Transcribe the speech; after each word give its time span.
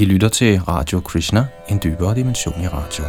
I 0.00 0.04
lytter 0.04 0.28
til 0.28 0.60
Radio 0.60 1.00
Krishna, 1.00 1.46
en 1.68 1.80
dybere 1.84 2.14
dimension 2.14 2.60
i 2.60 2.66
radio. 2.66 3.04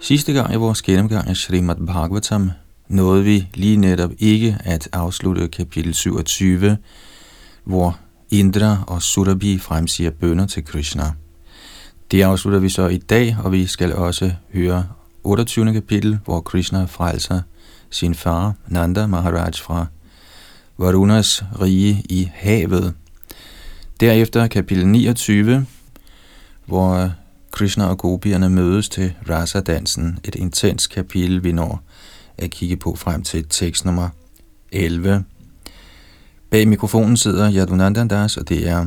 Sidste 0.00 0.32
gang 0.32 0.52
i 0.52 0.56
vores 0.56 0.82
gennemgang 0.82 1.28
af 1.28 1.36
Srimad 1.36 1.86
Bhagavatam 1.86 2.50
nåede 2.92 3.24
vi 3.24 3.48
lige 3.54 3.76
netop 3.76 4.10
ikke 4.18 4.58
at 4.64 4.88
afslutte 4.92 5.48
kapitel 5.48 5.94
27, 5.94 6.76
hvor 7.64 7.98
Indra 8.30 8.84
og 8.86 9.02
Surabhi 9.02 9.58
fremsiger 9.58 10.10
bønder 10.10 10.46
til 10.46 10.64
Krishna. 10.64 11.04
Det 12.10 12.22
afslutter 12.22 12.60
vi 12.60 12.68
så 12.68 12.88
i 12.88 12.98
dag, 12.98 13.36
og 13.44 13.52
vi 13.52 13.66
skal 13.66 13.94
også 13.94 14.32
høre 14.54 14.86
28. 15.24 15.72
kapitel, 15.72 16.18
hvor 16.24 16.40
Krishna 16.40 16.84
frelser 16.84 17.40
sin 17.90 18.14
far, 18.14 18.54
Nanda 18.66 19.06
Maharaj, 19.06 19.52
fra 19.52 19.86
Varunas 20.78 21.44
rige 21.60 22.02
i 22.08 22.30
havet. 22.34 22.94
Derefter 24.00 24.46
kapitel 24.46 24.86
29, 24.86 25.66
hvor 26.66 27.10
Krishna 27.50 27.84
og 27.84 27.98
gopierne 27.98 28.50
mødes 28.50 28.88
til 28.88 29.14
Rasa-dansen, 29.28 30.18
et 30.24 30.34
intens 30.34 30.86
kapitel, 30.86 31.44
vi 31.44 31.52
når 31.52 31.82
at 32.38 32.50
kigge 32.50 32.76
på 32.76 32.96
frem 32.96 33.22
til 33.22 33.46
tekst 33.48 33.84
nummer 33.84 34.08
11. 34.72 35.24
Bag 36.50 36.68
mikrofonen 36.68 37.16
sidder 37.16 37.52
Yadunandan 37.52 38.08
Das, 38.08 38.36
og 38.36 38.48
det 38.48 38.68
er 38.68 38.86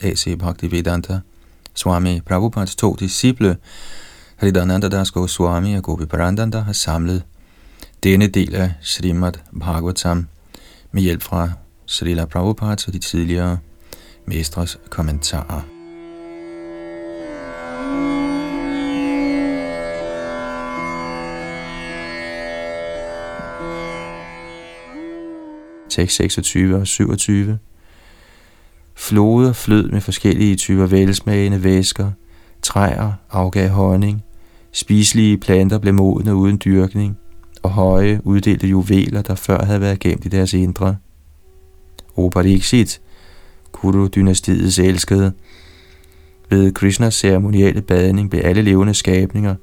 A.C. 0.00 0.38
Bhaktivedanta 0.38 1.20
Swami 1.74 2.20
Prabhupads 2.20 2.76
to 2.76 2.94
disciple, 2.94 3.56
Haridananda 4.36 4.88
Das 4.88 5.10
Goswami 5.10 5.74
og 5.74 5.82
Gopi 5.82 6.04
Parandanda 6.04 6.58
har 6.58 6.72
samlet 6.72 7.22
denne 8.02 8.26
del 8.26 8.54
af 8.54 8.72
Srimad 8.80 9.32
Bhagavatam 9.60 10.26
med 10.92 11.02
hjælp 11.02 11.22
fra 11.22 11.50
Srila 11.86 12.24
Prabhupads 12.24 12.86
og 12.86 12.92
de 12.92 12.98
tidligere 12.98 13.58
mestres 14.26 14.78
kommentarer. 14.90 15.75
Tekst 25.96 26.16
26 26.16 26.76
og 26.76 26.86
27. 26.86 27.58
Floder 28.94 29.52
flød 29.52 29.90
med 29.90 30.00
forskellige 30.00 30.56
typer 30.56 30.86
velsmagende 30.86 31.64
væsker, 31.64 32.10
træer 32.62 33.12
afgav 33.30 33.68
honning, 33.68 34.22
spiselige 34.72 35.38
planter 35.38 35.78
blev 35.78 35.94
modne 35.94 36.34
uden 36.34 36.60
dyrkning, 36.64 37.18
og 37.62 37.70
høje 37.70 38.20
uddelte 38.24 38.66
juveler, 38.66 39.22
der 39.22 39.34
før 39.34 39.64
havde 39.64 39.80
været 39.80 39.98
gemt 39.98 40.24
i 40.24 40.28
deres 40.28 40.54
indre. 40.54 40.96
O 42.16 42.30
Kuru-dynastiets 43.72 44.78
elskede, 44.78 45.32
ved 46.50 46.72
Krishnas 46.72 47.14
ceremonielle 47.14 47.82
badning 47.82 48.30
blev 48.30 48.42
alle 48.44 48.62
levende 48.62 48.94
skabninger, 48.94 49.54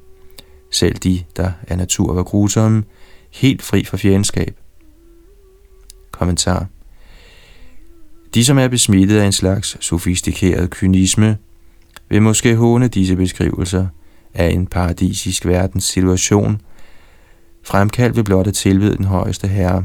selv 0.70 0.94
de, 0.94 1.24
der 1.36 1.52
af 1.68 1.78
natur 1.78 2.14
var 2.14 2.22
grusomme, 2.22 2.84
helt 3.30 3.62
fri 3.62 3.84
for 3.84 3.96
fjendskab. 3.96 4.63
Kommentar. 6.14 6.66
De, 8.34 8.44
som 8.44 8.58
er 8.58 8.68
besmittet 8.68 9.18
af 9.18 9.26
en 9.26 9.32
slags 9.32 9.76
sofistikeret 9.80 10.70
kynisme, 10.70 11.36
vil 12.08 12.22
måske 12.22 12.56
håne 12.56 12.88
disse 12.88 13.16
beskrivelser 13.16 13.86
af 14.34 14.48
en 14.48 14.66
paradisisk 14.66 15.46
verdens 15.46 15.84
situation, 15.84 16.60
fremkaldt 17.62 18.16
ved 18.16 18.24
blot 18.24 18.46
at 18.46 18.54
tilvide 18.54 18.96
den 18.96 19.04
højeste 19.04 19.48
herre. 19.48 19.84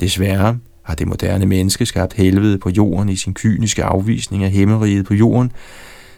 Desværre 0.00 0.58
har 0.82 0.94
det 0.94 1.08
moderne 1.08 1.46
menneske 1.46 1.86
skabt 1.86 2.12
helvede 2.12 2.58
på 2.58 2.70
jorden 2.70 3.08
i 3.08 3.16
sin 3.16 3.34
kyniske 3.34 3.84
afvisning 3.84 4.44
af 4.44 4.50
himmeriget 4.50 5.06
på 5.06 5.14
jorden, 5.14 5.52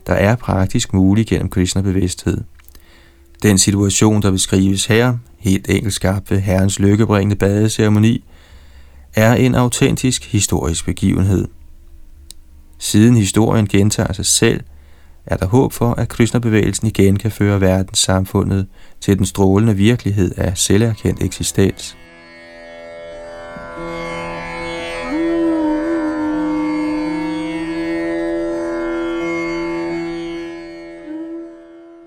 der 0.06 0.14
er 0.14 0.36
praktisk 0.36 0.92
mulig 0.92 1.26
gennem 1.26 1.48
kristne 1.48 1.82
bevidsthed. 1.82 2.40
Den 3.42 3.58
situation, 3.58 4.22
der 4.22 4.30
beskrives 4.30 4.86
her, 4.86 5.16
helt 5.38 5.70
enkelt 5.70 5.94
skabt 5.94 6.30
ved 6.30 6.38
herrens 6.38 6.78
lykkebringende 6.78 7.36
badeceremoni, 7.36 8.24
er 9.14 9.34
en 9.34 9.54
autentisk 9.54 10.32
historisk 10.32 10.84
begivenhed. 10.84 11.48
Siden 12.78 13.16
historien 13.16 13.68
gentager 13.68 14.12
sig 14.12 14.26
selv, 14.26 14.60
er 15.26 15.36
der 15.36 15.46
håb 15.46 15.72
for, 15.72 15.94
at 15.94 16.08
Krishna-bevægelsen 16.08 16.86
igen 16.86 17.16
kan 17.16 17.30
føre 17.30 17.60
verdenssamfundet 17.60 18.66
til 19.00 19.18
den 19.18 19.26
strålende 19.26 19.76
virkelighed 19.76 20.34
af 20.36 20.58
selverkendt 20.58 21.22
eksistens. 21.22 21.96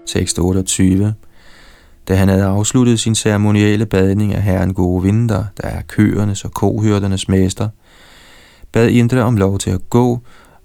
Tekst 0.07 0.39
28 0.39 1.13
da 2.07 2.15
han 2.15 2.27
havde 2.27 2.43
afsluttet 2.43 2.99
sin 2.99 3.15
ceremonielle 3.15 3.85
badning 3.85 4.33
af 4.33 4.41
herren 4.41 4.73
Govinda, 4.73 5.33
der 5.33 5.67
er 5.67 5.81
køernes 5.81 6.45
og 6.45 6.51
kohyrdernes 6.51 7.27
mester, 7.27 7.69
bad 8.71 8.89
Indra 8.89 9.19
om 9.19 9.37
lov 9.37 9.57
til 9.57 9.69
at 9.69 9.89
gå, 9.89 10.19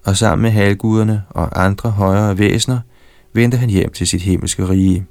og 0.04 0.16
sammen 0.16 0.42
med 0.42 0.50
halvguderne 0.50 1.22
og 1.30 1.64
andre 1.64 1.90
højere 1.90 2.38
væsener 2.38 2.80
vendte 3.32 3.58
han 3.58 3.68
hjem 3.70 3.92
til 3.92 4.06
sit 4.06 4.22
himmelske 4.22 4.68
rige. 4.68 5.06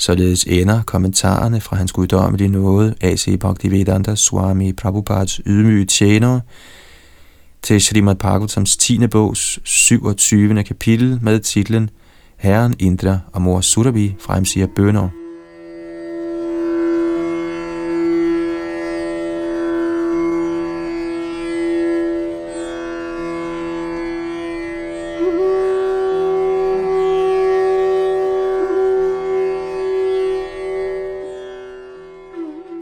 Således 0.00 0.44
ender 0.44 0.82
kommentarerne 0.82 1.60
fra 1.60 1.76
hans 1.76 1.92
guddommelige 1.92 2.48
nåde, 2.48 2.94
A.C. 3.00 3.38
Bhaktivedanta 3.40 4.14
Swami 4.14 4.72
Prabhupads 4.72 5.40
ydmyge 5.46 5.84
tjenere, 5.84 6.40
til 7.62 7.80
Srimad 7.80 8.14
Bhagavatams 8.14 8.76
10. 8.76 9.06
bogs 9.06 9.58
27. 9.64 10.64
kapitel 10.64 11.18
med 11.22 11.40
titlen 11.40 11.90
Herren 12.38 12.74
Indra 12.78 13.18
og 13.32 13.42
mor 13.42 13.60
Surabi 13.60 14.16
fremsiger 14.18 14.66
bønder. 14.66 15.08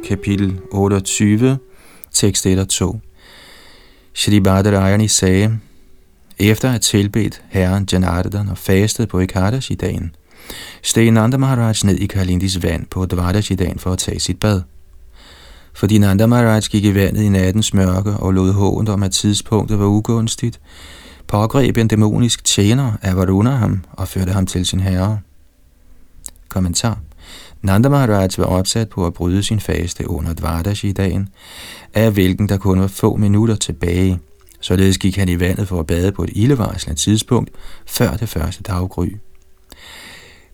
Kapitel 0.08 0.60
28, 0.70 1.58
tekst 2.12 2.46
1 2.46 2.58
og 2.58 2.68
2. 2.68 3.00
Shri 4.14 4.40
Badarayani 4.40 5.08
sagde, 5.08 5.58
efter 6.38 6.72
at 6.72 6.80
tilbedt 6.80 7.42
herren 7.48 7.88
Janardhan 7.92 8.48
og 8.48 8.58
fastet 8.58 9.08
på 9.08 9.20
Ekadashi-dagen, 9.20 10.14
steg 10.82 11.10
Nanda 11.10 11.36
Maharaj 11.36 11.74
ned 11.84 11.96
i 11.96 12.06
Kalindis 12.06 12.62
vand 12.62 12.86
på 12.86 13.06
Dvadashi-dagen 13.06 13.78
for 13.78 13.92
at 13.92 13.98
tage 13.98 14.20
sit 14.20 14.40
bad. 14.40 14.62
Fordi 15.74 15.98
Nanda 15.98 16.26
Maharaj 16.26 16.60
gik 16.60 16.84
i 16.84 16.94
vandet 16.94 17.22
i 17.22 17.28
nattens 17.28 17.74
mørke 17.74 18.10
og 18.10 18.32
lod 18.32 18.52
hånd 18.52 18.88
om, 18.88 19.02
at 19.02 19.12
tidspunktet 19.12 19.78
var 19.78 19.86
ugunstigt, 19.86 20.60
pågreb 21.26 21.76
en 21.76 21.88
dæmonisk 21.88 22.44
tjener 22.44 22.92
af 23.02 23.16
Varuna 23.16 23.50
ham 23.50 23.84
og 23.92 24.08
førte 24.08 24.32
ham 24.32 24.46
til 24.46 24.66
sin 24.66 24.80
herre. 24.80 25.20
Kommentar. 26.48 26.98
Nanda 27.62 27.88
Maharaj 27.88 28.28
var 28.38 28.44
opsat 28.44 28.88
på 28.88 29.06
at 29.06 29.14
bryde 29.14 29.42
sin 29.42 29.60
faste 29.60 30.10
under 30.10 30.32
Dvadashi-dagen, 30.32 31.28
af 31.94 32.12
hvilken 32.12 32.48
der 32.48 32.56
kun 32.56 32.80
var 32.80 32.86
få 32.86 33.16
minutter 33.16 33.54
tilbage– 33.54 34.18
Således 34.66 34.98
gik 34.98 35.16
han 35.16 35.28
i 35.28 35.40
vandet 35.40 35.68
for 35.68 35.80
at 35.80 35.86
bade 35.86 36.12
på 36.12 36.24
et 36.24 36.30
ildevarslende 36.32 37.00
tidspunkt 37.00 37.50
før 37.86 38.16
det 38.16 38.28
første 38.28 38.62
daggry. 38.62 39.08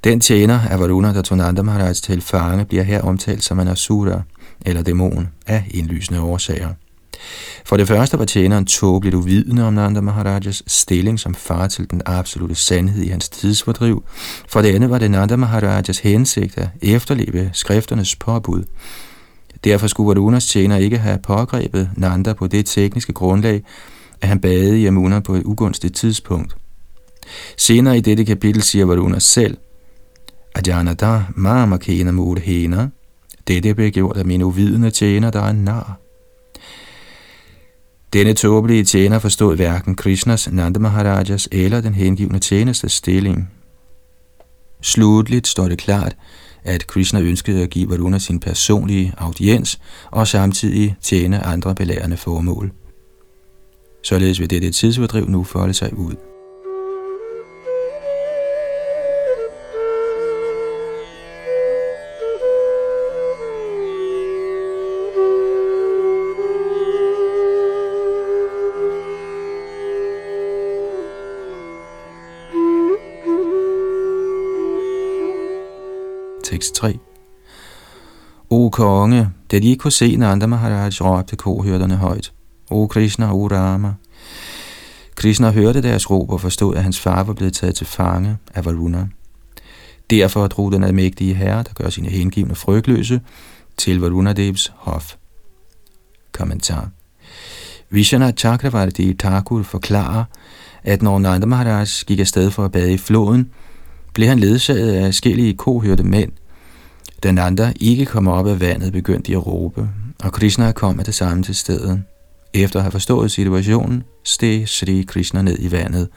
Den 0.04 0.20
tjener 0.20 0.60
af 0.60 0.80
Varuna, 0.80 1.14
der 1.14 1.22
tog 1.22 1.38
Nanda 1.38 1.62
Maharaj 1.62 1.92
til 1.92 2.20
fange, 2.20 2.64
bliver 2.64 2.82
her 2.82 3.02
omtalt 3.02 3.44
som 3.44 3.60
en 3.60 3.68
asura, 3.68 4.22
eller 4.66 4.82
dæmon, 4.82 5.28
af 5.46 5.64
indlysende 5.70 6.20
årsager. 6.20 6.68
For 7.64 7.76
det 7.76 7.88
første 7.88 8.18
var 8.18 8.24
tjeneren 8.24 8.66
tåbeligt 8.66 9.14
uvidende 9.14 9.66
om 9.66 9.74
Nanda 9.74 10.00
Maharajas 10.00 10.62
stilling 10.66 11.20
som 11.20 11.34
far 11.34 11.68
til 11.68 11.90
den 11.90 12.02
absolute 12.06 12.54
sandhed 12.54 13.02
i 13.02 13.08
hans 13.08 13.28
tidsfordriv. 13.28 14.04
For 14.48 14.62
det 14.62 14.74
andet 14.74 14.90
var 14.90 14.98
det 14.98 15.10
Nanda 15.10 15.36
Maharajas 15.36 15.98
hensigt 15.98 16.58
at 16.58 16.68
efterleve 16.82 17.50
skrifternes 17.52 18.16
påbud. 18.16 18.64
Derfor 19.64 19.86
skulle 19.86 20.08
Varunas 20.08 20.46
tjener 20.46 20.76
ikke 20.76 20.98
have 20.98 21.18
pågrebet 21.18 21.90
Nanda 21.96 22.32
på 22.32 22.46
det 22.46 22.66
tekniske 22.66 23.12
grundlag, 23.12 23.62
at 24.22 24.28
han 24.28 24.40
badede 24.40 24.80
i 24.80 24.86
Amuna 24.86 25.20
på 25.20 25.34
et 25.34 25.42
ugunstigt 25.44 25.94
tidspunkt. 25.94 26.56
Senere 27.56 27.98
i 27.98 28.00
dette 28.00 28.24
kapitel 28.24 28.62
siger 28.62 28.84
Varuna 28.84 29.18
selv, 29.18 29.56
Ajanada 30.54 31.24
mamakena 31.36 32.10
mudhena, 32.10 32.88
dette 33.48 33.74
blev 33.74 33.90
gjort 33.90 34.16
af 34.16 34.24
mine 34.24 34.46
uvidende 34.46 34.90
tjener, 34.90 35.30
der 35.30 35.40
er 35.40 35.50
en 35.50 35.64
nar. 35.64 35.98
Denne 38.12 38.34
tåbelige 38.34 38.84
tjener 38.84 39.18
forstod 39.18 39.56
hverken 39.56 39.94
Krishnas, 39.94 40.52
Nanda 40.52 40.78
Maharajas 40.78 41.48
eller 41.52 41.80
den 41.80 41.94
hengivne 41.94 42.38
tjeneste 42.38 42.88
stilling. 42.88 43.50
Slutligt 44.80 45.46
står 45.46 45.68
det 45.68 45.78
klart, 45.78 46.16
at 46.64 46.86
Krishna 46.86 47.20
ønskede 47.20 47.62
at 47.62 47.70
give 47.70 47.90
Varuna 47.90 48.18
sin 48.18 48.40
personlige 48.40 49.12
audiens 49.18 49.80
og 50.10 50.28
samtidig 50.28 50.96
tjene 51.00 51.46
andre 51.46 51.74
belærende 51.74 52.16
formål. 52.16 52.72
Således 54.02 54.40
vil 54.40 54.50
dette 54.50 54.70
tidsfordriv 54.70 55.28
nu 55.28 55.44
folde 55.44 55.74
sig 55.74 55.98
ud. 55.98 56.14
Tekst 76.44 76.74
3 76.74 76.98
O 78.50 78.68
konge, 78.68 79.28
da 79.50 79.58
de 79.58 79.68
ikke 79.68 79.80
kunne 79.80 79.92
se 79.92 80.16
Nanda 80.16 80.46
Maharaj, 80.46 80.90
råbte 81.00 81.36
kohørterne 81.36 81.96
højt. 81.96 82.32
O 82.72 82.86
Krishna, 82.86 83.32
O 83.32 83.46
Rama. 83.46 83.92
Krishna 85.14 85.50
hørte 85.50 85.82
deres 85.82 86.10
råb 86.10 86.30
og 86.30 86.40
forstod, 86.40 86.76
at 86.76 86.82
hans 86.82 87.00
far 87.00 87.22
var 87.22 87.32
blevet 87.32 87.54
taget 87.54 87.74
til 87.74 87.86
fange 87.86 88.36
af 88.54 88.64
Varuna. 88.64 89.08
Derfor 90.10 90.46
drog 90.46 90.72
den 90.72 90.84
almægtige 90.84 91.34
herre, 91.34 91.62
der 91.62 91.72
gør 91.74 91.90
sine 91.90 92.08
hengivne 92.08 92.54
frygtløse, 92.54 93.20
til 93.76 94.00
Varunadevs 94.00 94.72
hof. 94.76 95.14
Kommentar. 96.32 96.90
Vishana 97.90 98.32
Chakravarti 98.32 99.14
Thakur 99.14 99.62
forklarer, 99.62 100.24
at 100.82 101.02
når 101.02 101.18
Nanda 101.18 101.46
Maharaj 101.46 101.86
gik 102.06 102.20
afsted 102.20 102.50
for 102.50 102.64
at 102.64 102.72
bade 102.72 102.92
i 102.92 102.98
floden, 102.98 103.50
blev 104.14 104.28
han 104.28 104.38
ledsaget 104.38 104.92
af 104.92 105.04
forskellige 105.04 105.54
kohørte 105.54 106.02
mænd. 106.02 106.32
Da 107.22 107.32
Nanda 107.32 107.72
ikke 107.80 108.06
kom 108.06 108.28
op 108.28 108.46
af 108.46 108.60
vandet, 108.60 108.92
begyndte 108.92 109.32
de 109.32 109.36
at 109.36 109.46
råbe, 109.46 109.88
og 110.22 110.32
Krishna 110.32 110.72
kom 110.72 110.98
af 110.98 111.04
det 111.04 111.14
samme 111.14 111.42
til 111.42 111.54
stedet. 111.54 112.02
Efter 112.54 112.78
at 112.78 112.82
have 112.82 112.92
forstået 112.92 113.30
situationen, 113.30 114.04
steg 114.24 114.68
Sri 114.68 115.04
Krishna 115.08 115.42
ned 115.42 115.56
i 115.58 115.72
vandet 115.72 116.08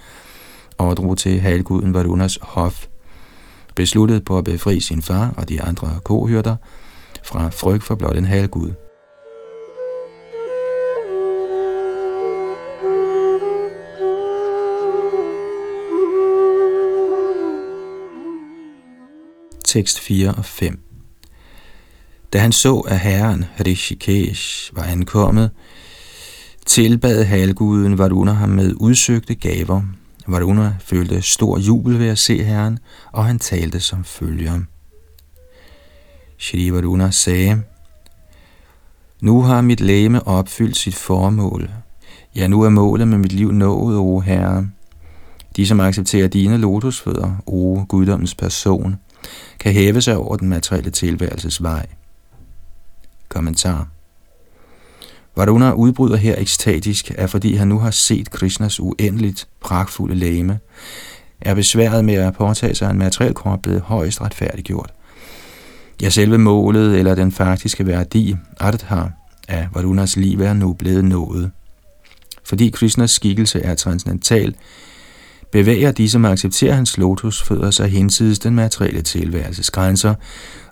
og 0.78 0.98
drog 0.98 1.18
til 1.18 1.40
halvguden 1.40 1.94
Varunas 1.94 2.40
hof, 2.42 2.88
besluttet 3.76 4.26
på 4.26 4.38
at 4.38 4.44
befri 4.44 4.80
sin 4.80 5.02
far 5.02 5.34
og 5.38 5.50
de 5.50 5.62
andre 5.62 6.00
kohyrter 6.04 6.56
fra 7.24 7.50
frygt 7.50 7.84
for 7.84 7.96
blot 7.96 8.18
en 8.18 8.26
halvgud. 8.26 8.72
Tekst 19.66 20.00
4 20.00 20.34
og 20.34 20.46
5 20.46 20.80
Da 22.34 22.40
han 22.40 22.52
så, 22.52 22.80
at 22.80 23.00
herren 23.00 23.46
Rishikesh 23.66 24.76
var 24.76 24.84
ankommet, 24.84 25.52
tilbad 26.66 27.24
halguden 27.24 27.98
Varuna 27.98 28.32
ham 28.32 28.50
med 28.50 28.74
udsøgte 28.78 29.36
gaver. 29.36 29.82
Varuna 30.28 30.76
følte 30.80 31.22
stor 31.22 31.60
jubel 31.60 32.00
ved 32.00 32.08
at 32.08 32.18
se 32.18 32.44
herren, 32.44 32.80
og 33.12 33.26
han 33.26 33.40
talte 33.40 33.80
som 33.80 34.04
følger. 34.04 34.60
Shri 36.38 36.74
Varuna 36.74 37.12
sagde, 37.12 37.62
Nu 39.22 39.42
har 39.42 39.62
mit 39.62 39.82
læme 39.82 40.28
opfyldt 40.28 40.78
sit 40.78 40.96
formål. 40.96 41.70
Ja, 42.36 42.48
nu 42.48 42.62
er 42.62 42.70
målet 42.70 43.08
med 43.08 43.18
mit 43.18 43.32
liv 43.32 43.52
nået, 43.52 43.98
o 43.98 44.20
Herre. 44.20 44.70
De, 45.56 45.68
som 45.68 45.80
accepterer 45.80 46.28
dine 46.28 46.58
lotusfødder, 46.58 47.32
o 47.46 47.86
guddommens 47.88 48.36
person, 48.36 48.96
kan 49.60 49.74
hæve 49.74 50.02
sig 50.02 50.18
over 50.18 50.36
den 50.36 50.50
materielle 50.50 50.92
tilværelses 50.92 51.64
vej. 51.64 51.86
Kommentar 53.30 53.95
Varuna 55.38 55.72
udbryder 55.72 56.16
her 56.16 56.36
ekstatisk, 56.38 57.12
er 57.16 57.28
fordi 57.28 57.56
han 57.56 57.68
nu 57.68 57.80
har 57.80 57.92
set 57.92 58.32
Krishnas 58.32 58.80
uendeligt 58.80 59.48
pragtfulde 59.62 60.16
læme, 60.16 60.60
er 61.42 61.56
besværet 61.56 62.06
med 62.06 62.14
at 62.14 62.34
påtage 62.34 62.76
sig 62.76 62.90
en 62.92 62.98
materiel 62.98 63.34
krop 63.34 63.62
blevet 63.62 63.82
højst 63.82 64.22
retfærdiggjort. 64.22 64.94
Ja, 66.02 66.10
selve 66.10 66.38
målet 66.38 67.00
eller 67.00 67.16
den 67.16 67.32
faktiske 67.32 67.88
værdi, 67.88 68.36
Adhar, 68.60 69.12
af 69.48 69.68
Varunas 69.74 70.18
liv 70.18 70.42
er 70.42 70.54
nu 70.54 70.74
blevet 70.74 71.06
nået. 71.06 71.52
Fordi 72.44 72.70
Krishnas 72.70 73.12
skikkelse 73.12 73.62
er 73.62 73.76
transcendental, 73.76 74.56
bevæger 75.52 75.92
de, 75.92 76.10
som 76.10 76.26
accepterer 76.26 76.74
hans 76.74 76.98
lotusfødder 76.98 77.72
sig 77.72 77.90
hinsides 77.90 78.40
den 78.40 78.56
materielle 78.56 79.02
tilværelses 79.02 79.72
grænser, 79.72 80.16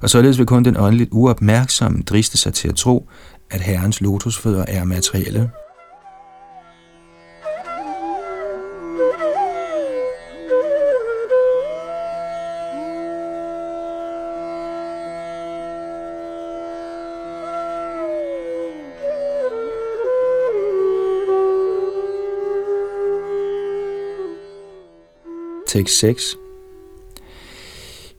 og 0.02 0.10
således 0.10 0.38
vil 0.38 0.46
kun 0.46 0.66
den 0.66 0.78
åndeligt 0.78 1.10
uopmærksomme 1.12 2.02
driste 2.02 2.38
sig 2.38 2.54
til 2.54 2.68
at 2.68 2.76
tro, 2.76 3.10
at 3.54 3.62
herrens 3.62 4.02
lotusfødder 4.02 4.66
er 4.68 4.84
materielle. 4.84 5.52
Tekst 25.68 26.00
6 26.00 26.38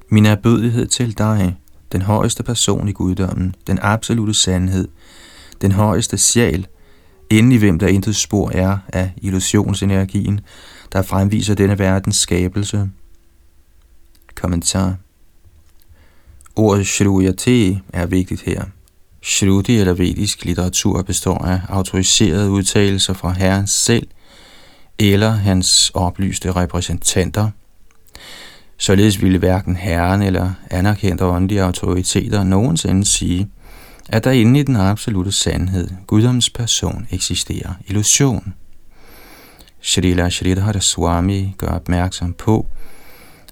Min 0.08 0.26
erbødighed 0.26 0.86
til 0.86 1.18
dig, 1.18 1.56
den 1.92 2.02
højeste 2.02 2.42
person 2.42 2.88
i 2.88 2.92
guddommen, 2.92 3.54
den 3.66 3.78
absolute 3.82 4.34
sandhed, 4.34 4.88
den 5.64 5.72
højeste 5.72 6.18
sjæl, 6.18 6.66
inden 7.30 7.52
i 7.52 7.56
hvem 7.56 7.78
der 7.78 7.86
intet 7.86 8.16
spor 8.16 8.50
er 8.54 8.78
af 8.92 9.12
illusionsenergien, 9.16 10.40
der 10.92 11.02
fremviser 11.02 11.54
denne 11.54 11.78
verdens 11.78 12.16
skabelse. 12.16 12.90
Kommentar 14.34 14.96
Ordet 16.56 16.86
Shruyate 16.86 17.80
er 17.92 18.06
vigtigt 18.06 18.42
her. 18.42 18.64
Shruti 19.22 19.76
eller 19.76 19.92
vedisk 19.92 20.44
litteratur 20.44 21.02
består 21.02 21.38
af 21.38 21.60
autoriserede 21.68 22.50
udtalelser 22.50 23.12
fra 23.12 23.32
Herren 23.32 23.66
selv 23.66 24.06
eller 24.98 25.30
hans 25.30 25.90
oplyste 25.94 26.52
repræsentanter. 26.52 27.50
Således 28.76 29.22
ville 29.22 29.38
hverken 29.38 29.76
herren 29.76 30.22
eller 30.22 30.52
anerkendte 30.70 31.24
åndelige 31.24 31.62
autoriteter 31.62 32.44
nogensinde 32.44 33.04
sige, 33.04 33.48
at 34.08 34.24
der 34.24 34.30
inde 34.30 34.60
i 34.60 34.62
den 34.62 34.76
absolute 34.76 35.32
sandhed, 35.32 35.88
Guddoms 36.06 36.50
person, 36.50 37.06
eksisterer 37.10 37.74
illusion. 37.86 38.54
Srila 39.80 40.30
Sridhara 40.30 40.80
Swami 40.80 41.54
gør 41.58 41.66
opmærksom 41.66 42.32
på, 42.32 42.66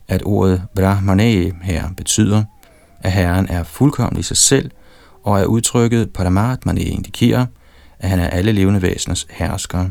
at 0.09 0.23
ordet 0.25 0.63
Brahmane 0.75 1.53
her 1.63 1.89
betyder, 1.97 2.45
at 3.01 3.13
Herren 3.13 3.47
er 3.49 3.63
fuldkommen 3.63 4.21
i 4.21 4.23
sig 4.23 4.37
selv, 4.37 4.71
og 5.23 5.41
er 5.41 5.45
udtrykket 5.45 6.13
Paramatmane 6.13 6.81
indikerer, 6.81 7.47
at 7.99 8.11
han 8.11 8.19
er 8.19 8.29
alle 8.29 8.53
levende 8.53 8.83
væseners 8.83 9.27
hersker. 9.31 9.89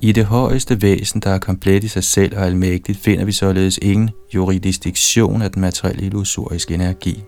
I 0.00 0.12
det 0.12 0.24
højeste 0.24 0.82
væsen, 0.82 1.20
der 1.20 1.30
er 1.30 1.38
komplet 1.38 1.84
i 1.84 1.88
sig 1.88 2.04
selv 2.04 2.36
og 2.36 2.46
almægtigt, 2.46 2.98
finder 2.98 3.24
vi 3.24 3.32
således 3.32 3.78
ingen 3.82 4.10
jurisdiktion 4.34 5.42
af 5.42 5.50
den 5.50 5.60
materielle 5.60 6.06
illusoriske 6.06 6.74
energi. 6.74 7.22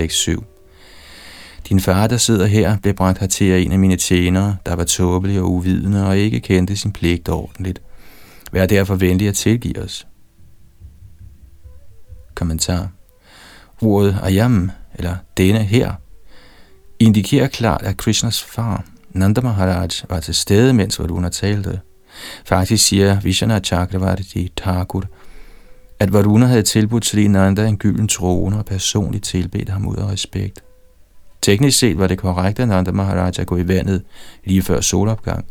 6-7. 0.00 0.42
din 1.68 1.80
far, 1.80 2.06
der 2.06 2.16
sidder 2.16 2.46
her, 2.46 2.76
blev 2.78 2.94
bragt 2.94 3.18
hertil 3.18 3.52
af 3.52 3.58
en 3.58 3.72
af 3.72 3.78
mine 3.78 3.96
tjenere, 3.96 4.56
der 4.66 4.74
var 4.74 4.84
tåbelig 4.84 5.40
og 5.40 5.50
uvidende 5.50 6.06
og 6.06 6.18
ikke 6.18 6.40
kendte 6.40 6.76
sin 6.76 6.92
pligt 6.92 7.28
ordentligt. 7.28 7.82
Vær 8.52 8.66
derfor 8.66 8.94
venlig 8.94 9.28
at 9.28 9.34
tilgive 9.34 9.78
os. 9.78 10.06
Kommentar. 12.34 12.88
Ordet 13.82 14.18
ayam, 14.22 14.70
eller 14.94 15.16
denne 15.36 15.58
her, 15.58 15.92
indikerer 16.98 17.46
klart, 17.46 17.82
at 17.82 17.96
Krishnas 17.96 18.42
far, 18.42 18.84
Nanda 19.10 19.40
Maharaj, 19.40 19.88
var 20.08 20.20
til 20.20 20.34
stede, 20.34 20.72
mens 20.72 20.98
Varuna 20.98 21.28
talte. 21.28 21.80
Faktisk 22.44 22.86
siger 22.86 23.20
Vishana 23.20 23.60
Chakravarti 23.60 24.52
Thakur, 24.56 25.04
at 26.00 26.12
Varuna 26.12 26.46
havde 26.46 26.62
tilbudt 26.62 27.06
Sri 27.06 27.24
en 27.24 27.78
gylden 27.78 28.08
trone 28.08 28.58
og 28.58 28.64
personligt 28.64 29.24
tilbedt 29.24 29.68
ham 29.68 29.86
ud 29.86 29.96
af 29.96 30.12
respekt. 30.12 30.62
Teknisk 31.42 31.78
set 31.78 31.98
var 31.98 32.06
det 32.06 32.18
korrekt, 32.18 32.60
at 32.60 32.68
Nanda 32.68 32.92
Maharaja 32.92 33.42
gå 33.42 33.56
i 33.56 33.68
vandet 33.68 34.02
lige 34.44 34.62
før 34.62 34.80
solopgang. 34.80 35.44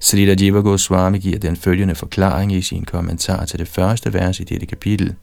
Srila 0.00 0.36
Jiva 0.40 0.60
Goswami 0.60 1.18
giver 1.18 1.38
den 1.38 1.56
følgende 1.56 1.94
forklaring 1.94 2.52
i 2.52 2.62
sin 2.62 2.84
kommentar 2.84 3.44
til 3.44 3.58
det 3.58 3.68
første 3.68 4.14
vers 4.14 4.40
i 4.40 4.44
dette 4.44 4.66
kapitel. 4.66 5.14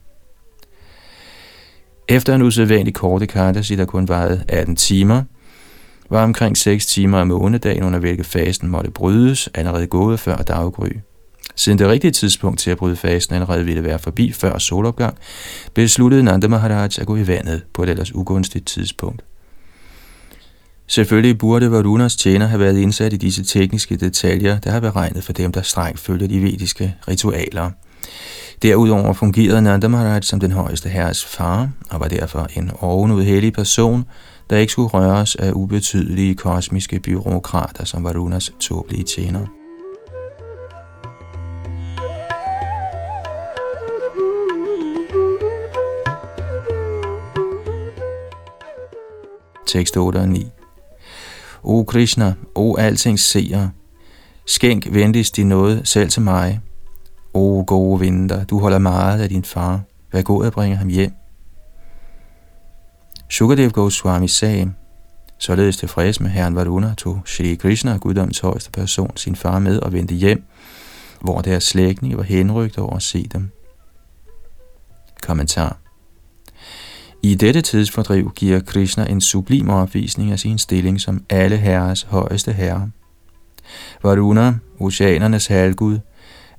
Efter 2.07 2.35
en 2.35 2.41
usædvanlig 2.41 2.93
korte 2.93 3.27
kardasi, 3.27 3.75
der 3.75 3.85
kun 3.85 4.07
varede 4.07 4.43
18 4.47 4.75
timer, 4.75 5.23
var 6.09 6.23
omkring 6.23 6.57
6 6.57 6.85
timer 6.85 7.17
af 7.17 7.27
månedagen, 7.27 7.83
under 7.83 7.99
hvilket 7.99 8.25
fasten 8.25 8.69
måtte 8.69 8.91
brydes, 8.91 9.49
allerede 9.53 9.87
gået 9.87 10.19
før 10.19 10.37
daggry. 10.37 10.89
Siden 11.57 11.79
det 11.79 11.87
rigtige 11.87 12.11
tidspunkt 12.11 12.59
til 12.59 12.71
at 12.71 12.77
bryde 12.77 12.95
fasen 12.95 13.35
allerede 13.35 13.65
ville 13.65 13.83
være 13.83 13.99
forbi 13.99 14.31
før 14.31 14.57
solopgang, 14.57 15.17
besluttede 15.73 16.23
Nanda 16.23 16.47
Maharaj 16.47 16.89
at 16.99 17.07
gå 17.07 17.15
i 17.15 17.27
vandet 17.27 17.63
på 17.73 17.83
et 17.83 17.89
ellers 17.89 18.15
ugunstigt 18.15 18.65
tidspunkt. 18.65 19.23
Selvfølgelig 20.87 21.37
burde 21.37 21.71
Varunas 21.71 22.15
tjener 22.15 22.45
have 22.45 22.59
været 22.59 22.77
indsat 22.77 23.13
i 23.13 23.17
disse 23.17 23.43
tekniske 23.43 23.95
detaljer, 23.95 24.59
der 24.59 24.71
har 24.71 24.79
beregnet 24.79 25.23
for 25.23 25.33
dem, 25.33 25.51
der 25.51 25.61
strengt 25.61 25.99
følger 25.99 26.27
de 26.27 26.41
vediske 26.41 26.95
ritualer. 27.07 27.71
Derudover 28.61 29.13
fungerede 29.13 29.61
Nanda 29.61 29.87
Maharaj 29.87 30.21
som 30.21 30.39
den 30.39 30.51
højeste 30.51 30.89
herres 30.89 31.25
far, 31.25 31.69
og 31.89 31.99
var 31.99 32.07
derfor 32.07 32.47
en 32.55 32.71
ovenud 32.79 33.23
hellig 33.23 33.53
person, 33.53 34.05
der 34.49 34.57
ikke 34.57 34.71
skulle 34.71 34.89
røres 34.89 35.35
af 35.35 35.51
ubetydelige 35.51 36.35
kosmiske 36.35 36.99
byråkrater, 36.99 37.85
som 37.85 38.03
Varunas 38.03 38.51
tåbelige 38.59 39.03
tjenere. 39.03 39.47
Tekst 49.67 49.97
8 49.97 50.17
og 50.17 50.29
9 50.29 50.47
O 51.63 51.83
Krishna, 51.83 52.33
o 52.55 52.75
altings 52.77 53.21
seer, 53.21 53.69
skænk 54.45 54.87
venligst 54.91 55.35
din 55.35 55.47
nåde 55.47 55.81
selv 55.85 56.09
til 56.09 56.21
mig. 56.21 56.61
O 57.33 57.63
gode 57.67 57.99
vinter, 57.99 58.43
du 58.43 58.59
holder 58.59 58.77
meget 58.77 59.21
af 59.21 59.29
din 59.29 59.43
far. 59.43 59.81
Vær 60.11 60.21
god 60.21 60.45
at 60.45 60.53
bringe 60.53 60.77
ham 60.77 60.87
hjem. 60.87 61.11
Sukadev 63.29 63.69
Goswami 63.69 64.27
sagde, 64.27 64.73
således 65.37 65.77
tilfreds 65.77 66.19
med 66.19 66.29
herren 66.29 66.55
Varuna, 66.55 66.93
tog 66.97 67.21
Shri 67.25 67.55
Krishna, 67.55 67.97
guddoms 67.97 68.39
højeste 68.39 68.71
person, 68.71 69.17
sin 69.17 69.35
far 69.35 69.59
med 69.59 69.79
og 69.79 69.93
vendte 69.93 70.15
hjem, 70.15 70.43
hvor 71.21 71.41
deres 71.41 71.63
slægtninge 71.63 72.17
var 72.17 72.23
henrygt 72.23 72.77
over 72.77 72.95
at 72.95 73.01
se 73.01 73.27
dem. 73.33 73.49
Kommentar 75.23 75.77
i 77.31 77.35
dette 77.35 77.61
tidsfordriv 77.61 78.31
giver 78.35 78.59
Krishna 78.59 79.05
en 79.09 79.21
sublim 79.21 79.69
opvisning 79.69 80.31
af 80.31 80.39
sin 80.39 80.57
stilling 80.57 81.01
som 81.01 81.23
alle 81.29 81.57
herres 81.57 82.01
højeste 82.01 82.53
herre. 82.53 82.89
Varuna, 84.03 84.53
oceanernes 84.79 85.47
halvgud, 85.47 85.99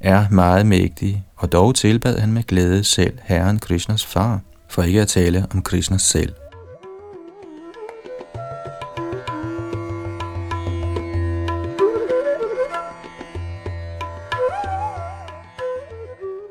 er 0.01 0.29
meget 0.31 0.67
mægtig, 0.67 1.25
og 1.37 1.53
dog 1.53 1.75
tilbad 1.75 2.19
han 2.19 2.33
med 2.33 2.43
glæde 2.43 2.85
selv 2.85 3.19
herren 3.23 3.59
Krishnas 3.59 4.07
far, 4.07 4.41
for 4.69 4.83
ikke 4.83 5.01
at 5.01 5.09
tale 5.09 5.47
om 5.55 5.63
Krishnas 5.63 6.03
selv. 6.03 6.33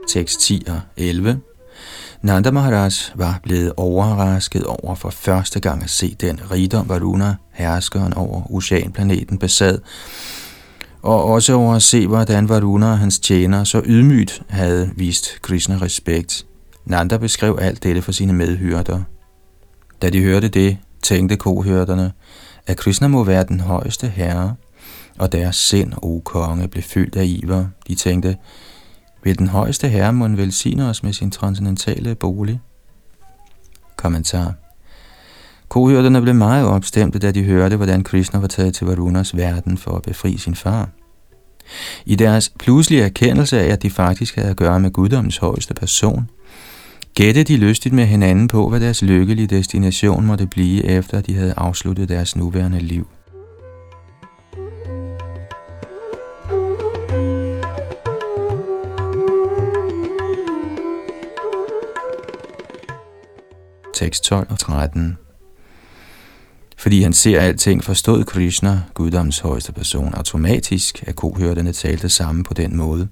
Tekst 0.08 0.40
10 0.40 0.64
og 0.68 0.80
11 0.98 1.42
Nanda 2.28 2.52
Maharaj 2.52 2.92
var 3.16 3.40
blevet 3.44 3.74
overrasket 3.78 4.64
over 4.64 4.96
for 4.96 5.10
første 5.10 5.60
gang 5.60 5.84
at 5.84 5.90
se 5.90 6.16
den 6.22 6.40
rigdom, 6.52 6.90
Varuna, 6.90 7.36
herskeren 7.52 8.14
over 8.14 8.52
oceanplaneten, 8.54 9.38
besad, 9.38 9.80
og 11.02 11.24
også 11.24 11.54
over 11.54 11.76
at 11.76 11.84
se, 11.84 12.08
hvordan 12.08 12.50
Varuna 12.50 12.86
og 12.92 13.00
hans 13.00 13.20
tjener 13.20 13.64
så 13.64 13.82
ydmygt 13.86 14.42
havde 14.50 14.90
vist 14.96 15.42
Krishna 15.42 15.78
respekt. 15.82 16.46
Nanda 16.86 17.18
beskrev 17.18 17.58
alt 17.62 17.84
dette 17.84 18.02
for 18.02 18.12
sine 18.12 18.34
medhyrder. 18.34 19.02
Da 20.02 20.10
de 20.10 20.22
hørte 20.22 20.48
det, 20.48 20.78
tænkte 21.04 21.36
kohørterne, 21.36 22.12
at 22.68 22.78
Krishna 22.78 23.08
må 23.08 23.24
være 23.24 23.44
den 23.44 23.60
højeste 23.60 24.08
herre, 24.08 24.56
og 25.20 25.32
deres 25.32 25.56
sind, 25.56 25.94
o 26.02 26.22
konge, 26.26 26.68
blev 26.68 26.84
fyldt 26.84 27.16
af 27.16 27.26
iver. 27.26 27.66
De 27.88 27.96
tænkte, 27.96 28.36
vil 29.28 29.40
den 29.40 29.48
højeste 29.48 29.88
herre 29.88 30.14
må 30.14 30.28
velsigne 30.28 30.90
os 30.90 31.04
med 31.04 31.14
sin 31.14 31.32
transcendentale 31.32 32.16
bolig? 32.16 32.60
Kommentar. 33.96 34.54
Kohyrderne 35.68 36.22
blev 36.22 36.36
meget 36.36 36.68
opstemte, 36.68 37.20
da 37.20 37.32
de 37.32 37.44
hørte, 37.44 37.76
hvordan 37.76 38.04
Krishna 38.04 38.40
var 38.40 38.48
taget 38.48 38.74
til 38.74 38.88
Varunas 38.88 39.38
verden 39.38 39.78
for 39.78 39.92
at 39.96 40.02
befri 40.02 40.38
sin 40.38 40.56
far. 40.56 40.90
I 42.06 42.16
deres 42.16 42.52
pludselige 42.60 43.04
erkendelse 43.04 43.62
af, 43.62 43.68
at 43.74 43.84
de 43.84 43.90
faktisk 43.90 44.36
havde 44.36 44.50
at 44.50 44.58
gøre 44.58 44.80
med 44.80 44.92
guddommens 44.92 45.38
højeste 45.38 45.74
person, 45.74 46.30
gætte 47.16 47.44
de 47.44 47.58
lystigt 47.58 47.96
med 47.96 48.06
hinanden 48.06 48.48
på, 48.48 48.70
hvad 48.70 48.80
deres 48.80 49.02
lykkelige 49.02 49.48
destination 49.48 50.26
måtte 50.26 50.48
blive, 50.48 50.86
efter 50.86 51.22
de 51.22 51.36
havde 51.36 51.54
afsluttet 51.58 52.10
deres 52.10 52.36
nuværende 52.36 52.80
liv. 52.80 53.08
Tekst 63.98 64.24
12 64.24 64.48
og 64.50 64.60
13. 64.60 65.18
Fordi 66.78 67.02
han 67.02 67.14
ser 67.14 67.40
alting, 67.40 67.84
forstod 67.84 68.24
Krishna, 68.24 68.82
guddoms 68.94 69.40
højeste 69.40 69.74
person, 69.74 70.14
automatisk, 70.14 71.04
at 71.08 71.16
kohørterne 71.16 71.74
talte 71.74 72.10
sammen 72.10 72.44
på 72.44 72.54
den 72.54 72.76
måde. 72.76 73.08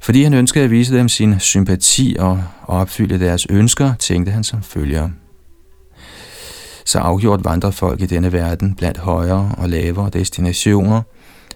Fordi 0.00 0.22
han 0.22 0.34
ønskede 0.34 0.64
at 0.64 0.70
vise 0.70 0.96
dem 0.96 1.08
sin 1.08 1.40
sympati 1.40 2.16
og 2.18 2.44
opfylde 2.66 3.20
deres 3.20 3.46
ønsker, 3.50 3.94
tænkte 3.94 4.32
han 4.32 4.44
som 4.44 4.62
følger. 4.62 5.08
Så 6.84 6.98
afgjort 6.98 7.44
vandrer 7.44 7.70
folk 7.70 8.00
i 8.00 8.06
denne 8.06 8.32
verden 8.32 8.74
blandt 8.74 8.98
højere 8.98 9.54
og 9.58 9.68
lavere 9.68 10.10
destinationer, 10.10 11.02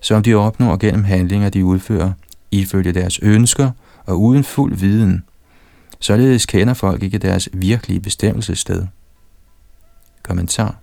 som 0.01 0.23
de 0.23 0.35
opnår 0.35 0.77
gennem 0.77 1.05
handlinger, 1.05 1.49
de 1.49 1.65
udfører, 1.65 2.13
ifølge 2.51 2.93
deres 2.93 3.19
ønsker 3.23 3.71
og 4.07 4.21
uden 4.21 4.45
fuld 4.45 4.77
viden– 4.77 5.23
Således 6.01 6.47
kender 6.47 6.75
folk 6.75 7.03
ikke 7.03 7.19
deres 7.19 7.49
virkelige 7.53 8.01
bestemmelsessted. 8.01 8.87
Kommentar 10.23 10.77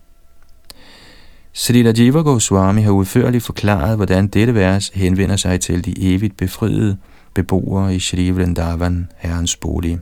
Srila 1.53 1.93
Jiva 1.97 2.19
Goswami 2.19 2.81
har 2.81 2.91
udførligt 2.91 3.43
forklaret, 3.43 3.95
hvordan 3.95 4.27
dette 4.27 4.55
vers 4.55 4.91
henvender 4.93 5.35
sig 5.35 5.61
til 5.61 5.85
de 5.85 6.13
evigt 6.13 6.37
befriede 6.37 6.97
beboere 7.33 7.95
i 7.95 7.99
Shri 7.99 8.29
Vrindavan, 8.29 9.07
herrens 9.17 9.55
bolig. 9.55 9.99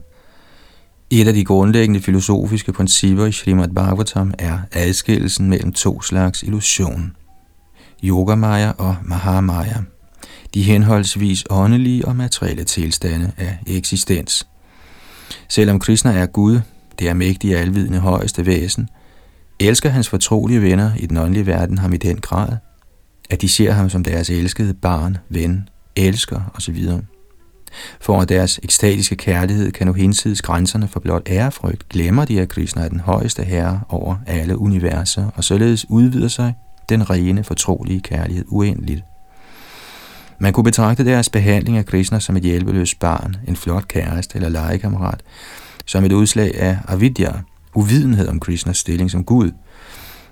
Et 1.10 1.28
af 1.28 1.34
de 1.34 1.44
grundlæggende 1.44 2.00
filosofiske 2.00 2.72
principper 2.72 3.26
i 3.26 3.32
Srimad 3.32 3.68
Bhagavatam 3.68 4.34
er 4.38 4.58
adskillelsen 4.72 5.48
mellem 5.48 5.72
to 5.72 6.02
slags 6.02 6.42
illusion. 6.42 7.16
Yogamaya 8.04 8.70
og 8.70 8.96
Mahamaya. 9.02 9.76
De 10.54 10.62
henholdsvis 10.62 11.44
åndelige 11.50 12.08
og 12.08 12.16
materielle 12.16 12.64
tilstande 12.64 13.32
af 13.38 13.58
eksistens– 13.66 14.46
Selvom 15.48 15.78
Krishna 15.78 16.12
er 16.12 16.26
Gud, 16.26 16.60
det 16.98 17.08
er 17.08 17.14
mægtige 17.14 17.58
alvidende 17.58 17.98
højeste 17.98 18.46
væsen, 18.46 18.88
elsker 19.60 19.88
hans 19.88 20.08
fortrolige 20.08 20.62
venner 20.62 20.90
i 20.96 21.06
den 21.06 21.16
åndelige 21.16 21.46
verden 21.46 21.78
ham 21.78 21.92
i 21.92 21.96
den 21.96 22.20
grad, 22.20 22.48
at 23.30 23.40
de 23.40 23.48
ser 23.48 23.72
ham 23.72 23.90
som 23.90 24.04
deres 24.04 24.30
elskede 24.30 24.74
barn, 24.74 25.16
ven, 25.28 25.68
elsker 25.96 26.52
osv. 26.54 26.88
For 28.00 28.20
at 28.20 28.28
deres 28.28 28.60
ekstatiske 28.62 29.16
kærlighed 29.16 29.72
kan 29.72 29.86
nu 29.86 29.92
hinsides 29.92 30.42
grænserne 30.42 30.88
for 30.88 31.00
blot 31.00 31.22
ærefrygt, 31.28 31.88
glemmer 31.88 32.24
de, 32.24 32.40
at 32.40 32.48
Krishna 32.48 32.84
er 32.84 32.88
den 32.88 33.00
højeste 33.00 33.42
herre 33.42 33.80
over 33.88 34.16
alle 34.26 34.58
universer, 34.58 35.30
og 35.34 35.44
således 35.44 35.90
udvider 35.90 36.28
sig 36.28 36.54
den 36.88 37.10
rene, 37.10 37.44
fortrolige 37.44 38.00
kærlighed 38.00 38.44
uendeligt. 38.48 39.02
Man 40.38 40.52
kunne 40.52 40.64
betragte 40.64 41.04
deres 41.04 41.28
behandling 41.28 41.78
af 41.78 41.86
Krishna 41.86 42.20
som 42.20 42.36
et 42.36 42.42
hjælpeløst 42.42 42.98
barn, 42.98 43.36
en 43.48 43.56
flot 43.56 43.88
kæreste 43.88 44.36
eller 44.36 44.48
legekammerat, 44.48 45.22
som 45.86 46.04
et 46.04 46.12
udslag 46.12 46.54
af 46.58 46.78
avidya, 46.88 47.32
uvidenhed 47.74 48.28
om 48.28 48.40
Krishnas 48.40 48.76
stilling 48.76 49.10
som 49.10 49.24
Gud. 49.24 49.50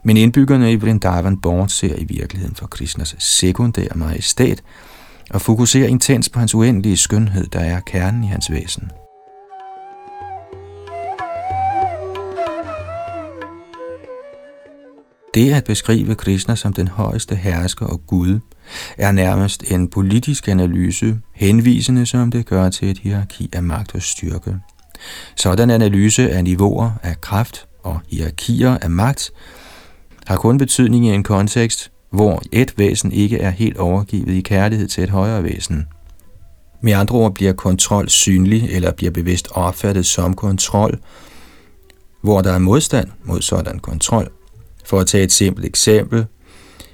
Men 0.04 0.16
indbyggerne 0.16 0.72
i 0.72 0.76
Vrindavan 0.76 1.36
bortser 1.36 1.94
i 1.98 2.04
virkeligheden 2.04 2.56
for 2.56 2.66
Krishnas 2.66 3.16
sekundære 3.18 3.94
majestæt 3.94 4.62
og 5.30 5.40
fokuserer 5.40 5.88
intens 5.88 6.28
på 6.28 6.38
hans 6.38 6.54
uendelige 6.54 6.96
skønhed, 6.96 7.46
der 7.46 7.60
er 7.60 7.80
kernen 7.80 8.24
i 8.24 8.26
hans 8.26 8.50
væsen. 8.50 8.90
Det 15.34 15.52
at 15.52 15.64
beskrive 15.64 16.14
Krishna 16.14 16.54
som 16.54 16.72
den 16.72 16.88
højeste 16.88 17.34
hersker 17.34 17.86
og 17.86 18.06
Gud, 18.06 18.40
er 18.98 19.12
nærmest 19.12 19.70
en 19.70 19.88
politisk 19.88 20.48
analyse, 20.48 21.18
henvisende 21.34 22.06
som 22.06 22.30
det 22.30 22.46
gør 22.46 22.70
til 22.70 22.90
et 22.90 22.98
hierarki 22.98 23.50
af 23.52 23.62
magt 23.62 23.94
og 23.94 24.02
styrke. 24.02 24.56
Sådan 25.36 25.70
analyse 25.70 26.30
af 26.30 26.44
niveauer 26.44 26.90
af 27.02 27.20
kraft 27.20 27.66
og 27.82 28.00
hierarkier 28.08 28.78
af 28.78 28.90
magt 28.90 29.30
har 30.26 30.36
kun 30.36 30.58
betydning 30.58 31.06
i 31.06 31.08
en 31.08 31.22
kontekst, 31.22 31.90
hvor 32.10 32.42
et 32.52 32.74
væsen 32.76 33.12
ikke 33.12 33.38
er 33.38 33.50
helt 33.50 33.76
overgivet 33.76 34.28
i 34.28 34.40
kærlighed 34.40 34.88
til 34.88 35.04
et 35.04 35.10
højere 35.10 35.42
væsen. 35.44 35.86
Med 36.82 36.92
andre 36.92 37.16
ord 37.16 37.34
bliver 37.34 37.52
kontrol 37.52 38.08
synlig 38.08 38.68
eller 38.70 38.92
bliver 38.92 39.12
bevidst 39.12 39.48
opfattet 39.50 40.06
som 40.06 40.34
kontrol, 40.34 40.98
hvor 42.22 42.40
der 42.40 42.52
er 42.52 42.58
modstand 42.58 43.08
mod 43.24 43.40
sådan 43.40 43.78
kontrol. 43.78 44.30
For 44.84 45.00
at 45.00 45.06
tage 45.06 45.24
et 45.24 45.32
simpelt 45.32 45.66
eksempel, 45.66 46.26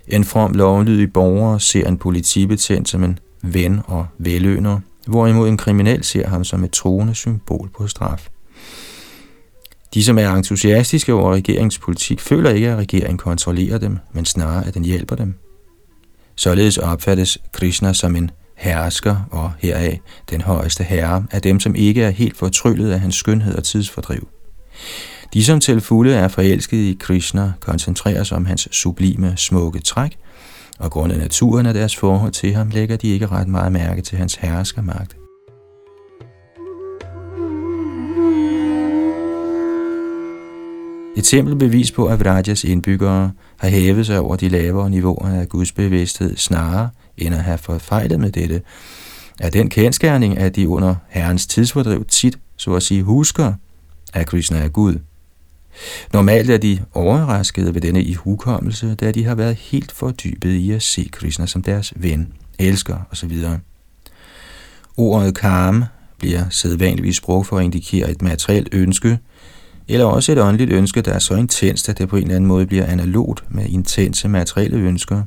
en 0.09 0.25
from 0.25 0.53
lovlydig 0.53 1.13
borger 1.13 1.59
ser 1.59 1.89
en 1.89 1.99
politibetjent 1.99 2.89
som 2.89 3.05
en 3.05 3.19
ven 3.43 3.81
og 3.87 4.07
velønder, 4.19 4.81
hvorimod 5.07 5.49
en 5.49 5.57
kriminel 5.57 6.05
ser 6.05 6.29
ham 6.29 6.45
som 6.45 6.65
et 6.65 6.71
troende 6.71 7.15
symbol 7.15 7.71
på 7.77 7.87
straf. 7.87 8.29
De, 9.95 10.05
som 10.05 10.19
er 10.19 10.35
entusiastiske 10.35 11.15
over 11.15 11.35
regeringspolitik, 11.35 12.21
føler 12.21 12.51
ikke, 12.51 12.69
at 12.69 12.77
regeringen 12.77 13.19
kontrollerer 13.19 13.79
dem, 13.79 13.99
men 14.13 14.25
snarere, 14.25 14.67
at 14.67 14.75
den 14.75 14.85
hjælper 14.85 15.17
dem. 15.17 15.35
Således 16.37 16.79
opfattes 16.79 17.39
Krishna 17.53 17.93
som 17.93 18.17
en 18.17 18.31
hersker 18.57 19.17
og 19.31 19.53
heraf 19.59 20.01
den 20.31 20.41
højeste 20.41 20.85
herre 20.85 21.27
af 21.31 21.43
dem, 21.43 21.61
som 21.61 21.75
ikke 21.75 22.03
er 22.03 22.11
helt 22.11 22.37
fortryllet 22.37 22.91
af 22.91 23.01
hans 23.01 23.15
skønhed 23.15 23.55
og 23.55 23.65
tidsfordriv. 23.65 24.29
De, 25.35 25.45
som 25.45 25.61
til 25.61 25.81
fulde 25.81 26.15
er 26.15 26.29
forelsket 26.29 26.77
i 26.77 26.97
Krishna, 27.01 27.53
koncentrerer 27.61 28.25
sig 28.25 28.37
om 28.37 28.47
hans 28.47 28.69
sublime, 28.73 29.33
smukke 29.37 29.79
træk, 29.81 30.17
og 30.79 30.91
grundet 30.91 31.15
af 31.15 31.21
naturen 31.21 31.67
af 31.67 31.75
deres 31.75 31.97
forhold 31.97 32.33
til 32.33 32.55
ham, 32.55 32.69
lægger 32.69 32.97
de 32.97 33.09
ikke 33.09 33.27
ret 33.27 33.49
meget 33.49 33.73
mærke 33.73 34.03
til 34.03 34.19
hans 34.19 34.35
herskermagt. 34.35 35.17
Et 41.17 41.27
simpelt 41.27 41.59
bevis 41.59 41.93
på, 41.93 42.07
at 42.07 42.21
Vrajas 42.21 42.65
indbyggere 42.65 43.33
har 43.57 43.69
hævet 43.69 44.07
sig 44.07 44.21
over 44.21 44.37
de 44.37 44.49
lavere 44.49 44.91
niveauer 44.91 45.29
af 45.29 45.49
Guds 45.49 45.73
bevidsthed 45.73 46.37
snarere 46.37 46.91
end 47.17 47.35
at 47.35 47.43
have 47.43 47.59
forfejlet 47.59 48.21
med 48.21 48.33
dette, 48.33 48.63
er 49.41 49.51
den 49.51 49.71
kendskærning, 49.71 50.39
at 50.39 50.57
de 50.57 50.69
under 50.69 50.95
Herrens 51.09 51.47
tidsfordriv 51.47 52.05
tit, 52.05 52.39
så 52.57 52.75
at 52.75 52.83
sige, 52.83 53.03
husker, 53.03 53.53
at 54.15 54.27
Krishna 54.27 54.59
er 54.59 54.69
Gud. 54.69 54.99
Normalt 56.13 56.51
er 56.51 56.59
de 56.59 56.79
overraskede 56.95 57.75
ved 57.75 57.81
denne 57.81 58.03
ihukommelse, 58.03 58.95
da 58.95 59.11
de 59.11 59.25
har 59.25 59.35
været 59.35 59.57
helt 59.57 59.93
fordybet 59.93 60.51
i 60.51 60.71
at 60.71 60.83
se 60.83 61.09
Krishna 61.13 61.47
som 61.47 61.63
deres 61.63 61.93
ven, 61.97 62.33
elsker 62.59 62.97
osv. 63.11 63.33
Ordet 64.97 65.35
karm 65.35 65.85
bliver 66.19 66.45
sædvanligvis 66.51 67.21
brugt 67.21 67.47
for 67.47 67.59
at 67.59 67.65
indikere 67.65 68.11
et 68.11 68.23
materielt 68.23 68.69
ønske, 68.73 69.19
eller 69.89 70.05
også 70.05 70.33
et 70.33 70.39
åndeligt 70.39 70.73
ønske, 70.73 71.01
der 71.01 71.13
er 71.13 71.19
så 71.19 71.35
intenst, 71.35 71.89
at 71.89 71.99
det 71.99 72.09
på 72.09 72.17
en 72.17 72.23
eller 72.23 72.37
anden 72.37 72.49
måde 72.49 72.67
bliver 72.67 72.87
analogt 72.87 73.45
med 73.49 73.67
intense 73.67 74.29
materielle 74.29 74.77
ønsker. 74.77 75.23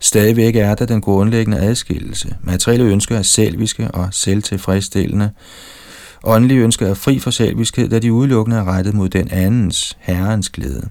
Stadigvæk 0.00 0.56
er 0.56 0.74
der 0.74 0.86
den 0.86 1.00
grundlæggende 1.00 1.58
adskillelse. 1.58 2.36
Materielle 2.42 2.84
ønsker 2.84 3.18
er 3.18 3.22
selviske 3.22 3.90
og 3.90 4.08
selvtilfredsstillende. 4.10 5.30
Åndelige 6.24 6.60
ønsker 6.60 6.86
er 6.86 6.94
fri 6.94 7.18
for 7.18 7.30
selviskhed, 7.30 7.88
da 7.88 7.98
de 7.98 8.12
udelukkende 8.12 8.56
er 8.56 8.64
rettet 8.64 8.94
mod 8.94 9.08
den 9.08 9.28
andens, 9.30 9.96
herrens 10.00 10.48
glæde. 10.48 10.88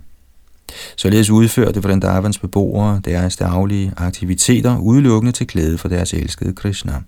Således 0.96 1.29
udfører 1.29 1.72
det 1.72 1.81
for 1.81 1.89
den 1.89 2.00
Davans 2.00 2.39
beboere 2.39 3.01
deres 3.05 3.36
daglige 3.36 3.93
aktiviteter 3.98 4.77
udelukkende 4.77 5.31
til 5.31 5.48
glæde 5.48 5.77
for 5.77 5.88
deres 5.88 6.13
elskede 6.13 6.53
Krishna. 6.53 7.01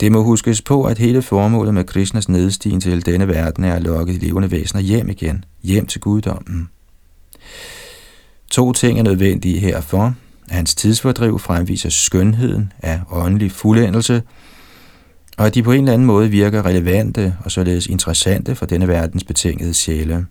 Det 0.00 0.12
må 0.12 0.22
huskes 0.22 0.62
på, 0.62 0.84
at 0.84 0.98
hele 0.98 1.22
formålet 1.22 1.74
med 1.74 1.84
Krishnas 1.84 2.28
nedstigen 2.28 2.80
til 2.80 3.06
denne 3.06 3.28
verden 3.28 3.64
er 3.64 3.74
at 3.74 3.82
lokke 3.82 4.12
de 4.12 4.18
levende 4.18 4.50
væsener 4.50 4.82
hjem 4.82 5.08
igen, 5.08 5.44
hjem 5.62 5.86
til 5.86 6.00
guddommen. 6.00 6.68
To 8.50 8.72
ting 8.72 8.98
er 8.98 9.02
nødvendige 9.02 9.58
herfor. 9.58 10.14
Hans 10.48 10.74
tidsfordriv 10.74 11.38
fremviser 11.38 11.88
skønheden 11.88 12.72
af 12.82 13.00
åndelig 13.10 13.52
fuldendelse, 13.52 14.22
og 15.36 15.46
at 15.46 15.54
de 15.54 15.62
på 15.62 15.72
en 15.72 15.78
eller 15.78 15.92
anden 15.92 16.06
måde 16.06 16.30
virker 16.30 16.66
relevante 16.66 17.36
og 17.44 17.50
således 17.50 17.86
interessante 17.86 18.54
for 18.54 18.66
denne 18.66 18.88
verdens 18.88 19.24
betingede 19.24 19.74
sjæle. 19.74 20.26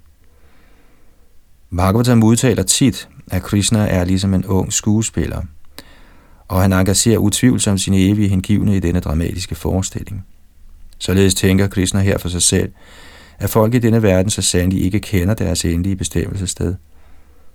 Bhagavatam 1.76 2.24
udtaler 2.24 2.64
tit, 2.64 3.10
at 3.32 3.44
Krishna 3.44 3.88
er 3.88 4.04
ligesom 4.04 4.34
en 4.34 4.46
ung 4.46 4.74
skuespiller– 4.74 5.42
og 6.48 6.62
han 6.62 6.74
engagerer 6.74 7.18
utvivlsomt 7.18 7.82
sine 7.82 8.00
evige 8.00 8.28
hengivne 8.28 8.78
i 8.78 8.80
denne 8.80 9.00
dramatiske 9.00 9.56
forestilling. 9.56 10.26
Således 11.00 11.36
tænker 11.36 11.68
Krishna 11.68 12.00
her 12.00 12.18
for 12.18 12.30
sig 12.30 12.42
selv, 12.42 12.72
at 13.40 13.50
folk 13.50 13.74
i 13.74 13.80
denne 13.80 14.04
verden 14.04 14.30
så 14.30 14.42
sandelig 14.42 14.84
ikke 14.86 15.00
kender 15.00 15.34
deres 15.34 15.66
endelige 15.66 15.96
bestemmelsessted. 15.96 16.76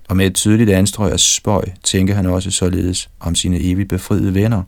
Og 0.09 0.17
med 0.17 0.27
et 0.27 0.35
tydeligt 0.35 0.71
anstrøg 0.71 1.13
af 1.13 1.21
spøj 1.21 1.65
tænker 1.85 2.15
han 2.15 2.27
også 2.27 2.51
således 2.51 3.11
om 3.21 3.35
sine 3.35 3.61
evigt 3.61 3.89
befriede 3.89 4.35
venner, 4.35 4.63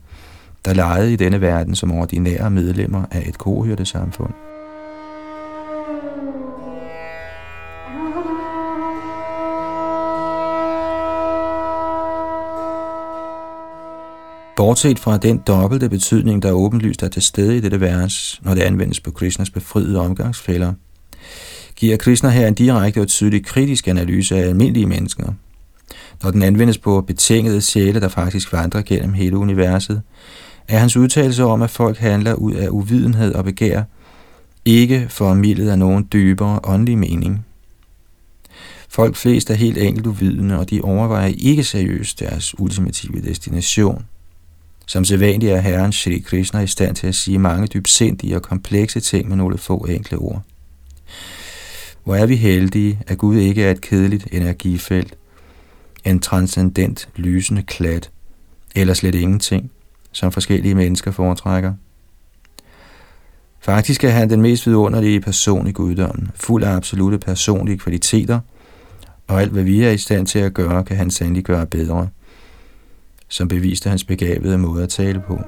der 0.64 0.74
lejede 0.74 1.12
i 1.12 1.16
denne 1.16 1.40
verden 1.40 1.74
som 1.74 1.92
ordinære 1.92 2.50
medlemmer 2.50 3.04
af 3.10 3.24
et 3.28 3.38
kohyrdesamfund. 3.38 4.32
samfund. 4.32 4.52
Bortset 14.56 14.98
fra 14.98 15.16
den 15.16 15.38
dobbelte 15.46 15.88
betydning, 15.88 16.42
der 16.42 16.52
åbenlyst 16.52 17.02
er 17.02 17.08
til 17.08 17.22
stede 17.22 17.56
i 17.56 17.60
dette 17.60 17.80
vers, 17.80 18.40
når 18.42 18.54
det 18.54 18.62
anvendes 18.62 19.00
på 19.00 19.10
Krishnas 19.10 19.50
befriede 19.50 20.00
omgangsfælder, 20.00 20.72
giver 21.76 21.96
Krishna 21.96 22.28
her 22.28 22.46
en 22.46 22.54
direkte 22.54 23.00
og 23.00 23.08
tydelig 23.08 23.44
kritisk 23.44 23.88
analyse 23.88 24.36
af 24.36 24.48
almindelige 24.48 24.86
mennesker. 24.86 25.32
Når 26.22 26.30
den 26.30 26.42
anvendes 26.42 26.78
på 26.78 27.00
betingede 27.00 27.60
sjæle, 27.60 28.00
der 28.00 28.08
faktisk 28.08 28.52
vandrer 28.52 28.82
gennem 28.82 29.12
hele 29.12 29.36
universet, 29.36 30.02
er 30.68 30.78
hans 30.78 30.96
udtalelse 30.96 31.44
om, 31.44 31.62
at 31.62 31.70
folk 31.70 31.98
handler 31.98 32.34
ud 32.34 32.52
af 32.52 32.68
uvidenhed 32.68 33.34
og 33.34 33.44
begær, 33.44 33.82
ikke 34.64 35.06
formidlet 35.08 35.70
af 35.70 35.78
nogen 35.78 36.08
dybere 36.12 36.60
åndelig 36.64 36.98
mening. 36.98 37.46
Folk 38.88 39.16
flest 39.16 39.50
er 39.50 39.54
helt 39.54 39.78
enkelt 39.78 40.06
uvidende, 40.06 40.58
og 40.58 40.70
de 40.70 40.80
overvejer 40.80 41.32
ikke 41.38 41.64
seriøst 41.64 42.20
deres 42.20 42.58
ultimative 42.58 43.20
destination. 43.20 44.04
Som 44.86 45.04
sædvanligt 45.04 45.52
er 45.52 45.60
Herren 45.60 45.92
Shri 45.92 46.18
Krishna 46.18 46.60
i 46.60 46.66
stand 46.66 46.96
til 46.96 47.06
at 47.06 47.14
sige 47.14 47.38
mange 47.38 47.66
dybsindige 47.66 48.36
og 48.36 48.42
komplekse 48.42 49.00
ting 49.00 49.28
med 49.28 49.36
nogle 49.36 49.58
få 49.58 49.78
enkle 49.78 50.18
ord. 50.18 50.42
Hvor 52.04 52.14
er 52.14 52.26
vi 52.26 52.36
heldige, 52.36 53.00
at 53.06 53.18
Gud 53.18 53.36
ikke 53.36 53.64
er 53.64 53.70
et 53.70 53.80
kedeligt 53.80 54.28
energifelt, 54.32 55.14
en 56.04 56.20
transcendent 56.20 57.08
lysende 57.16 57.62
klat, 57.62 58.10
eller 58.74 58.94
slet 58.94 59.14
ingenting, 59.14 59.70
som 60.12 60.32
forskellige 60.32 60.74
mennesker 60.74 61.10
foretrækker. 61.10 61.72
Faktisk 63.60 64.04
er 64.04 64.10
han 64.10 64.30
den 64.30 64.42
mest 64.42 64.66
vidunderlige 64.66 65.20
person 65.20 65.66
i 65.66 65.72
guddommen, 65.72 66.30
fuld 66.34 66.64
af 66.64 66.76
absolute 66.76 67.18
personlige 67.18 67.78
kvaliteter, 67.78 68.40
og 69.28 69.40
alt 69.40 69.52
hvad 69.52 69.62
vi 69.62 69.82
er 69.82 69.90
i 69.90 69.98
stand 69.98 70.26
til 70.26 70.38
at 70.38 70.54
gøre, 70.54 70.84
kan 70.84 70.96
han 70.96 71.10
sandelig 71.10 71.44
gøre 71.44 71.66
bedre– 71.66 72.08
som 73.32 73.48
beviste 73.48 73.88
hans 73.88 74.04
begavede 74.04 74.58
måde 74.58 74.82
at 74.82 74.88
tale 74.88 75.20
på. 75.20 75.40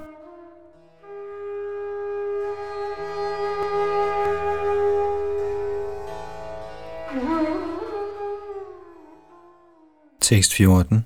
Tekst 10.21 10.55
14 10.55 11.05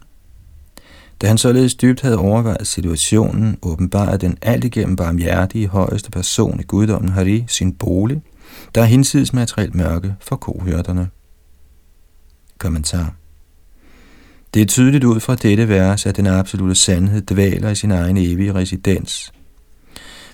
da 1.20 1.26
han 1.26 1.38
således 1.38 1.74
dybt 1.74 2.00
havde 2.00 2.18
overvejet 2.18 2.66
situationen, 2.66 3.58
åbenbarede 3.62 4.18
den 4.18 4.38
alt 4.42 4.64
igennem 4.64 4.96
barmhjertige 4.96 5.68
højeste 5.68 6.10
person 6.10 6.60
i 6.60 6.62
guddommen 6.62 7.08
Hari 7.08 7.44
sin 7.48 7.72
bolig, 7.72 8.22
der 8.74 8.80
er 8.80 8.86
hinsides 8.86 9.32
materielt 9.32 9.74
mørke 9.74 10.14
for 10.20 10.36
kohørterne. 10.36 11.08
Kommentar 12.58 13.14
det 14.54 14.62
er 14.62 14.66
tydeligt 14.66 15.04
ud 15.04 15.20
fra 15.20 15.34
dette 15.34 15.68
vers, 15.68 16.06
at 16.06 16.16
den 16.16 16.26
absolute 16.26 16.74
sandhed 16.74 17.22
dvaler 17.22 17.70
i 17.70 17.74
sin 17.74 17.90
egen 17.90 18.16
evige 18.16 18.54
residens. 18.54 19.32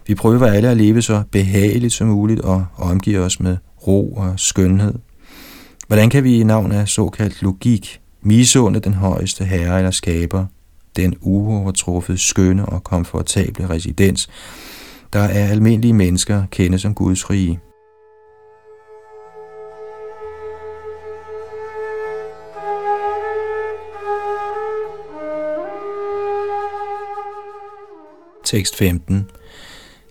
Vi 0.07 0.14
prøver 0.14 0.47
alle 0.47 0.68
at 0.68 0.77
leve 0.77 1.03
så 1.03 1.23
behageligt 1.31 1.92
som 1.92 2.07
muligt 2.07 2.40
og 2.40 2.66
omgive 2.77 3.20
os 3.20 3.40
med 3.40 3.57
ro 3.87 4.14
og 4.14 4.35
skønhed. 4.37 4.94
Hvordan 5.87 6.11
kan 6.11 6.25
vi 6.25 6.40
i 6.40 6.44
navn 6.44 6.73
af 6.73 6.88
såkaldt 6.88 7.42
logik 7.42 8.01
misunde 8.23 8.81
den 8.81 8.94
højeste 8.94 9.44
herre 9.44 9.79
eller 9.79 9.90
skaber, 9.90 10.47
den 10.96 11.14
uovertruffet 11.20 12.20
skønne 12.20 12.66
og 12.66 12.85
komfortable 12.85 13.70
residens, 13.70 14.28
der 15.12 15.20
er 15.20 15.48
almindelige 15.48 15.92
mennesker 15.92 16.46
kendes 16.50 16.83
som 16.83 16.94
Guds 16.94 17.30
rige. 17.30 17.61
Tekst 28.44 28.76
15 28.76 29.30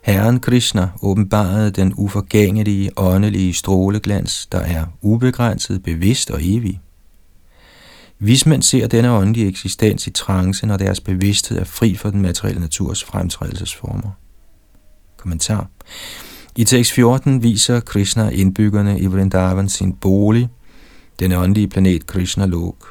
Herren 0.03 0.39
Krishna 0.39 0.89
åbenbarede 1.01 1.71
den 1.71 1.93
uforgængelige 1.97 2.91
åndelige 2.97 3.53
stråleglans, 3.53 4.47
der 4.51 4.59
er 4.59 4.85
ubegrænset, 5.01 5.83
bevidst 5.83 6.31
og 6.31 6.39
evig. 6.41 6.79
Vismænd 8.25 8.63
ser 8.63 8.87
denne 8.87 9.11
åndelige 9.11 9.47
eksistens 9.47 10.07
i 10.07 10.11
trance, 10.11 10.65
når 10.65 10.77
deres 10.77 10.99
bevidsthed 10.99 11.57
er 11.57 11.63
fri 11.63 11.95
for 11.95 12.09
den 12.09 12.21
materielle 12.21 12.61
naturs 12.61 13.03
fremtrædelsesformer. 13.03 14.11
Kommentar. 15.17 15.67
I 16.55 16.63
tekst 16.63 16.91
14 16.91 17.43
viser 17.43 17.79
Krishna 17.79 18.29
indbyggerne 18.29 18.99
i 18.99 19.05
Vrindavan 19.05 19.69
sin 19.69 19.93
bolig, 19.93 20.49
den 21.19 21.31
åndelige 21.31 21.67
planet 21.67 22.07
Krishna 22.07 22.45
Lok. 22.45 22.87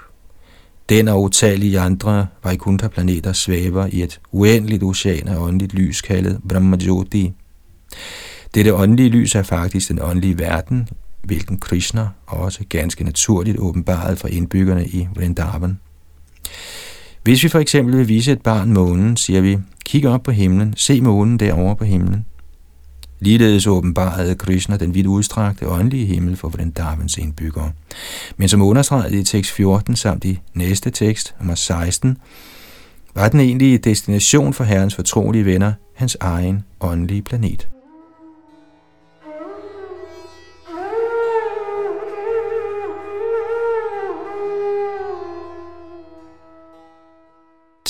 Den 0.89 1.09
og 1.09 1.23
utallige 1.23 1.81
andre 1.81 2.27
Vaikuntha-planeter 2.45 3.33
svæver 3.33 3.87
i 3.87 4.03
et 4.03 4.21
uendeligt 4.33 4.83
ocean 4.83 5.29
af 5.29 5.37
åndeligt 5.37 5.75
lys 5.75 6.01
kaldet 6.01 6.41
Brahmajyoti. 6.49 7.33
Dette 8.55 8.75
åndelige 8.75 9.09
lys 9.09 9.35
er 9.35 9.43
faktisk 9.43 9.89
den 9.89 9.99
åndelige 10.03 10.39
verden, 10.39 10.89
hvilken 11.23 11.59
Krishna 11.59 12.09
også 12.27 12.65
ganske 12.69 13.05
naturligt 13.05 13.59
åbenbarede 13.59 14.17
for 14.17 14.29
indbyggerne 14.29 14.87
i 14.87 15.09
Vrindavan. 15.15 15.79
Hvis 17.23 17.45
vi 17.45 17.49
for 17.49 17.59
eksempel 17.59 17.99
vil 17.99 18.09
vise 18.09 18.33
et 18.33 18.43
barn 18.43 18.73
månen, 18.73 19.17
siger 19.17 19.41
vi, 19.41 19.59
kig 19.85 20.09
op 20.09 20.23
på 20.23 20.31
himlen, 20.31 20.75
se 20.77 21.01
månen 21.01 21.39
derovre 21.39 21.77
på 21.77 21.85
himlen. 21.85 22.25
Ligeledes 23.21 23.67
åbenbarede 23.67 24.35
Krishna 24.35 24.77
den 24.77 24.95
vidt 24.95 25.07
udstrakte 25.07 25.69
åndelige 25.69 26.07
himmel 26.07 26.37
for 26.37 26.49
Vrindavans 26.49 27.19
indbyggere. 27.19 27.73
Men 28.37 28.49
som 28.49 28.63
understreget 28.63 29.13
i 29.13 29.25
tekst 29.25 29.53
14 29.53 29.97
samt 29.97 30.25
i 30.25 30.41
næste 30.55 30.91
tekst, 30.91 31.35
nummer 31.39 31.55
16, 31.55 32.19
var 33.15 33.29
den 33.29 33.41
egentlige 33.41 33.79
destination 33.79 34.55
for 34.55 34.65
Herrens 34.65 34.95
fortrolige 34.95 35.45
venner 35.45 35.73
hans 35.95 36.17
egen 36.21 36.65
åndelige 36.81 37.23
planet. 37.23 37.72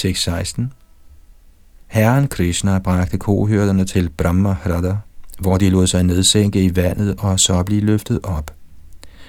Tekst 0.03 0.23
16 0.23 0.73
Herren 1.87 2.29
Krishna 2.29 2.79
bragte 2.79 3.19
kohyrderne 3.19 3.85
til 3.85 4.09
Brahma 4.09 4.53
Hrada, 4.53 4.97
hvor 5.39 5.59
de 5.59 5.71
lod 5.71 5.87
sig 5.87 6.03
nedsænke 6.03 6.65
i 6.65 6.77
vandet 6.77 7.15
og 7.19 7.41
så 7.41 7.63
blive 7.63 7.81
løftet 7.81 8.21
op. 8.23 8.55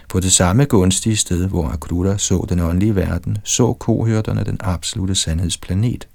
På 0.10 0.20
det 0.20 0.32
samme 0.32 0.66
gunstige 0.66 1.18
sted, 1.18 1.48
hvor 1.48 1.68
Akrura 1.68 2.18
så 2.18 2.46
den 2.50 2.60
åndelige 2.60 2.96
verden, 2.96 3.38
så 3.44 3.74
kohyrderne 3.74 4.44
den 4.44 4.58
absolute 4.60 5.16
sandhedsplanet. 5.16 6.08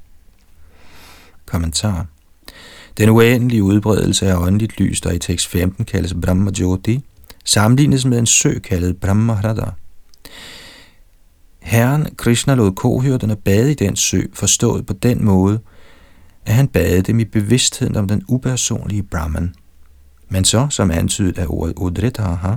Kommentar 1.47 2.07
Den 2.97 3.09
uendelige 3.09 3.63
udbredelse 3.63 4.27
af 4.27 4.37
åndeligt 4.37 4.81
lys, 4.81 5.01
der 5.01 5.11
i 5.11 5.19
tekst 5.19 5.47
15 5.47 5.85
kaldes 5.85 6.15
Brahma 6.23 6.51
Jyoti, 6.59 7.01
sammenlignes 7.45 8.05
med 8.05 8.19
en 8.19 8.27
sø 8.27 8.59
kaldet 8.59 8.97
Brahma 8.97 9.33
Hrada. 9.33 9.71
Herren 11.69 12.07
Krishna 12.17 12.55
lod 12.55 12.73
kohyrderne 12.73 13.37
bade 13.37 13.71
i 13.71 13.75
den 13.75 13.97
sø, 13.97 14.23
forstået 14.33 14.87
på 14.87 14.93
den 14.93 15.25
måde, 15.25 15.61
at 16.47 16.55
han 16.55 16.69
badede 16.69 17.03
dem 17.03 17.21
i 17.21 17.25
bevidstheden 17.25 17.97
om 17.97 18.09
den 18.09 18.23
upersonlige 18.29 19.03
Brahman. 19.03 19.55
Men 20.29 20.45
så, 20.45 20.67
som 20.71 20.91
antydet 20.91 21.39
af 21.39 21.47
ordet 21.49 21.75
Udritaha, 21.77 22.55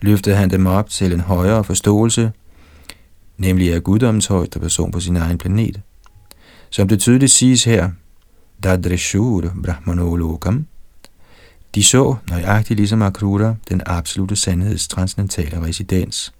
løftede 0.00 0.36
han 0.36 0.50
dem 0.50 0.66
op 0.66 0.90
til 0.90 1.12
en 1.12 1.20
højere 1.20 1.64
forståelse, 1.64 2.32
nemlig 3.38 3.74
af 3.74 3.82
guddommens 3.84 4.26
højde 4.26 4.60
person 4.60 4.90
på 4.90 5.00
sin 5.00 5.16
egen 5.16 5.38
planet. 5.38 5.80
Som 6.70 6.88
det 6.88 7.00
tydeligt 7.00 7.32
siges 7.32 7.64
her, 7.64 7.90
Dadreshur 8.62 9.52
Brahmanolokam, 9.64 10.66
de 11.74 11.84
så, 11.84 12.16
nøjagtigt 12.30 12.78
ligesom 12.78 13.02
Akrura, 13.02 13.54
den 13.68 13.82
absolute 13.86 14.36
sandheds 14.36 14.88
transcendentale 14.88 15.62
residens. 15.62 16.32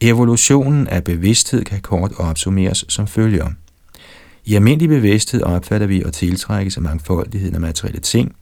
Evolutionen 0.00 0.88
af 0.88 1.04
bevidsthed 1.04 1.64
kan 1.64 1.80
kort 1.80 2.12
opsummeres 2.18 2.84
som 2.88 3.06
følger. 3.06 3.50
I 4.44 4.54
almindelig 4.54 4.88
bevidsthed 4.88 5.42
opfatter 5.42 5.86
vi 5.86 6.02
og 6.02 6.12
tiltrækkes 6.12 6.76
af 6.76 6.82
mangfoldigheden 6.82 7.54
af 7.54 7.60
materielle 7.60 8.00
ting, 8.00 8.34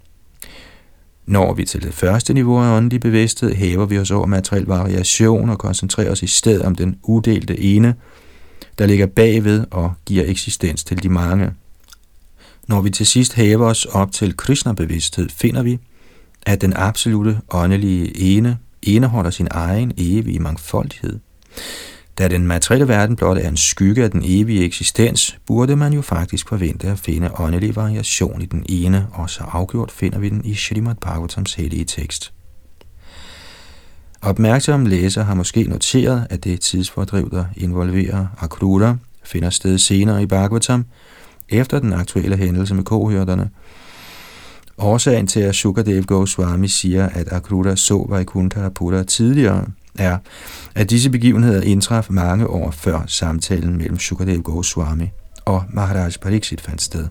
når 1.26 1.54
vi 1.54 1.64
til 1.64 1.82
det 1.82 1.94
første 1.94 2.34
niveau 2.34 2.58
af 2.58 2.76
åndelig 2.76 3.00
bevidsthed, 3.00 3.54
hæver 3.54 3.86
vi 3.86 3.98
os 3.98 4.10
over 4.10 4.26
materiel 4.26 4.64
variation 4.66 5.50
og 5.50 5.58
koncentrerer 5.58 6.10
os 6.10 6.22
i 6.22 6.26
stedet 6.26 6.62
om 6.62 6.74
den 6.74 6.96
udelte 7.02 7.60
ene, 7.60 7.94
der 8.78 8.86
ligger 8.86 9.06
bagved 9.06 9.64
og 9.70 9.92
giver 10.06 10.24
eksistens 10.26 10.84
til 10.84 11.02
de 11.02 11.08
mange. 11.08 11.50
Når 12.68 12.80
vi 12.80 12.90
til 12.90 13.06
sidst 13.06 13.34
hæver 13.34 13.66
os 13.66 13.84
op 13.84 14.12
til 14.12 14.36
Krishna-bevidsthed, 14.36 15.28
finder 15.28 15.62
vi, 15.62 15.78
at 16.46 16.60
den 16.60 16.72
absolute 16.76 17.40
åndelige 17.50 18.20
ene 18.20 18.58
indeholder 18.82 19.30
sin 19.30 19.48
egen 19.50 19.92
evige 19.96 20.38
mangfoldighed. 20.38 21.18
Da 22.18 22.28
den 22.28 22.46
materielle 22.46 22.88
verden 22.88 23.16
blot 23.16 23.38
er 23.38 23.48
en 23.48 23.56
skygge 23.56 24.04
af 24.04 24.10
den 24.10 24.22
evige 24.24 24.64
eksistens, 24.64 25.38
burde 25.46 25.76
man 25.76 25.92
jo 25.92 26.02
faktisk 26.02 26.48
forvente 26.48 26.88
at 26.88 26.98
finde 26.98 27.30
åndelig 27.40 27.76
variation 27.76 28.42
i 28.42 28.46
den 28.46 28.66
ene, 28.68 29.06
og 29.12 29.30
så 29.30 29.44
afgjort 29.52 29.90
finder 29.90 30.18
vi 30.18 30.28
den 30.28 30.44
i 30.44 30.54
Srimad 30.54 30.94
Bhagavatams 30.94 31.54
hellige 31.54 31.84
tekst. 31.84 32.32
Opmærksom 34.22 34.86
læser 34.86 35.22
har 35.22 35.34
måske 35.34 35.62
noteret, 35.62 36.26
at 36.30 36.44
det 36.44 36.60
tidsfordriv, 36.60 37.30
der 37.30 37.44
involverer 37.56 38.26
Akrura, 38.38 38.96
finder 39.24 39.50
sted 39.50 39.78
senere 39.78 40.22
i 40.22 40.26
Bhagavatam, 40.26 40.84
efter 41.48 41.78
den 41.78 41.92
aktuelle 41.92 42.36
hændelse 42.36 42.74
med 42.74 42.84
kohyrderne. 42.84 43.50
Årsagen 44.78 45.26
til, 45.26 45.40
at 45.40 45.54
Sukadev 45.54 46.02
Goswami 46.02 46.68
siger, 46.68 47.08
at 47.08 47.32
Akruta 47.32 47.76
så 47.76 48.06
Vaikuntha 48.08 48.68
Pura 48.68 49.02
tidligere, 49.02 49.66
er, 49.98 50.18
at 50.74 50.90
disse 50.90 51.10
begivenheder 51.10 51.62
indtraf 51.62 52.06
mange 52.10 52.46
år 52.46 52.70
før 52.70 53.00
samtalen 53.06 53.76
mellem 53.76 53.98
Sukadev 53.98 54.42
Goswami 54.42 55.10
og 55.44 55.64
Maharaj 55.70 56.10
Pariksit 56.22 56.60
fandt 56.60 56.82
sted. 56.82 57.08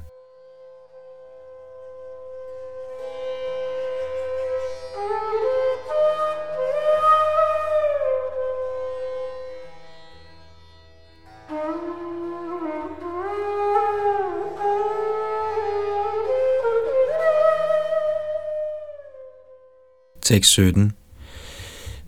Tekst 20.21 20.51
17 20.51 21.00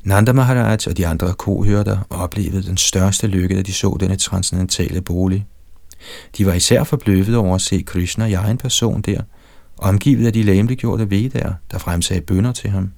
Nanda 0.03 0.33
Maharaj 0.33 0.77
og 0.87 0.97
de 0.97 1.07
andre 1.07 1.33
kohørter 1.33 1.97
oplevede 2.09 2.63
den 2.63 2.77
største 2.77 3.27
lykke, 3.27 3.55
da 3.55 3.61
de 3.61 3.73
så 3.73 3.97
denne 3.99 4.15
transcendentale 4.15 5.01
bolig. 5.01 5.45
De 6.37 6.45
var 6.45 6.53
især 6.53 6.83
forbløffet 6.83 7.35
over 7.35 7.55
at 7.55 7.61
se 7.61 7.83
Krishna 7.85 8.25
i 8.25 8.33
egen 8.33 8.57
person 8.57 9.01
der, 9.01 9.21
omgivet 9.77 10.27
af 10.27 10.33
de 10.33 10.43
læmeliggjorte 10.43 11.09
vedaer, 11.09 11.53
der 11.71 11.77
fremsagde 11.77 12.21
bønder 12.21 12.51
til 12.51 12.69
ham. 12.69 12.91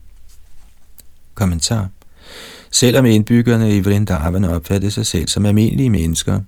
Kommentar 1.33 1.89
Selvom 2.71 3.05
indbyggerne 3.05 3.75
i 3.75 3.79
Vrindavan 3.79 4.43
opfattede 4.43 4.91
sig 4.91 5.05
selv 5.05 5.27
som 5.27 5.45
almindelige 5.45 5.89
mennesker, 5.89 6.39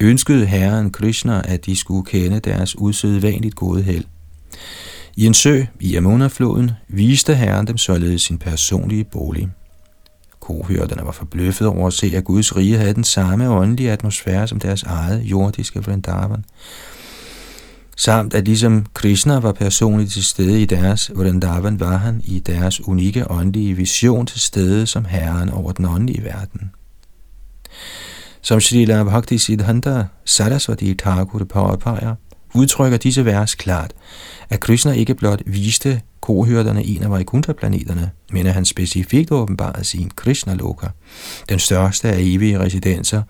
ønskede 0.00 0.46
Herren 0.46 0.90
Krishna, 0.90 1.42
at 1.44 1.66
de 1.66 1.76
skulle 1.76 2.04
kende 2.04 2.40
deres 2.40 2.78
usædvanligt 2.78 3.54
gode 3.54 3.82
held. 3.82 4.04
I 5.16 5.26
en 5.26 5.34
sø 5.34 5.64
i 5.80 5.94
Yamuna-floden 5.94 6.70
viste 6.88 7.34
Herren 7.34 7.66
dem 7.66 7.78
således 7.78 8.22
sin 8.22 8.38
personlige 8.38 9.04
bolig. 9.04 9.48
Kohyrderne 10.44 11.06
var 11.06 11.12
forbløffet 11.12 11.66
over 11.66 11.86
at 11.86 11.92
se, 11.92 12.12
at 12.16 12.24
Guds 12.24 12.56
rige 12.56 12.76
havde 12.76 12.94
den 12.94 13.04
samme 13.04 13.48
åndelige 13.48 13.92
atmosfære 13.92 14.48
som 14.48 14.60
deres 14.60 14.82
eget 14.82 15.22
jordiske 15.22 15.82
Vrindavan. 15.82 16.44
Samt 17.96 18.34
at 18.34 18.44
ligesom 18.44 18.86
Krishna 18.94 19.38
var 19.38 19.52
personligt 19.52 20.12
til 20.12 20.24
stede 20.24 20.62
i 20.62 20.64
deres 20.64 21.10
Vrindavan, 21.14 21.80
var 21.80 21.96
han 21.96 22.22
i 22.24 22.38
deres 22.38 22.88
unikke 22.88 23.30
åndelige 23.30 23.74
vision 23.74 24.26
til 24.26 24.40
stede 24.40 24.86
som 24.86 25.04
herren 25.04 25.50
over 25.50 25.72
den 25.72 25.84
åndelige 25.84 26.24
verden. 26.24 26.70
Som 28.42 28.60
Srila 28.60 29.04
Bhakti 29.04 29.38
Siddhanta 29.38 30.04
Saraswati 30.24 30.94
Thakur 30.94 31.44
påpeger, 31.44 32.14
udtrykker 32.54 32.98
disse 32.98 33.24
vers 33.24 33.54
klart, 33.54 33.92
at 34.50 34.60
Krishna 34.60 34.92
ikke 34.92 35.14
blot 35.14 35.42
viste 35.46 36.00
kohyrderne 36.20 36.84
en 36.84 37.02
af 37.02 37.10
Vaikuntha-planeterne, 37.10 38.10
men 38.34 38.46
at 38.46 38.54
han 38.54 38.64
specifikt 38.64 39.30
åbenbarede 39.30 39.84
sin 39.84 40.10
Krishna-loka, 40.16 40.86
den 41.48 41.58
største 41.58 42.08
af 42.08 42.18
evige 42.18 42.58
residenser, 42.58 43.22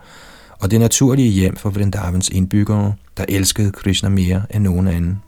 og 0.60 0.70
det 0.70 0.80
naturlige 0.80 1.30
hjem 1.30 1.56
for 1.56 1.70
Vrindavans 1.70 2.28
indbyggere, 2.28 2.94
der 3.16 3.24
elskede 3.28 3.72
Krishna 3.72 4.08
mere 4.08 4.42
end 4.50 4.62
nogen 4.62 4.88
anden. 4.88 5.18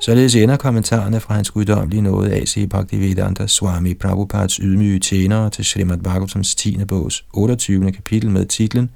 Således 0.00 0.34
ender 0.34 0.56
kommentarerne 0.56 1.20
fra 1.20 1.34
hans 1.34 1.50
guddommelige 1.50 2.02
nåde 2.02 2.32
A.C. 2.32 2.68
Bhaktivedanta 2.70 3.46
Swami 3.46 3.94
Prabhupads 3.94 4.56
ydmyge 4.56 4.98
tjenere 4.98 5.50
til 5.50 5.64
Srimad 5.64 5.98
Bhagavatams 5.98 6.54
10. 6.54 6.84
bogs 6.88 7.24
28. 7.32 7.92
kapitel 7.92 8.30
med 8.30 8.46
titlen 8.46 8.90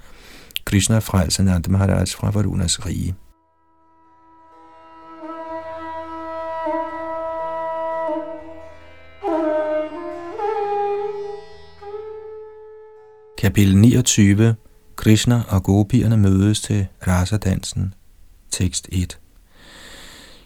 Krishna 0.71 0.99
frelser 0.99 1.43
Nand 1.43 1.69
Maharaj 1.69 2.07
fra 2.07 2.31
Varunas 2.31 2.87
rige. 2.87 3.15
Kapitel 13.39 13.77
29 13.77 14.55
Krishna 14.97 15.43
og 15.49 15.63
gopierne 15.63 16.17
mødes 16.17 16.61
til 16.61 16.87
rasadansen. 17.07 17.95
Tekst 18.51 18.89
1 18.93 19.19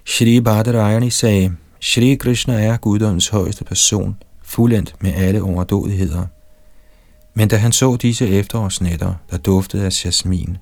Shri 0.05 0.41
Bhadarayani 0.41 1.11
sagde, 1.11 1.57
Shri 1.81 2.15
Krishna 2.15 2.65
er 2.65 2.77
guddommens 2.77 3.29
højeste 3.29 3.65
person, 3.65 4.17
fuldendt 4.43 4.95
med 5.01 5.13
alle 5.15 5.43
overdådigheder. 5.43 6.27
Men 7.35 7.49
da 7.49 7.57
han 7.57 7.73
så 7.73 7.97
disse 7.97 8.29
efterårsnætter, 8.29 9.15
der 9.31 9.37
duftede 9.37 9.85
af 9.85 10.05
jasmin, 10.05 10.57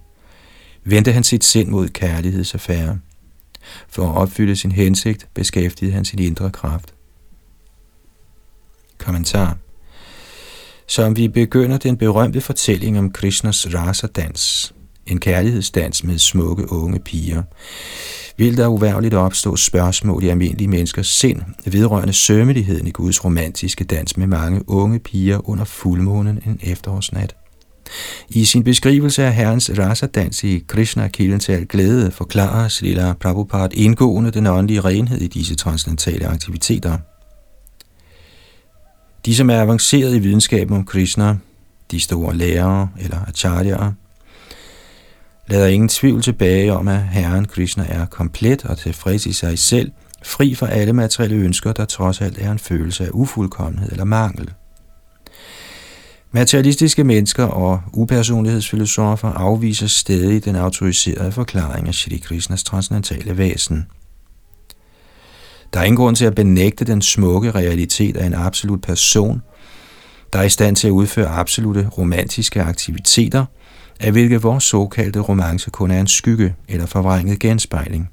vendte 0.85 1.13
han 1.13 1.25
sit 1.25 1.45
sind 1.45 1.69
mod 1.69 1.89
kærlighedsaffære. 1.89 2.99
For 3.89 4.09
at 4.09 4.17
opfylde 4.17 4.57
sin 4.57 4.73
hensigt, 4.73 5.29
beskæftigede 5.35 5.95
han 5.95 6.05
sin 6.05 6.19
indre 6.19 6.51
kraft. 6.51 6.95
Kommentar 8.99 9.57
Som 10.87 11.17
vi 11.17 11.29
begynder 11.29 11.79
den 11.79 11.97
berømte 11.97 12.41
fortælling 12.41 12.99
om 12.99 13.13
Krishnas 13.13 13.75
rasa-dans, 13.75 14.75
en 15.07 15.21
kærlighedsdans 15.21 16.05
med 16.05 16.19
smukke 16.19 16.73
unge 16.73 16.99
piger, 16.99 17.43
vil 18.37 18.57
der 18.57 18.67
uværligt 18.67 19.15
opstå 19.15 19.57
spørgsmål 19.57 20.25
i 20.25 20.29
almindelige 20.29 20.69
menneskers 20.69 21.07
sind 21.07 21.43
vedrørende 21.67 22.13
sømmeligheden 22.13 22.87
i 22.87 22.91
Guds 22.91 23.25
romantiske 23.25 23.85
dans 23.85 24.17
med 24.17 24.27
mange 24.27 24.69
unge 24.69 24.99
piger 24.99 25.49
under 25.49 25.65
fuldmånen 25.65 26.41
en 26.47 26.61
efterårsnat. 26.63 27.37
I 28.29 28.45
sin 28.45 28.65
beskrivelse 28.65 29.25
af 29.25 29.35
Herrens 29.35 29.71
rasadans 29.79 30.45
i 30.45 30.65
Krishna 30.69 31.09
kilden 31.09 31.41
til 31.41 31.53
al 31.53 31.67
glæde 31.67 32.11
forklarer 32.11 32.69
Srila 32.69 33.13
Prabhupada 33.13 33.69
indgående 33.75 34.31
den 34.31 34.47
åndelige 34.47 34.81
renhed 34.81 35.21
i 35.21 35.29
disse 35.29 35.55
transcendentale 35.55 36.27
aktiviteter. 36.27 36.99
De, 39.27 39.35
som 39.35 39.51
er 39.51 39.61
avanceret 39.61 40.17
i 40.17 40.19
videnskaben 40.19 40.77
om 40.77 40.85
Krishna, 40.85 41.37
de 41.91 42.01
store 42.01 42.37
lærere 42.37 42.89
eller 43.01 43.19
acharyaer, 43.29 43.93
lader 45.53 45.67
ingen 45.67 45.89
tvivl 45.89 46.23
tilbage 46.23 46.73
om, 46.73 46.89
at 46.89 47.03
Herren 47.03 47.45
Krishna 47.45 47.87
er 47.89 48.07
komplet 48.07 48.65
og 48.65 48.79
tilfreds 48.79 49.27
i 49.27 49.33
sig 49.33 49.59
selv, 49.59 49.93
fri 50.25 50.55
for 50.55 50.67
alle 50.67 50.93
materielle 50.93 51.37
ønsker, 51.37 51.73
der 51.73 51.85
trods 51.85 52.21
alt 52.21 52.39
er 52.39 52.53
en 52.53 52.59
følelse 52.59 53.05
af 53.05 53.09
ufuldkommenhed 53.13 53.93
eller 53.93 54.05
mangel. 54.05 54.51
Materialistiske 56.31 57.05
mennesker 57.05 57.45
og 57.45 57.81
upersonlighedsfilosofer 57.93 59.29
afviser 59.29 59.87
stadig 59.87 60.45
den 60.45 60.57
autoriserede 60.57 61.33
forklaring 61.33 61.89
af 61.89 61.95
Shri 61.95 62.17
Krishnas 62.17 62.65
transcendentale 62.65 63.39
væsen. 63.39 63.87
Der 65.75 65.81
er 65.81 65.85
ingen 65.85 65.97
grund 65.97 66.17
til 66.17 66.25
at 66.25 66.35
benægte 66.35 66.85
den 66.85 67.03
smukke 67.03 67.51
realitet 67.51 68.17
af 68.17 68.27
en 68.27 68.35
absolut 68.35 68.83
person, 68.83 69.43
der 70.33 70.39
er 70.39 70.43
i 70.43 70.49
stand 70.49 70.77
til 70.77 70.87
at 70.87 70.93
udføre 70.93 71.29
absolute 71.29 71.89
romantiske 71.99 72.63
aktiviteter– 72.63 73.45
af 74.01 74.13
hvilket 74.13 74.43
vores 74.43 74.65
såkaldte 74.65 75.21
romance 75.21 75.71
kun 75.71 75.91
er 75.91 76.01
en 76.01 76.07
skygge 76.07 76.55
eller 76.69 76.87
forvrænget 76.87 77.39
genspejling. 77.39 78.11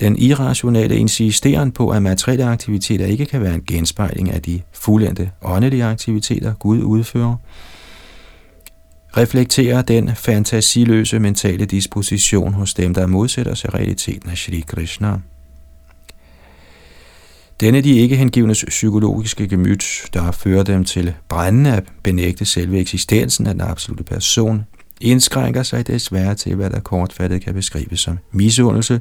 Den 0.00 0.16
irrationelle 0.18 0.96
insisteren 0.96 1.72
på, 1.72 1.90
at 1.90 2.02
materielle 2.02 2.44
aktiviteter 2.44 3.06
ikke 3.06 3.26
kan 3.26 3.40
være 3.40 3.54
en 3.54 3.64
genspejling 3.66 4.30
af 4.30 4.42
de 4.42 4.60
fuldendte 4.72 5.30
åndelige 5.42 5.84
aktiviteter, 5.84 6.54
Gud 6.54 6.82
udfører, 6.82 7.36
reflekterer 9.16 9.82
den 9.82 10.10
fantasiløse 10.16 11.18
mentale 11.18 11.64
disposition 11.64 12.52
hos 12.52 12.74
dem, 12.74 12.94
der 12.94 13.06
modsætter 13.06 13.54
sig 13.54 13.74
realiteten 13.74 14.30
af 14.30 14.36
Shri 14.36 14.64
Krishna. 14.66 15.18
Denne 17.62 17.80
de 17.80 17.98
ikke 17.98 18.16
hengivnes 18.16 18.64
psykologiske 18.68 19.48
gemyt, 19.48 19.84
der 20.12 20.30
fører 20.30 20.62
dem 20.62 20.84
til 20.84 21.14
brændende 21.28 21.76
at 21.76 21.84
benægte 22.02 22.44
selve 22.44 22.78
eksistensen 22.78 23.46
af 23.46 23.54
den 23.54 23.60
absolute 23.60 24.04
person, 24.04 24.64
indskrænker 25.00 25.62
sig 25.62 25.86
desværre 25.86 26.34
til, 26.34 26.54
hvad 26.54 26.70
der 26.70 26.80
kortfattet 26.80 27.42
kan 27.42 27.54
beskrives 27.54 28.00
som 28.00 28.18
misundelse, 28.32 29.00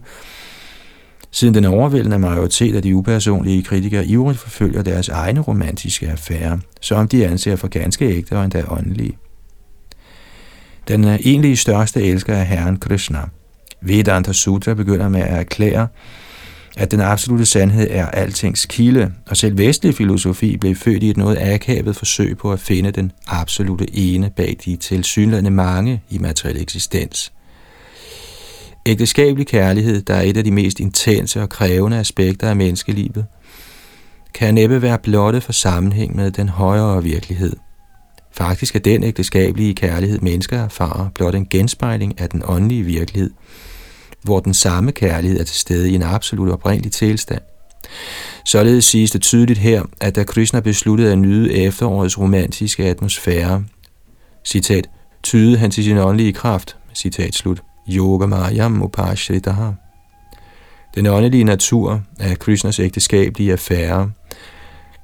siden 1.32 1.54
den 1.54 1.66
overvældende 1.66 2.20
majoritet 2.20 2.76
af 2.76 2.82
de 2.82 2.96
upersonlige 2.96 3.64
kritikere 3.64 4.06
ivrigt 4.06 4.40
forfølger 4.40 4.82
deres 4.82 5.10
egne 5.10 5.40
romantiske 5.40 6.10
affære, 6.10 6.60
som 6.82 7.08
de 7.08 7.28
anser 7.28 7.56
for 7.56 7.68
ganske 7.68 8.06
ægte 8.06 8.38
og 8.38 8.44
endda 8.44 8.64
åndelige. 8.70 9.18
Den 10.88 11.04
egentlig 11.04 11.58
største 11.58 12.04
elsker 12.04 12.36
af 12.36 12.46
Herren 12.46 12.78
Krishna. 12.78 13.20
Vedanta 13.82 14.34
Sutra 14.34 14.74
begynder 14.74 15.10
med 15.10 15.22
at 15.22 15.40
erklære, 15.40 15.88
at 16.78 16.92
den 16.92 17.02
absolute 17.02 17.46
sandhed 17.46 17.88
er 17.90 18.06
altings 18.06 18.66
kilde, 18.66 19.12
og 19.28 19.38
selv 19.38 19.58
vestlig 19.58 19.96
filosofi 19.96 20.58
blev 20.58 20.76
født 20.76 21.04
i 21.04 21.10
et 21.10 21.18
noget 21.18 21.38
akavet 21.42 21.96
forsøg 21.96 22.38
på 22.38 22.52
at 22.52 22.60
finde 22.60 22.92
den 22.92 23.12
absolute 23.28 23.96
ene 23.96 24.30
bag 24.36 24.58
de 24.66 24.76
tilsyneladende 24.76 25.52
mange 25.52 26.02
i 26.10 26.18
materiel 26.18 26.62
eksistens. 26.62 27.34
Ægteskabelig 28.86 29.48
kærlighed, 29.48 30.02
der 30.02 30.14
er 30.14 30.22
et 30.22 30.38
af 30.38 30.44
de 30.44 30.52
mest 30.52 30.80
intense 30.80 31.42
og 31.42 31.50
krævende 31.50 31.98
aspekter 31.98 32.50
af 32.50 32.56
menneskelivet, 32.56 33.26
kan 34.34 34.54
næppe 34.54 34.82
være 34.82 34.98
blotte 34.98 35.42
for 35.42 35.52
sammenhæng 35.54 36.16
med 36.16 36.32
den 36.32 36.50
højere 36.50 37.04
virkelighed. 37.04 37.56
Faktisk 38.32 38.76
er 38.76 38.80
den 38.80 39.04
ægteskabelige 39.04 39.74
kærlighed, 39.74 40.20
mennesker 40.20 40.64
erfarer, 40.64 41.10
blot 41.16 41.36
en 41.36 41.48
genspejling 41.50 42.22
af 42.22 42.30
den 42.30 42.42
åndelige 42.46 42.84
virkelighed, 42.84 43.32
hvor 44.24 44.40
den 44.40 44.54
samme 44.54 44.92
kærlighed 44.92 45.40
er 45.40 45.44
til 45.44 45.56
stede 45.56 45.92
i 45.92 45.96
en 45.96 46.04
absolut 46.04 46.50
oprindelig 46.50 46.92
tilstand. 46.92 47.42
Således 48.46 48.86
siges 48.86 49.12
det 49.12 49.22
tydeligt 49.22 49.60
her, 49.60 49.84
at 50.02 50.16
da 50.16 50.24
Krishna 50.24 50.60
besluttede 50.60 51.12
at 51.12 51.18
nyde 51.18 51.54
efterårets 51.54 52.20
romantiske 52.20 52.86
atmosfære, 52.86 53.64
citat, 54.46 54.90
tydede 55.24 55.58
han 55.58 55.72
til 55.72 55.84
sin 55.84 55.98
åndelige 55.98 56.34
kraft, 56.34 56.78
citat 56.94 57.36
slut, 57.36 57.62
yoga 57.90 58.26
mayam 58.26 58.82
upashritaha. 58.82 59.72
Den 60.96 61.06
åndelige 61.06 61.44
natur 61.44 62.02
af 62.20 62.40
Krishnas 62.40 62.80
ægteskabelige 62.80 63.52
affære 63.52 64.12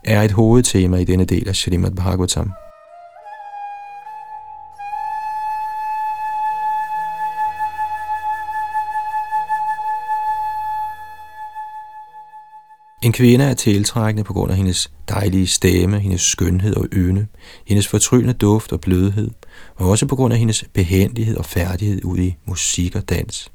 er 0.04 0.22
et 0.22 0.32
hovedtema 0.32 0.98
i 0.98 1.04
denne 1.04 1.26
del 1.26 1.48
af 1.48 1.56
Srimad 1.56 1.92
Bhagavatam. 1.92 2.52
En 13.08 13.14
kvinde 13.14 13.46
er 13.46 13.54
tiltrækkende 13.54 14.24
på 14.24 14.34
grund 14.34 14.52
af 14.52 14.58
hendes 14.58 14.92
dejlige 15.10 15.48
stemme, 15.48 16.00
hendes 16.00 16.22
skønhed 16.22 16.76
og 16.76 16.88
ynde, 16.94 17.28
hendes 17.66 17.88
fortryllende 17.88 18.34
duft 18.34 18.72
og 18.72 18.82
blødhed, 18.82 19.32
og 19.76 19.90
også 19.90 20.06
på 20.06 20.16
grund 20.16 20.34
af 20.34 20.40
hendes 20.40 20.66
behendighed 20.74 21.38
og 21.38 21.46
færdighed 21.46 22.04
ud 22.04 22.18
i 22.18 22.36
musik 22.46 22.96
og 22.96 23.10
dans. 23.10 23.52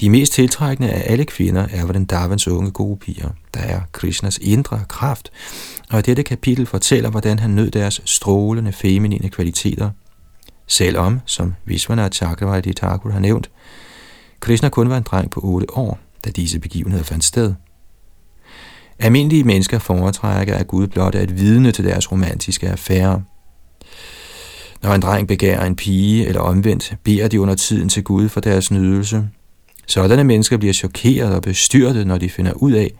De 0.00 0.10
mest 0.10 0.32
tiltrækkende 0.32 0.90
af 0.90 1.12
alle 1.12 1.24
kvinder 1.24 1.66
er 1.70 1.84
hvordan 1.84 2.04
Davans 2.04 2.48
unge 2.48 2.70
gode 2.70 2.96
piger, 2.96 3.28
der 3.54 3.60
er 3.60 3.80
Krishnas 3.92 4.38
indre 4.42 4.80
kraft, 4.88 5.30
og 5.90 6.06
dette 6.06 6.22
kapitel 6.22 6.66
fortæller, 6.66 7.10
hvordan 7.10 7.38
han 7.38 7.50
nød 7.50 7.70
deres 7.70 8.00
strålende 8.04 8.72
feminine 8.72 9.28
kvaliteter. 9.28 9.90
Selvom, 10.66 11.20
som 11.26 11.54
Vishwanath 11.64 12.16
Chakravarti 12.16 12.72
Thakur 12.72 13.10
har 13.10 13.20
nævnt, 13.20 13.50
Krishna 14.40 14.68
kun 14.68 14.88
var 14.88 14.96
en 14.96 15.02
dreng 15.02 15.30
på 15.30 15.40
8 15.44 15.76
år, 15.76 15.98
da 16.24 16.30
disse 16.30 16.58
begivenheder 16.58 17.04
fandt 17.04 17.24
sted– 17.24 17.54
Almindelige 18.98 19.44
mennesker 19.44 19.78
foretrækker, 19.78 20.54
at 20.54 20.66
Gud 20.66 20.86
blot 20.86 21.14
er 21.14 21.20
et 21.20 21.38
vidne 21.38 21.72
til 21.72 21.84
deres 21.84 22.12
romantiske 22.12 22.68
affære. 22.68 23.22
Når 24.82 24.94
en 24.94 25.02
dreng 25.02 25.28
begærer 25.28 25.66
en 25.66 25.76
pige 25.76 26.26
eller 26.26 26.40
omvendt, 26.40 26.94
beder 27.04 27.28
de 27.28 27.40
under 27.40 27.54
tiden 27.54 27.88
til 27.88 28.04
Gud 28.04 28.28
for 28.28 28.40
deres 28.40 28.70
nydelse. 28.70 29.28
Sådanne 29.86 30.24
mennesker 30.24 30.56
bliver 30.56 30.72
chokeret 30.72 31.34
og 31.34 31.42
bestyrtet, 31.42 32.06
når 32.06 32.18
de 32.18 32.30
finder 32.30 32.52
ud 32.52 32.72
af, 32.72 32.90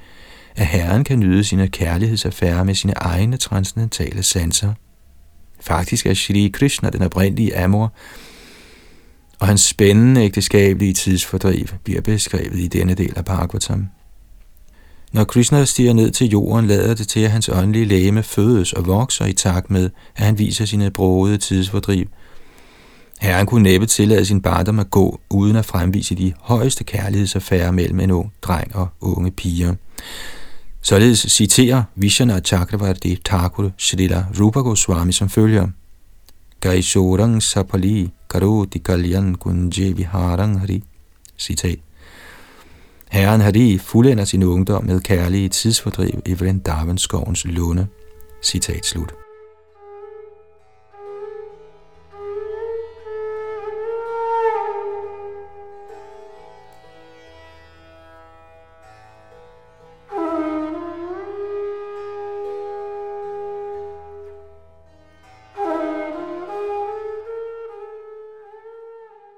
at 0.56 0.66
Herren 0.66 1.04
kan 1.04 1.18
nyde 1.18 1.44
sine 1.44 1.68
kærlighedsaffærer 1.68 2.62
med 2.62 2.74
sine 2.74 2.92
egne 2.96 3.36
transcendentale 3.36 4.22
sanser. 4.22 4.72
Faktisk 5.60 6.06
er 6.06 6.14
Shri 6.14 6.50
Krishna 6.54 6.90
den 6.90 7.02
oprindelige 7.02 7.58
amor, 7.58 7.92
og 9.38 9.46
hans 9.46 9.60
spændende 9.60 10.24
ægteskabelige 10.24 10.92
tidsfordriv 10.92 11.66
bliver 11.84 12.00
beskrevet 12.00 12.58
i 12.58 12.68
denne 12.68 12.94
del 12.94 13.12
af 13.16 13.24
Bhagavatam. 13.24 13.88
Når 15.12 15.24
Krishna 15.24 15.64
stiger 15.64 15.92
ned 15.92 16.10
til 16.10 16.30
jorden, 16.30 16.66
lader 16.66 16.94
det 16.94 17.08
til, 17.08 17.20
at 17.20 17.30
hans 17.30 17.48
åndelige 17.48 17.84
læme 17.84 18.22
fødes 18.22 18.72
og 18.72 18.86
vokser 18.86 19.24
i 19.24 19.32
takt 19.32 19.70
med, 19.70 19.90
at 20.16 20.24
han 20.24 20.38
viser 20.38 20.64
sine 20.64 20.90
brode 20.90 21.38
tidsfordriv. 21.38 22.06
Herren 23.20 23.46
kunne 23.46 23.62
næppe 23.62 23.86
tillade 23.86 24.24
sin 24.24 24.40
barndom 24.40 24.78
at 24.78 24.90
gå, 24.90 25.20
uden 25.30 25.56
at 25.56 25.66
fremvise 25.66 26.14
de 26.14 26.32
højeste 26.40 26.84
kærlighedsaffærer 26.84 27.70
mellem 27.70 28.00
en 28.00 28.10
ung 28.10 28.32
dreng 28.42 28.76
og 28.76 28.88
unge 29.00 29.30
piger. 29.30 29.74
Således 30.82 31.18
citerer 31.18 31.82
Vishana 31.94 32.40
Chakravarti 32.40 33.18
Thakur 33.24 33.70
Srila 33.78 34.24
Rupa 34.40 34.60
Goswami 34.60 35.12
som 35.12 35.28
følger. 35.28 35.68
Gaishorang 36.60 37.42
sapali 37.42 38.10
karoti 38.30 38.78
kalyan 38.78 39.34
kunje 39.34 39.96
viharang 39.96 40.60
hari. 40.60 40.82
Citat. 41.38 41.85
Herren 43.10 43.40
Hari 43.40 43.78
fuldender 43.78 44.24
sin 44.24 44.42
ungdom 44.42 44.84
med 44.84 45.00
kærlige 45.00 45.48
tidsfordriv 45.48 46.22
i 46.26 46.34
Vrindavans 46.34 47.02
lunde. 47.44 47.86
Citat 48.42 48.86
slut. 48.86 49.14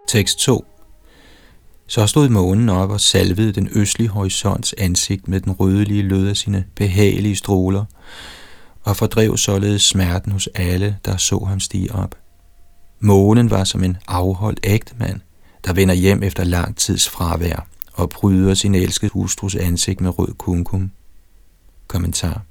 Tekst 0.09 0.39
2 0.39 0.65
så 1.91 2.07
stod 2.07 2.29
månen 2.29 2.69
op 2.69 2.91
og 2.91 3.01
salvede 3.01 3.53
den 3.53 3.69
østlige 3.73 4.09
horisonts 4.09 4.75
ansigt 4.79 5.29
med 5.29 5.41
den 5.41 5.53
rødelige 5.53 6.03
lød 6.03 6.29
af 6.29 6.37
sine 6.37 6.65
behagelige 6.75 7.37
stråler, 7.37 7.85
og 8.83 8.97
fordrev 8.97 9.37
således 9.37 9.83
smerten 9.83 10.33
hos 10.33 10.49
alle, 10.55 10.97
der 11.05 11.17
så 11.17 11.39
ham 11.39 11.61
stige 11.61 11.95
op. 11.95 12.15
Månen 13.01 13.51
var 13.51 13.65
som 13.65 13.85
en 13.85 13.97
afholdt 14.09 14.61
ægtemand, 14.65 15.21
der 15.65 15.73
vender 15.73 15.95
hjem 15.95 16.23
efter 16.23 16.45
lang 16.45 16.77
tids 16.77 17.09
fravær 17.09 17.67
og 17.93 18.11
bryder 18.11 18.55
sin 18.55 18.75
elskede 18.75 19.11
hustrus 19.11 19.55
ansigt 19.55 20.01
med 20.01 20.19
rød 20.19 20.35
kunkum. 20.39 20.91
Kommentar. 21.87 22.43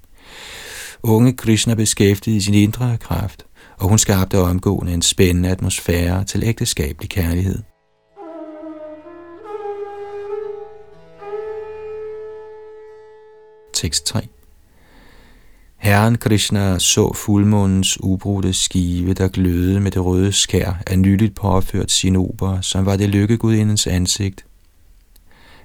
Unge 1.04 1.34
Krishna 1.34 1.74
beskæftigede 1.74 2.42
sin 2.42 2.54
indre 2.54 2.98
kraft, 2.98 3.46
og 3.78 3.90
hun 3.90 3.98
skabte 3.98 4.40
omgående 4.40 4.94
en 4.94 5.02
spændende 5.02 5.50
atmosfære 5.50 6.24
til 6.24 6.44
ægteskabelig 6.44 7.10
kærlighed. 7.10 7.77
Tekst 13.78 14.06
3 14.06 14.28
Herren 15.78 16.18
Krishna 16.18 16.80
så 16.80 17.14
fuldmånens 17.14 17.98
ubrudte 18.04 18.54
skive, 18.54 19.14
der 19.14 19.28
glødede 19.28 19.80
med 19.80 19.92
det 19.92 20.06
røde 20.06 20.32
skær 20.32 20.74
af 20.88 21.00
nyligt 21.00 21.36
påført 21.36 21.92
sinober, 21.92 22.62
som 22.62 22.86
var 22.86 22.96
det 22.96 23.10
lykkegudindens 23.10 23.88
ansigt. 23.88 24.46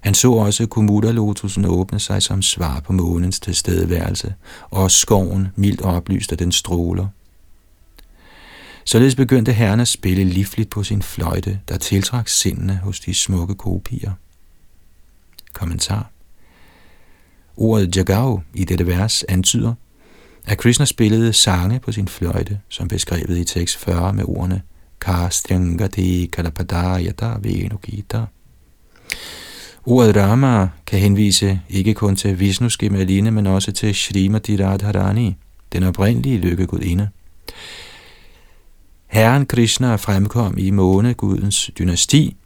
Han 0.00 0.14
så 0.14 0.32
også 0.32 0.66
Kumuda-lotusen 0.66 1.64
åbne 1.64 2.00
sig 2.00 2.22
som 2.22 2.42
svar 2.42 2.80
på 2.80 2.92
månens 2.92 3.40
tilstedeværelse, 3.40 4.34
og 4.70 4.90
skoven 4.90 5.48
mildt 5.56 5.82
oplyst 5.82 6.32
af 6.32 6.38
den 6.38 6.52
stråler. 6.52 7.06
Således 8.84 9.14
begyndte 9.14 9.52
herren 9.52 9.80
at 9.80 9.88
spille 9.88 10.24
livligt 10.24 10.70
på 10.70 10.82
sin 10.82 11.02
fløjte, 11.02 11.60
der 11.68 11.76
tiltrak 11.76 12.28
sindene 12.28 12.76
hos 12.76 13.00
de 13.00 13.14
smukke 13.14 13.54
kopier. 13.54 14.12
Kommentar 15.52 16.11
Ordet 17.56 17.96
jagao 17.96 18.40
i 18.54 18.64
dette 18.64 18.86
vers 18.86 19.24
antyder, 19.28 19.74
at 20.46 20.58
Krishna 20.58 20.84
spillede 20.84 21.32
sange 21.32 21.80
på 21.80 21.92
sin 21.92 22.08
fløjte, 22.08 22.60
som 22.68 22.88
beskrevet 22.88 23.38
i 23.38 23.44
tekst 23.44 23.76
40 23.76 24.12
med 24.12 24.24
ordene 24.28 24.62
Kastrangati 25.00 26.28
Kalapadayata 26.32 27.34
Venugita. 27.40 28.24
Ordet 29.86 30.16
Rama 30.16 30.68
kan 30.86 30.98
henvise 30.98 31.60
ikke 31.68 31.94
kun 31.94 32.16
til 32.16 32.40
Vishnu 32.40 32.68
Skimaline, 32.68 33.30
men 33.30 33.46
også 33.46 33.72
til 33.72 33.94
Srimati 33.94 34.64
Radharani, 34.64 35.36
den 35.72 35.82
oprindelige 35.82 36.38
lykkegudinde. 36.38 37.08
Herren 39.06 39.46
Krishna 39.46 39.96
fremkom 39.96 40.58
i 40.58 40.70
månegudens 40.70 41.70
dynasti, 41.78 42.36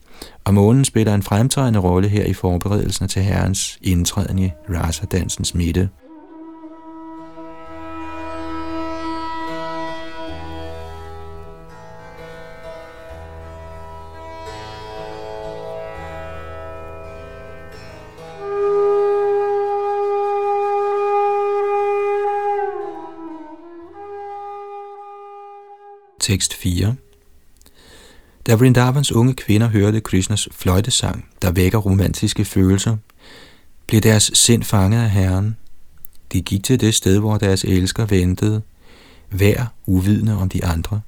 og 0.45 0.55
månen 0.55 0.85
spiller 0.85 1.15
en 1.15 1.23
fremtrædende 1.23 1.79
rolle 1.81 2.09
her 2.09 2.25
i 2.25 2.33
forberedelsen 2.33 3.09
til 3.09 3.23
herrens 3.23 3.79
indtræden 3.83 4.39
i 4.39 4.51
rasa-dansens 4.69 5.55
midte. 5.55 5.89
Tekst 26.21 26.55
4 26.55 26.97
da 28.47 28.55
Vrindavans 28.55 29.13
unge 29.13 29.35
kvinder 29.35 29.69
hørte 29.69 30.01
Krishnas 30.01 30.49
fløjtesang, 30.53 31.25
der 31.43 31.53
vækker 31.53 31.79
romantiske 31.79 32.45
følelser, 32.45 32.97
blev 33.87 34.01
deres 34.01 34.31
sind 34.35 34.63
fanget 34.63 34.99
af 35.03 35.11
Herren. 35.11 35.57
De 36.33 36.43
gik 36.43 36.65
til 36.65 36.81
det 36.81 36.95
sted, 36.95 37.19
hvor 37.19 37.37
deres 37.37 37.65
elsker 37.65 38.07
ventede, 38.07 38.63
hver 39.31 39.67
uvidende 39.87 40.37
om 40.37 40.49
de 40.49 40.65
andre, 40.65 41.01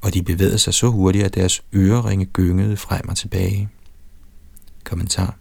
og 0.00 0.14
de 0.14 0.22
bevægede 0.22 0.58
sig 0.58 0.74
så 0.74 0.88
hurtigt, 0.90 1.24
at 1.24 1.34
deres 1.34 1.62
øreringe 1.74 2.24
gyngede 2.24 2.76
frem 2.76 3.08
og 3.08 3.16
tilbage. 3.16 3.68
Kommentar 4.84 5.36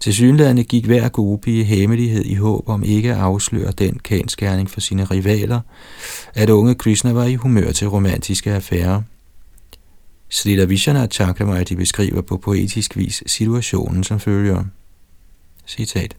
til 0.00 0.14
synlædende 0.14 0.64
gik 0.64 0.86
hver 0.86 1.08
gopi 1.08 1.60
i 1.60 1.62
hemmelighed 1.62 2.24
i 2.24 2.34
håb 2.34 2.68
om 2.68 2.82
ikke 2.82 3.12
at 3.12 3.18
afsløre 3.18 3.72
den 3.72 3.98
kendskærning 3.98 4.70
for 4.70 4.80
sine 4.80 5.04
rivaler, 5.04 5.60
at 6.34 6.50
unge 6.50 6.74
Krishna 6.74 7.12
var 7.12 7.24
i 7.24 7.34
humør 7.34 7.72
til 7.72 7.88
romantiske 7.88 8.52
affærer. 8.52 9.02
Srila 10.28 10.64
Vishana 10.64 11.06
Chakravarti 11.06 11.74
beskriver 11.74 12.20
på 12.20 12.36
poetisk 12.36 12.96
vis 12.96 13.22
situationen 13.26 14.04
som 14.04 14.20
følger. 14.20 14.64
Citat. 15.66 16.16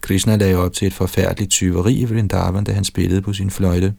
Krishna 0.00 0.36
lagde 0.36 0.56
op 0.56 0.72
til 0.72 0.86
et 0.86 0.94
forfærdeligt 0.94 1.50
tyveri 1.50 1.94
i 1.94 2.04
Vrindavan, 2.04 2.64
da 2.64 2.72
han 2.72 2.84
spillede 2.84 3.22
på 3.22 3.32
sin 3.32 3.50
fløjte. 3.50 3.94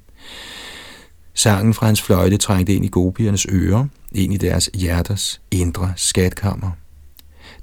Sangen 1.34 1.74
fra 1.74 1.86
hans 1.86 2.02
fløjte 2.02 2.38
trængte 2.38 2.74
ind 2.74 2.86
i 2.86 2.88
gopiernes 2.88 3.46
ører, 3.50 3.86
ind 4.12 4.34
i 4.34 4.38
deres 4.38 4.70
hjerters 4.74 5.42
indre 5.52 5.94
skatkammer. 5.96 6.72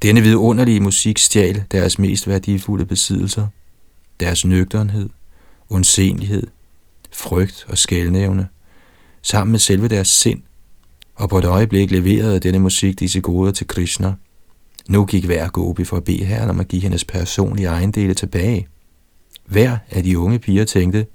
Denne 0.02 0.20
vidunderlige 0.20 0.80
musik 0.80 1.18
stjal 1.18 1.64
deres 1.72 1.98
mest 1.98 2.28
værdifulde 2.28 2.86
besiddelser, 2.86 3.46
deres 4.20 4.44
nøgternhed, 4.44 5.08
ondsenlighed, 5.68 6.46
frygt 7.12 7.66
og 7.68 7.78
skældnævne, 7.78 8.48
sammen 9.22 9.50
med 9.50 9.58
selve 9.58 9.88
deres 9.88 10.08
sind, 10.08 10.42
og 11.20 11.28
på 11.28 11.38
et 11.38 11.44
øjeblik 11.44 11.90
leverede 11.90 12.40
denne 12.40 12.58
musik 12.58 13.00
disse 13.00 13.20
goder 13.20 13.52
til 13.52 13.66
Krishna. 13.66 14.14
Nu 14.88 15.04
gik 15.04 15.24
hver 15.24 15.48
gopi 15.48 15.84
for 15.84 15.96
at 15.96 16.04
bede 16.04 16.24
herren 16.24 16.50
om 16.50 16.60
at 16.60 16.68
give 16.68 16.82
hendes 16.82 17.04
personlige 17.04 17.68
ejendele 17.68 18.14
tilbage. 18.14 18.68
Hver 19.46 19.78
af 19.90 20.02
de 20.02 20.18
unge 20.18 20.38
piger 20.38 20.64
tænkte, 20.64 21.06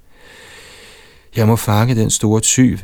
jeg 1.36 1.48
må 1.48 1.56
fange 1.56 1.96
den 1.96 2.10
store 2.10 2.40
tyv, 2.40 2.78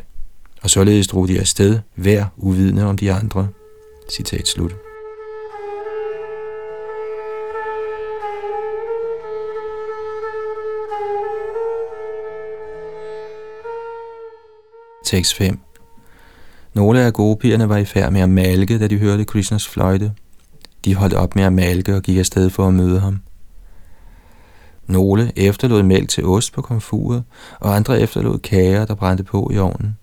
og 0.61 0.69
således 0.69 1.07
drog 1.07 1.27
de 1.27 1.39
afsted, 1.39 1.79
hver 1.95 2.25
uvidende 2.37 2.85
om 2.85 2.97
de 2.97 3.11
andre. 3.13 3.47
Citat 4.09 4.47
slut. 4.47 4.75
Tekst 15.05 15.35
5 15.35 15.59
nogle 16.73 17.01
af 17.01 17.13
gopierne 17.13 17.69
var 17.69 17.77
i 17.77 17.85
færd 17.85 18.11
med 18.11 18.21
at 18.21 18.29
malke, 18.29 18.79
da 18.79 18.87
de 18.87 18.97
hørte 18.97 19.25
Krishnas 19.25 19.67
fløjte. 19.67 20.11
De 20.85 20.95
holdt 20.95 21.13
op 21.13 21.35
med 21.35 21.43
at 21.43 21.53
malke 21.53 21.95
og 21.95 22.01
gik 22.01 22.17
afsted 22.17 22.49
for 22.49 22.67
at 22.67 22.73
møde 22.73 22.99
ham. 22.99 23.19
Nogle 24.87 25.31
efterlod 25.35 25.83
mælk 25.83 26.09
til 26.09 26.25
ost 26.25 26.53
på 26.53 26.61
komfuret, 26.61 27.23
og 27.59 27.75
andre 27.75 27.99
efterlod 27.99 28.39
kager, 28.39 28.85
der 28.85 28.95
brændte 28.95 29.23
på 29.23 29.51
i 29.53 29.57
ovnen. 29.57 29.97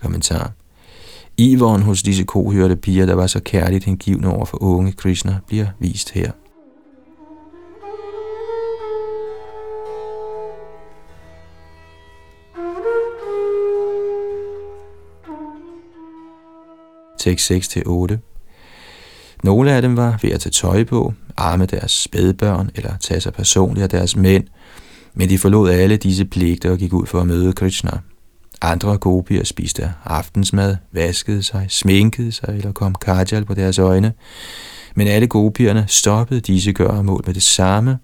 Kommentar. 0.00 0.52
Iveren 1.36 1.82
hos 1.82 2.02
disse 2.02 2.24
kohørte 2.24 2.76
piger, 2.76 3.06
der 3.06 3.14
var 3.14 3.26
så 3.26 3.40
kærligt 3.40 3.84
hengivne 3.84 4.28
over 4.28 4.44
for 4.44 4.62
unge 4.62 4.92
Krishna, 4.92 5.38
bliver 5.46 5.66
vist 5.78 6.10
her. 6.10 6.30
Tekst 17.18 17.76
6-8. 17.76 18.16
Nogle 19.42 19.72
af 19.72 19.82
dem 19.82 19.96
var 19.96 20.18
ved 20.22 20.30
at 20.30 20.40
tage 20.40 20.50
tøj 20.50 20.84
på, 20.84 21.14
arme 21.36 21.66
deres 21.66 21.90
spædbørn 21.90 22.70
eller 22.74 22.96
tage 23.00 23.20
sig 23.20 23.32
personligt 23.32 23.82
af 23.82 23.88
deres 23.88 24.16
mænd, 24.16 24.44
men 25.14 25.28
de 25.28 25.38
forlod 25.38 25.70
alle 25.70 25.96
disse 25.96 26.24
pligter 26.24 26.70
og 26.70 26.78
gik 26.78 26.92
ud 26.92 27.06
for 27.06 27.20
at 27.20 27.26
møde 27.26 27.52
Krishna. 27.52 27.90
Andre 28.60 28.98
gopier 28.98 29.44
spiste 29.44 29.92
aftensmad, 30.04 30.76
vaskede 30.92 31.42
sig, 31.42 31.66
sminkede 31.68 32.32
sig 32.32 32.54
eller 32.56 32.72
kom 32.72 32.94
kajal 32.94 33.44
på 33.44 33.54
deres 33.54 33.78
øjne. 33.78 34.12
Men 34.94 35.08
alle 35.08 35.26
gopierne 35.26 35.84
stoppede 35.88 36.40
disse 36.40 36.72
gøremål 36.72 37.22
med 37.26 37.34
det 37.34 37.42
samme, 37.42 37.98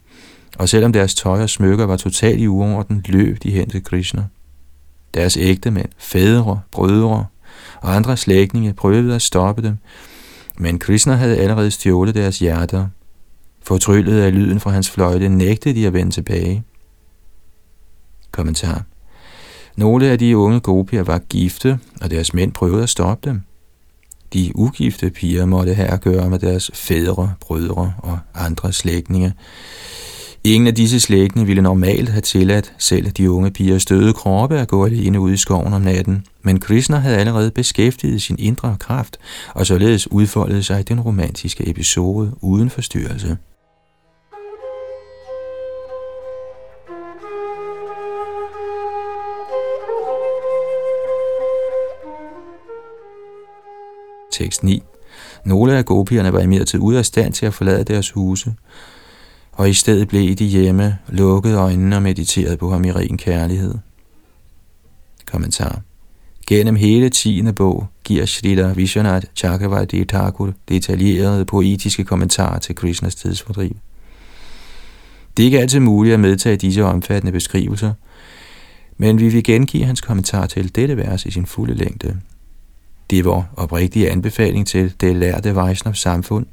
og 0.58 0.68
selvom 0.68 0.92
deres 0.92 1.14
tøj 1.14 1.42
og 1.42 1.50
smykker 1.50 1.86
var 1.86 1.96
totalt 1.96 2.40
i 2.40 2.48
uorden, 2.48 3.04
løb 3.08 3.42
de 3.42 3.50
hen 3.50 3.70
til 3.70 3.84
Krishna. 3.84 4.24
Deres 5.14 5.36
ægtemænd, 5.36 5.88
fædre, 5.98 6.60
brødre 6.72 7.26
og 7.84 7.96
andre 7.96 8.16
slægtninge 8.16 8.72
prøvede 8.72 9.14
at 9.14 9.22
stoppe 9.22 9.62
dem, 9.62 9.76
men 10.58 10.78
Krishna 10.78 11.14
havde 11.14 11.36
allerede 11.36 11.70
stjålet 11.70 12.14
deres 12.14 12.38
hjerter. 12.38 12.86
Fortryllet 13.62 14.20
af 14.20 14.34
lyden 14.34 14.60
fra 14.60 14.70
hans 14.70 14.90
fløjte 14.90 15.28
nægtede 15.28 15.74
de 15.74 15.86
at 15.86 15.92
vende 15.92 16.12
tilbage. 16.12 16.64
Kommentar 18.30 18.84
nogle 19.76 20.06
af 20.06 20.18
de 20.18 20.36
unge 20.36 20.60
gopier 20.60 21.02
var 21.02 21.18
gifte, 21.18 21.78
og 22.00 22.10
deres 22.10 22.34
mænd 22.34 22.52
prøvede 22.52 22.82
at 22.82 22.88
stoppe 22.88 23.30
dem. 23.30 23.40
De 24.32 24.52
ugifte 24.54 25.10
piger 25.10 25.46
måtte 25.46 25.74
have 25.74 25.88
at 25.88 26.00
gøre 26.00 26.30
med 26.30 26.38
deres 26.38 26.70
fædre, 26.74 27.34
brødre 27.40 27.94
og 27.98 28.18
andre 28.34 28.72
slægtninge. 28.72 29.32
Ingen 30.46 30.66
af 30.66 30.74
disse 30.74 31.00
slægtene 31.00 31.46
ville 31.46 31.62
normalt 31.62 32.08
have 32.08 32.20
tilladt 32.20 32.72
selv 32.78 33.10
de 33.10 33.30
unge 33.30 33.50
piger 33.50 33.78
støde 33.78 34.12
kroppe 34.12 34.58
at 34.58 34.68
gå 34.68 34.86
alene 34.86 35.20
ud 35.20 35.32
i 35.32 35.36
skoven 35.36 35.72
om 35.72 35.82
natten, 35.82 36.26
men 36.42 36.60
Krishna 36.60 36.96
havde 36.96 37.16
allerede 37.16 37.50
beskæftiget 37.50 38.22
sin 38.22 38.36
indre 38.38 38.76
kraft, 38.80 39.18
og 39.54 39.66
således 39.66 40.12
udfoldede 40.12 40.62
sig 40.62 40.88
den 40.88 41.00
romantiske 41.00 41.68
episode 41.68 42.32
uden 42.40 42.70
forstyrrelse. 42.70 43.36
Tekst 54.32 54.62
9. 54.62 54.82
Nogle 55.44 55.78
af 55.78 55.84
gopierne 55.84 56.32
var 56.32 56.40
imidlertid 56.40 56.80
ude 56.80 56.98
af 56.98 57.06
stand 57.06 57.32
til 57.32 57.46
at 57.46 57.54
forlade 57.54 57.84
deres 57.84 58.10
huse, 58.10 58.54
og 59.56 59.70
i 59.70 59.74
stedet 59.74 60.08
blev 60.08 60.34
de 60.34 60.44
hjemme, 60.44 60.98
lukkede 61.08 61.56
øjnene 61.56 61.96
og 61.96 62.02
mediterede 62.02 62.56
på 62.56 62.70
ham 62.70 62.84
i 62.84 62.92
ren 62.92 63.18
kærlighed. 63.18 63.74
Kommentar. 65.26 65.80
Gennem 66.46 66.76
hele 66.76 67.08
tiende 67.08 67.52
bog 67.52 67.86
giver 68.04 68.26
Shrita 68.26 68.72
Vishwanath 68.72 69.26
Chakravarti 69.36 70.04
Thakur 70.04 70.52
detaljerede 70.68 71.44
poetiske 71.44 72.04
kommentarer 72.04 72.58
til 72.58 72.74
Krishnas 72.74 73.14
tidsfordriv. 73.14 73.76
Det 75.36 75.42
er 75.42 75.44
ikke 75.44 75.60
altid 75.60 75.80
muligt 75.80 76.14
at 76.14 76.20
medtage 76.20 76.56
disse 76.56 76.84
omfattende 76.84 77.32
beskrivelser, 77.32 77.92
men 78.96 79.18
vi 79.18 79.28
vil 79.28 79.44
gengive 79.44 79.84
hans 79.84 80.00
kommentar 80.00 80.46
til 80.46 80.74
dette 80.76 80.96
vers 80.96 81.26
i 81.26 81.30
sin 81.30 81.46
fulde 81.46 81.74
længde. 81.74 82.20
Det 83.10 83.18
er 83.18 83.22
vores 83.22 83.46
oprigtige 83.56 84.10
anbefaling 84.10 84.66
til 84.66 84.94
det 85.00 85.16
lærte 85.16 85.54
Vaishnav 85.54 85.94
samfund, 85.94 86.46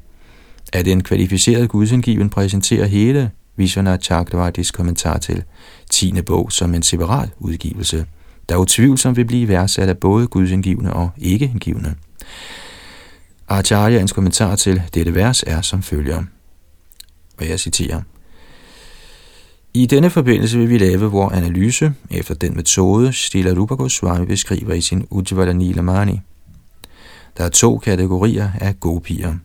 at 0.74 0.88
en 0.88 1.04
kvalificeret 1.04 1.70
gudsindgiven 1.70 2.30
præsenterer 2.30 2.86
hele 2.86 3.32
Vishwanath 3.56 4.04
Chakravartis 4.04 4.72
kommentar 4.72 5.18
til 5.18 5.44
10. 5.90 6.22
bog 6.22 6.52
som 6.52 6.74
en 6.74 6.84
separat 6.84 7.30
udgivelse, 7.40 8.06
der 8.50 8.58
utvivlsomt 8.58 9.18
vil 9.18 9.26
blive 9.26 9.48
værdsat 9.48 9.90
af 9.90 9.98
både 9.98 10.28
gudsindgivende 10.28 10.94
og 10.94 11.10
ikke-indgivende. 11.18 11.96
Acharyans 13.50 14.12
kommentar 14.12 14.56
til 14.56 14.82
dette 14.94 15.16
vers 15.16 15.44
er 15.48 15.62
som 15.62 15.84
følger, 15.84 16.24
og 17.38 17.50
jeg 17.50 17.60
citerer. 17.60 18.02
I 19.74 19.86
denne 19.86 20.10
forbindelse 20.10 20.58
vil 20.58 20.70
vi 20.70 20.78
lave 20.78 21.06
vores 21.06 21.34
analyse 21.34 21.94
efter 22.10 22.34
den 22.34 22.56
metode, 22.56 23.14
Stila 23.14 23.52
Rupa 23.52 23.76
Goswami 23.76 24.26
beskriver 24.26 24.74
i 24.74 24.82
sin 24.82 25.08
Ujjvala 25.10 25.54
Nilamani– 25.54 26.20
der 27.38 27.44
er 27.44 27.50
to 27.50 27.78
kategorier 27.78 28.50
af 28.62 28.80
gopier. 28.80 29.36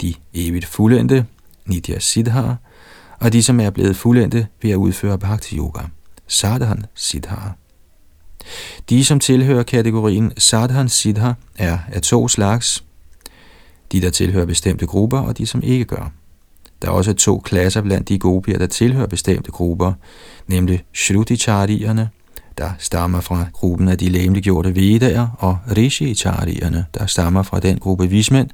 De 0.00 0.14
evigt 0.34 0.64
fuldendte, 0.64 1.26
Nidya 1.66 1.98
Siddhar, 1.98 2.56
og 3.20 3.32
de, 3.32 3.42
som 3.42 3.60
er 3.60 3.70
blevet 3.70 3.96
fuldendte 3.96 4.46
ved 4.62 4.70
at 4.70 4.76
udføre 4.76 5.18
Bhakti 5.18 5.56
Yoga, 5.56 5.80
Sadhan 6.26 6.86
Siddhar. 6.94 7.56
De, 8.90 9.04
som 9.04 9.20
tilhører 9.20 9.62
kategorien 9.62 10.32
Sadhan 10.38 10.88
Siddhar, 10.88 11.36
er 11.58 11.78
af 11.92 12.02
to 12.02 12.28
slags. 12.28 12.84
De, 13.92 14.00
der 14.00 14.10
tilhører 14.10 14.46
bestemte 14.46 14.86
grupper, 14.86 15.18
og 15.18 15.38
de, 15.38 15.46
som 15.46 15.62
ikke 15.62 15.84
gør. 15.84 16.12
Der 16.82 16.88
er 16.88 16.92
også 16.92 17.12
to 17.12 17.38
klasser 17.38 17.82
blandt 17.82 18.08
de 18.08 18.18
gopier, 18.18 18.58
der 18.58 18.66
tilhører 18.66 19.06
bestemte 19.06 19.50
grupper, 19.50 19.92
nemlig 20.46 20.84
Shruti-charierne, 20.92 22.08
der 22.58 22.70
stammer 22.78 23.20
fra 23.20 23.46
gruppen 23.52 23.88
af 23.88 23.98
de 23.98 24.08
læmeliggjorte 24.08 24.74
vedaer, 24.74 25.28
og 25.38 25.58
Rishi-charierne, 25.76 26.84
der 26.94 27.06
stammer 27.06 27.42
fra 27.42 27.60
den 27.60 27.78
gruppe 27.78 28.10
vismænd, 28.10 28.50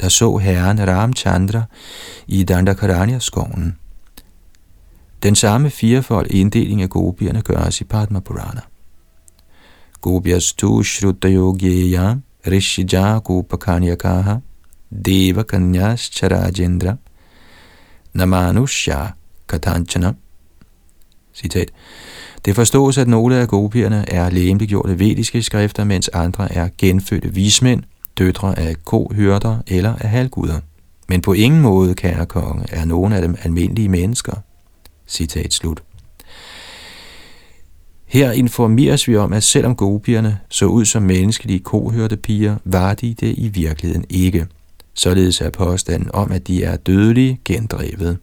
der 0.00 0.08
så 0.08 0.36
herren 0.36 0.88
Ramchandra 0.88 1.62
i 2.26 2.44
Dandakaranya-skoven. 2.44 3.76
Den 5.22 5.34
samme 5.34 5.70
firefold 5.70 6.30
inddeling 6.30 6.82
af 6.82 6.88
gobierne 6.88 7.42
gøres 7.42 7.80
i 7.80 7.84
Padma 7.84 8.20
Purana. 8.20 8.60
Gobias 10.00 10.52
tu 10.52 10.82
shrutayogeya 10.82 12.16
rishija 12.46 13.18
gopakanyakaha 13.18 14.36
deva 15.04 15.42
kanyas 15.42 16.00
charajendra 16.00 16.96
namanushya 18.12 19.06
katanchana. 19.48 20.12
Citat. 21.34 21.70
Det 22.44 22.54
forstås, 22.54 22.98
at 22.98 23.08
nogle 23.08 23.36
af 23.36 23.48
gopierne 23.48 24.04
er 24.08 24.30
lægemliggjorte 24.30 24.98
vediske 24.98 25.42
skrifter, 25.42 25.84
mens 25.84 26.08
andre 26.08 26.52
er 26.52 26.68
genfødte 26.78 27.34
vismænd, 27.34 27.82
døtre 28.18 28.58
af 28.58 28.76
kohyrder 28.84 29.58
eller 29.66 29.94
af 29.94 30.08
halvguder. 30.08 30.60
Men 31.08 31.20
på 31.20 31.32
ingen 31.32 31.60
måde, 31.60 31.94
kære 31.94 32.26
konge, 32.26 32.64
er 32.72 32.84
nogen 32.84 33.12
af 33.12 33.22
dem 33.22 33.36
almindelige 33.42 33.88
mennesker. 33.88 34.32
Citat 35.06 35.52
slut. 35.52 35.82
Her 38.06 38.32
informeres 38.32 39.08
vi 39.08 39.16
om, 39.16 39.32
at 39.32 39.42
selvom 39.42 39.76
gopierne 39.76 40.38
så 40.48 40.66
ud 40.66 40.84
som 40.84 41.02
menneskelige 41.02 41.58
kohørte 41.58 42.16
piger, 42.16 42.56
var 42.64 42.94
de 42.94 43.14
det 43.14 43.34
i 43.38 43.48
virkeligheden 43.48 44.04
ikke. 44.10 44.46
Således 44.94 45.40
er 45.40 45.50
påstanden 45.50 46.10
om, 46.14 46.32
at 46.32 46.46
de 46.46 46.64
er 46.64 46.76
dødelige 46.76 47.40
gendrevet. 47.44 48.18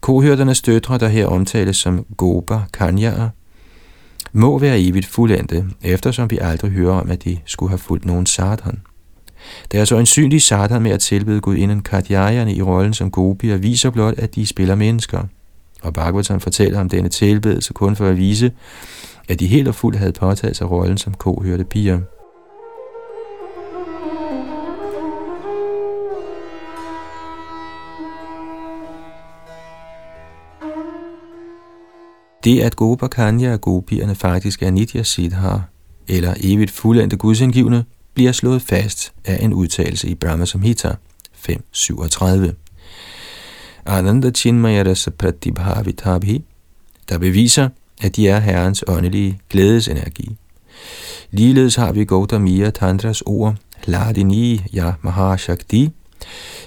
Kohørternes 0.00 0.62
døtre, 0.62 0.98
der 0.98 1.08
her 1.08 1.26
omtales 1.26 1.76
som 1.76 2.06
gober, 2.16 2.60
kanjaer, 2.72 3.28
må 4.36 4.58
være 4.58 4.80
evigt 4.80 5.06
fuldendte, 5.06 5.64
eftersom 5.82 6.30
vi 6.30 6.38
aldrig 6.40 6.70
hører 6.70 6.94
om, 6.94 7.10
at 7.10 7.24
de 7.24 7.38
skulle 7.44 7.70
have 7.70 7.78
fulgt 7.78 8.04
nogen 8.04 8.26
sadhan. 8.26 8.80
Det 9.72 9.80
er 9.80 9.84
så 9.84 9.98
synlig 10.06 10.42
sadhan 10.42 10.82
med 10.82 10.90
at 10.90 11.00
tilbede 11.00 11.40
Gud 11.40 11.56
inden 11.56 11.80
i 12.56 12.62
rollen 12.62 12.94
som 12.94 13.10
gopier 13.10 13.56
viser 13.56 13.90
blot, 13.90 14.18
at 14.18 14.34
de 14.34 14.46
spiller 14.46 14.74
mennesker. 14.74 15.22
Og 15.82 15.92
Bhagavatam 15.92 16.40
fortæller 16.40 16.80
om 16.80 16.88
denne 16.88 17.08
tilbedelse 17.08 17.72
kun 17.72 17.96
for 17.96 18.06
at 18.06 18.16
vise, 18.16 18.52
at 19.28 19.40
de 19.40 19.46
helt 19.46 19.68
og 19.68 19.74
fuldt 19.74 19.98
havde 19.98 20.12
påtaget 20.12 20.56
sig 20.56 20.70
rollen 20.70 20.98
som 20.98 21.14
kohørte 21.14 21.64
piger. 21.64 22.00
Det, 32.46 32.60
at 32.60 32.76
Gopakanya 32.76 33.52
og 33.52 33.60
gopierne 33.60 34.14
faktisk 34.14 34.62
er 34.62 34.70
Nitya 34.70 35.02
Siddhar, 35.02 35.68
eller 36.08 36.34
evigt 36.40 36.70
fuldendte 36.70 37.16
gudsindgivende, 37.16 37.84
bliver 38.14 38.32
slået 38.32 38.62
fast 38.62 39.12
af 39.24 39.44
en 39.44 39.54
udtalelse 39.54 40.08
i 40.08 40.14
Brahma 40.14 40.44
Samhita 40.44 40.94
5.37. 41.48 42.52
Ananda 43.86 44.30
Chinmayarasa 44.30 45.10
Pratibhavitabhi, 45.10 46.44
der 47.08 47.18
beviser, 47.18 47.68
at 48.02 48.16
de 48.16 48.28
er 48.28 48.38
Herrens 48.38 48.84
åndelige 48.88 49.40
glædesenergi. 49.50 50.36
Ligeledes 51.30 51.74
har 51.74 51.92
vi 51.92 52.04
Gautamiya 52.04 52.70
Tantras 52.70 53.22
ord, 53.26 53.54
Ladini 53.84 54.62
Ya 54.74 54.92
Mahashakti, 55.02 55.90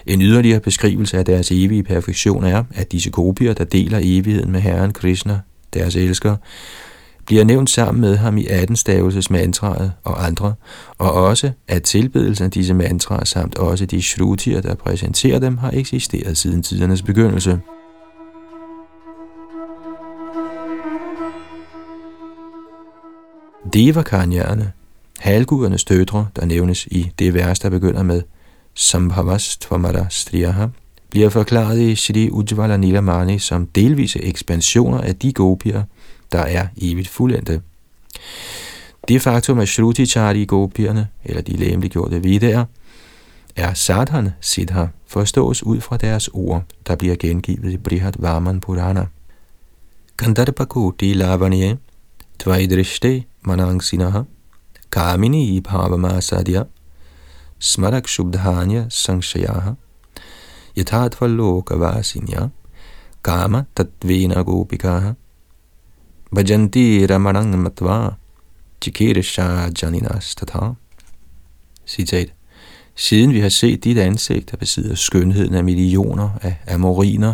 en 0.05 0.21
yderligere 0.21 0.59
beskrivelse 0.59 1.17
af 1.17 1.25
deres 1.25 1.51
evige 1.51 1.83
perfektion 1.83 2.43
er, 2.43 2.63
at 2.75 2.91
disse 2.91 3.09
gopier, 3.09 3.53
der 3.53 3.63
deler 3.63 3.99
evigheden 4.03 4.51
med 4.51 4.61
Herren 4.61 4.93
Krishna, 4.93 5.39
deres 5.73 5.95
elsker, 5.95 6.35
bliver 7.25 7.43
nævnt 7.43 7.69
sammen 7.69 8.01
med 8.01 8.15
ham 8.17 8.37
i 8.37 8.45
18 8.47 8.75
stavelses 8.75 9.29
mantraet 9.29 9.91
og 10.03 10.25
andre, 10.25 10.53
og 10.97 11.11
også 11.11 11.51
at 11.67 11.83
tilbedelsen 11.83 12.45
af 12.45 12.51
disse 12.51 12.73
mantraer 12.73 13.25
samt 13.25 13.57
også 13.57 13.85
de 13.85 14.01
shrutier, 14.01 14.61
der 14.61 14.75
præsenterer 14.75 15.39
dem, 15.39 15.57
har 15.57 15.71
eksisteret 15.73 16.37
siden 16.37 16.63
tidernes 16.63 17.01
begyndelse. 17.01 17.59
Devakarnjerne, 23.73 24.71
halvgudernes 25.19 25.83
døtre, 25.83 26.27
der 26.35 26.45
nævnes 26.45 26.85
i 26.85 27.11
det 27.19 27.33
vers, 27.33 27.59
der 27.59 27.69
begynder 27.69 28.03
med 28.03 28.21
Sambhavas 28.75 29.57
Tvamara 29.57 30.05
Striyaha, 30.09 30.65
bliver 31.09 31.29
forklaret 31.29 31.79
i 31.79 31.95
Shri 31.95 32.29
Ujjvala 32.29 32.77
Nilamani 32.77 33.39
som 33.39 33.65
delvise 33.65 34.23
ekspansioner 34.23 35.01
af 35.01 35.15
de 35.15 35.33
gopier, 35.33 35.83
der 36.31 36.39
er 36.39 36.67
evigt 36.77 37.07
fuldendte. 37.07 37.61
Det 39.07 39.21
faktum, 39.21 39.59
at 39.59 39.67
Shruti 39.67 40.05
Chari 40.05 40.45
gopierne, 40.45 41.07
eller 41.25 41.41
de 41.41 41.57
læmeliggjorte 41.57 42.23
videre, 42.23 42.65
er 43.55 43.73
sadhan 43.73 44.29
siddha, 44.41 44.85
forstås 45.07 45.63
ud 45.63 45.81
fra 45.81 45.97
deres 45.97 46.29
ord, 46.33 46.63
der 46.87 46.95
bliver 46.95 47.15
gengivet 47.15 47.71
i 47.71 47.77
Brihat 47.77 48.15
Varman 48.21 48.59
Purana. 48.59 49.05
Kandarpakoti 50.17 51.13
lavanye, 51.13 51.77
tvaidrishte 52.39 53.23
manangsinaha, 53.41 54.21
kamini 54.91 55.61
bhavamasadya, 55.61 56.63
smarak 57.59 58.07
shubdhanya 58.07 58.85
sangshayaha, 58.89 59.71
yathatva 60.77 61.27
lokavasinya, 61.27 62.49
kama 63.23 63.65
tatvena 63.75 64.43
gopikaha, 64.43 65.13
bhajanti 66.35 67.05
ramanang 67.05 67.57
matva, 67.57 68.15
chikirsha 68.81 69.69
janinas 69.81 70.35
tatha. 70.35 70.73
Citat. 71.87 72.33
Siden 72.95 73.33
vi 73.33 73.39
har 73.39 73.49
set 73.49 73.83
dit 73.83 73.97
ansigt, 73.97 74.51
der 74.51 74.57
besidder 74.57 74.95
skønheden 74.95 75.55
af 75.55 75.63
millioner 75.63 76.29
af 76.41 76.55
amoriner, 76.67 77.33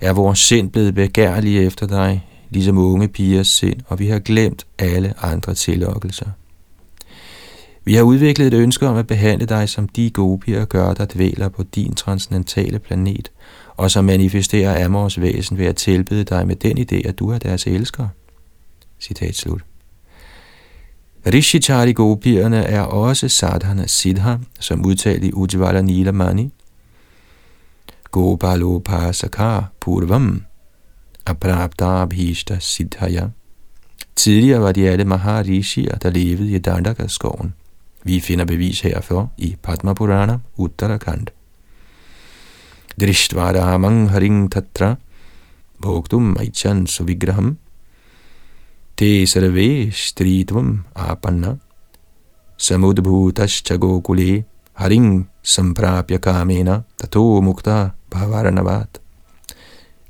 er 0.00 0.12
vores 0.12 0.38
sind 0.38 0.70
blevet 0.70 0.94
begærlige 0.94 1.62
efter 1.62 1.86
dig, 1.86 2.28
ligesom 2.50 2.78
unge 2.78 3.08
pigers 3.08 3.48
sind, 3.48 3.80
og 3.86 3.98
vi 3.98 4.08
har 4.08 4.18
glemt 4.18 4.66
alle 4.78 5.14
andre 5.22 5.54
tillokkelser. 5.54 6.26
Vi 7.84 7.94
har 7.94 8.02
udviklet 8.02 8.46
et 8.46 8.54
ønske 8.54 8.86
om 8.88 8.96
at 8.96 9.06
behandle 9.06 9.46
dig 9.46 9.68
som 9.68 9.88
de 9.88 10.10
gopier 10.10 10.64
gør, 10.64 10.94
der 10.94 11.06
dvæler 11.14 11.48
på 11.48 11.62
din 11.62 11.94
transcendentale 11.94 12.78
planet, 12.78 13.32
og 13.76 13.90
som 13.90 14.04
manifesterer 14.04 14.84
Amors 14.84 15.20
væsen 15.20 15.58
ved 15.58 15.66
at 15.66 15.76
tilbede 15.76 16.24
dig 16.24 16.46
med 16.46 16.56
den 16.56 16.78
idé, 16.78 17.08
at 17.08 17.18
du 17.18 17.30
er 17.30 17.38
deres 17.38 17.66
elsker. 17.66 18.08
Citat 19.00 19.34
slut. 19.34 19.64
Rishichari 21.26 21.92
gopierne 21.92 22.56
er 22.56 22.80
også 22.80 23.28
sadhana 23.28 23.86
siddha, 23.86 24.36
som 24.60 24.86
udtalt 24.86 25.24
i 25.24 25.32
Ujjvala 25.32 25.82
Nilamani. 25.82 26.52
Gopalo 28.10 28.78
pasakar 28.78 29.72
purvam 29.80 30.42
aprabda 31.26 32.04
bhishta 32.04 32.58
siddhaya. 32.60 33.28
Tidligere 34.16 34.60
var 34.60 34.72
de 34.72 34.88
alle 34.88 35.04
Maharishier, 35.04 35.96
der 35.96 36.10
levede 36.10 36.50
i 36.50 36.58
Dandaka-skoven. 36.58 37.54
Vi 38.04 38.20
finder 38.20 38.44
bevis 38.44 38.80
herfor 38.80 39.30
i 39.38 39.56
Padma 39.62 39.94
Purana, 39.94 40.38
Uttarakhand. 40.56 41.26
Drishtvaramang 43.00 44.10
haring 44.10 44.50
tatra 44.52 44.94
bhoktum 45.82 46.36
aichan 46.38 46.86
suvigraham 46.86 47.56
te 48.96 49.26
sarve 49.26 49.90
stritvam 49.92 50.84
apanna 50.94 51.56
samudbhutascha 52.58 53.76
gokule 53.76 54.44
haring 54.74 55.26
samprapya 55.42 56.18
kamena 56.18 56.82
tato 56.98 57.40
mukta 57.40 57.90
bhavaranavat. 58.10 59.00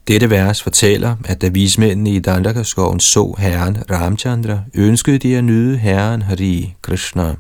Dette 0.09 0.31
vers 0.31 0.63
fortæller, 0.63 1.17
at 1.25 1.41
da 1.43 1.49
vismændene 1.49 2.11
i 2.11 2.19
Dandakaskoven 2.19 3.01
så 3.01 3.35
herren 3.39 3.77
Ramchandra, 3.91 4.63
ønskede 4.75 5.19
de 5.19 5.37
at 5.37 5.45
nyde 5.45 5.79
herren 5.79 6.23
Hari 6.23 6.75
Krishna. 6.83 7.35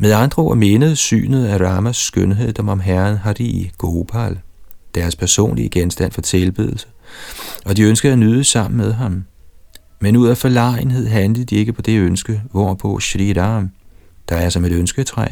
Med 0.00 0.12
andre 0.12 0.42
ord 0.42 0.56
mindede 0.56 0.96
synet 0.96 1.46
af 1.46 1.60
Ramas 1.60 1.96
skønhed 1.96 2.52
dem 2.52 2.68
om 2.68 2.80
herren 2.80 3.16
Hari 3.16 3.70
Gopal, 3.78 4.38
deres 4.94 5.16
personlige 5.16 5.68
genstand 5.68 6.12
for 6.12 6.20
tilbedelse, 6.20 6.86
og 7.64 7.76
de 7.76 7.82
ønskede 7.82 8.12
at 8.12 8.18
nyde 8.18 8.44
sammen 8.44 8.76
med 8.76 8.92
ham. 8.92 9.24
Men 10.00 10.16
ud 10.16 10.28
af 10.28 10.36
forlegenhed 10.36 11.06
handlede 11.06 11.44
de 11.44 11.56
ikke 11.56 11.72
på 11.72 11.82
det 11.82 11.98
ønske, 11.98 12.42
hvorpå 12.50 13.00
Shri 13.00 13.32
Ram, 13.32 13.70
der 14.28 14.36
er 14.36 14.48
som 14.48 14.64
et 14.64 14.72
ønsketræ, 14.72 15.26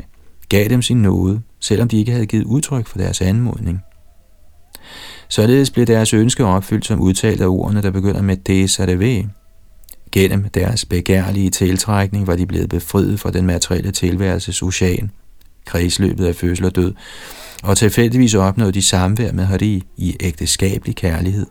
gav 0.48 0.68
dem 0.68 0.82
sin 0.82 1.02
nåde, 1.02 1.40
selvom 1.60 1.88
de 1.88 1.98
ikke 1.98 2.12
havde 2.12 2.26
givet 2.26 2.44
udtryk 2.44 2.86
for 2.86 2.98
deres 2.98 3.20
anmodning. 3.20 3.80
Således 5.28 5.70
blev 5.70 5.86
deres 5.86 6.14
ønske 6.14 6.44
opfyldt 6.44 6.86
som 6.86 7.00
udtalt 7.00 7.40
af 7.40 7.46
ordene, 7.46 7.82
der 7.82 7.90
begynder 7.90 8.22
med 8.22 8.36
Desareve. 8.36 9.30
Gennem 10.16 10.48
deres 10.48 10.84
begærlige 10.84 11.50
tiltrækning 11.50 12.26
var 12.26 12.36
de 12.36 12.46
blevet 12.46 12.68
befriet 12.68 13.20
fra 13.20 13.30
den 13.30 13.46
materielle 13.46 13.90
tilværelses 13.92 14.62
ocean, 14.62 15.10
kredsløbet 15.64 16.26
af 16.26 16.34
fødsel 16.34 16.64
og 16.64 16.76
død, 16.76 16.94
og 17.62 17.76
tilfældigvis 17.76 18.34
opnåede 18.34 18.72
de 18.72 18.82
samvær 18.82 19.32
med 19.32 19.44
Hari 19.44 19.82
i 19.96 20.16
ægteskabelig 20.20 20.96
kærlighed. 20.96 21.46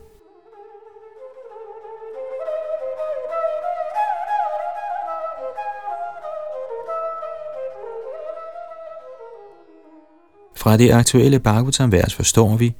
Fra 10.56 10.76
det 10.76 10.90
aktuelle 10.90 11.38
Bhagavatam-vers 11.38 12.14
forstår 12.14 12.56
vi, 12.56 12.74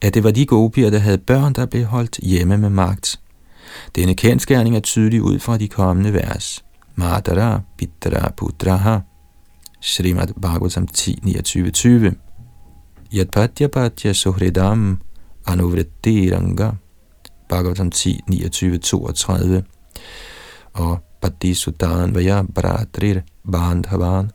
at 0.00 0.14
det 0.14 0.24
var 0.24 0.30
de 0.30 0.46
gopier, 0.46 0.90
der 0.90 0.98
havde 0.98 1.18
børn, 1.18 1.52
der 1.52 1.66
blev 1.66 1.84
holdt 1.84 2.18
hjemme 2.22 2.58
med 2.58 2.70
magt. 2.70 3.21
Denne 3.96 4.14
kendskærning 4.14 4.76
er 4.76 4.80
tydelig 4.80 5.22
ud 5.22 5.38
fra 5.38 5.56
de 5.58 5.68
kommende 5.68 6.12
vers. 6.12 6.64
Madara 6.94 7.60
Pitra 7.78 8.32
Putraha 8.36 8.98
Srimad 9.80 10.28
Bhagavatam 10.42 10.86
10, 10.86 11.18
29, 11.22 11.70
20 11.70 12.14
Yat 13.14 13.30
Patya 13.30 13.66
Patya 13.66 14.12
Suhridam 14.12 15.00
Anuvritti 15.46 16.30
Ranga 16.34 16.70
Bhagavatam 17.48 17.90
10, 17.90 18.20
29, 18.28 18.78
32 18.78 19.64
og 20.72 20.98
Pati 21.20 21.54
Sudan 21.54 22.14
Vaya 22.14 22.42
Bratrir 22.42 23.20
Bandhavan 23.52 24.30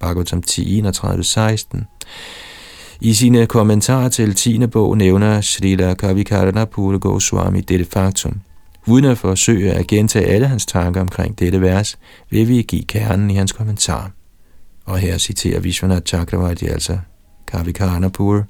Bhagavatam 0.00 0.42
10, 0.42 0.78
31, 0.78 1.24
16 1.24 1.86
i 3.00 3.14
sine 3.14 3.46
kommentarer 3.46 4.08
til 4.08 4.34
10. 4.34 4.66
bog 4.66 4.96
nævner 4.98 5.40
Srila 5.40 5.94
Kavikarana 5.94 6.64
Pura 6.64 6.98
Goswami 6.98 7.60
dette 7.60 7.84
faktum. 7.84 8.40
Uden 8.86 9.04
at 9.04 9.18
forsøge 9.18 9.72
at 9.72 9.86
gentage 9.86 10.26
alle 10.26 10.46
hans 10.46 10.66
tanker 10.66 11.00
omkring 11.00 11.38
dette 11.38 11.60
vers, 11.60 11.98
vil 12.30 12.48
vi 12.48 12.62
give 12.62 12.82
kernen 12.82 13.30
i 13.30 13.34
hans 13.34 13.52
kommentar. 13.52 14.10
Og 14.84 14.98
her 14.98 15.18
citerer 15.18 15.60
Vishwanath 15.60 16.04
Chakravarti 16.04 16.66
altså 16.66 16.98
Kavikarnapur. 17.46 18.44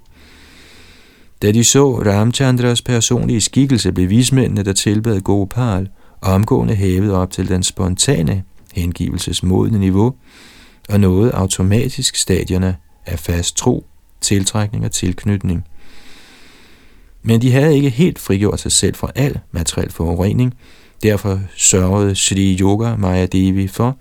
Da 1.42 1.52
de 1.52 1.64
så 1.64 2.02
Ramchandras 2.02 2.82
personlige 2.82 3.40
skikkelse, 3.40 3.92
blev 3.92 4.10
vismændene, 4.10 4.62
der 4.62 4.72
tilbad 4.72 5.20
Gopal, 5.20 5.88
omgående 6.20 6.74
hævet 6.74 7.12
op 7.12 7.30
til 7.30 7.48
den 7.48 7.62
spontane 7.62 8.42
hengivelsesmodne 8.72 9.78
niveau, 9.78 10.14
og 10.88 11.00
nåede 11.00 11.32
automatisk 11.32 12.16
stadierne 12.16 12.76
af 13.06 13.18
fast 13.18 13.56
tro 13.56 13.86
tiltrækning 14.20 14.84
og 14.84 14.90
tilknytning. 14.90 15.64
Men 17.26 17.42
de 17.42 17.52
havde 17.52 17.74
ikke 17.74 17.90
helt 17.90 18.18
frigjort 18.18 18.60
sig 18.60 18.72
selv 18.72 18.94
fra 18.94 19.10
al 19.14 19.38
materiel 19.52 19.90
forurening, 19.92 20.54
derfor 21.02 21.40
sørgede 21.56 22.14
Sri 22.14 22.58
Yoga 22.60 22.96
Maya 22.96 23.26
Devi 23.26 23.68
for, 23.68 23.96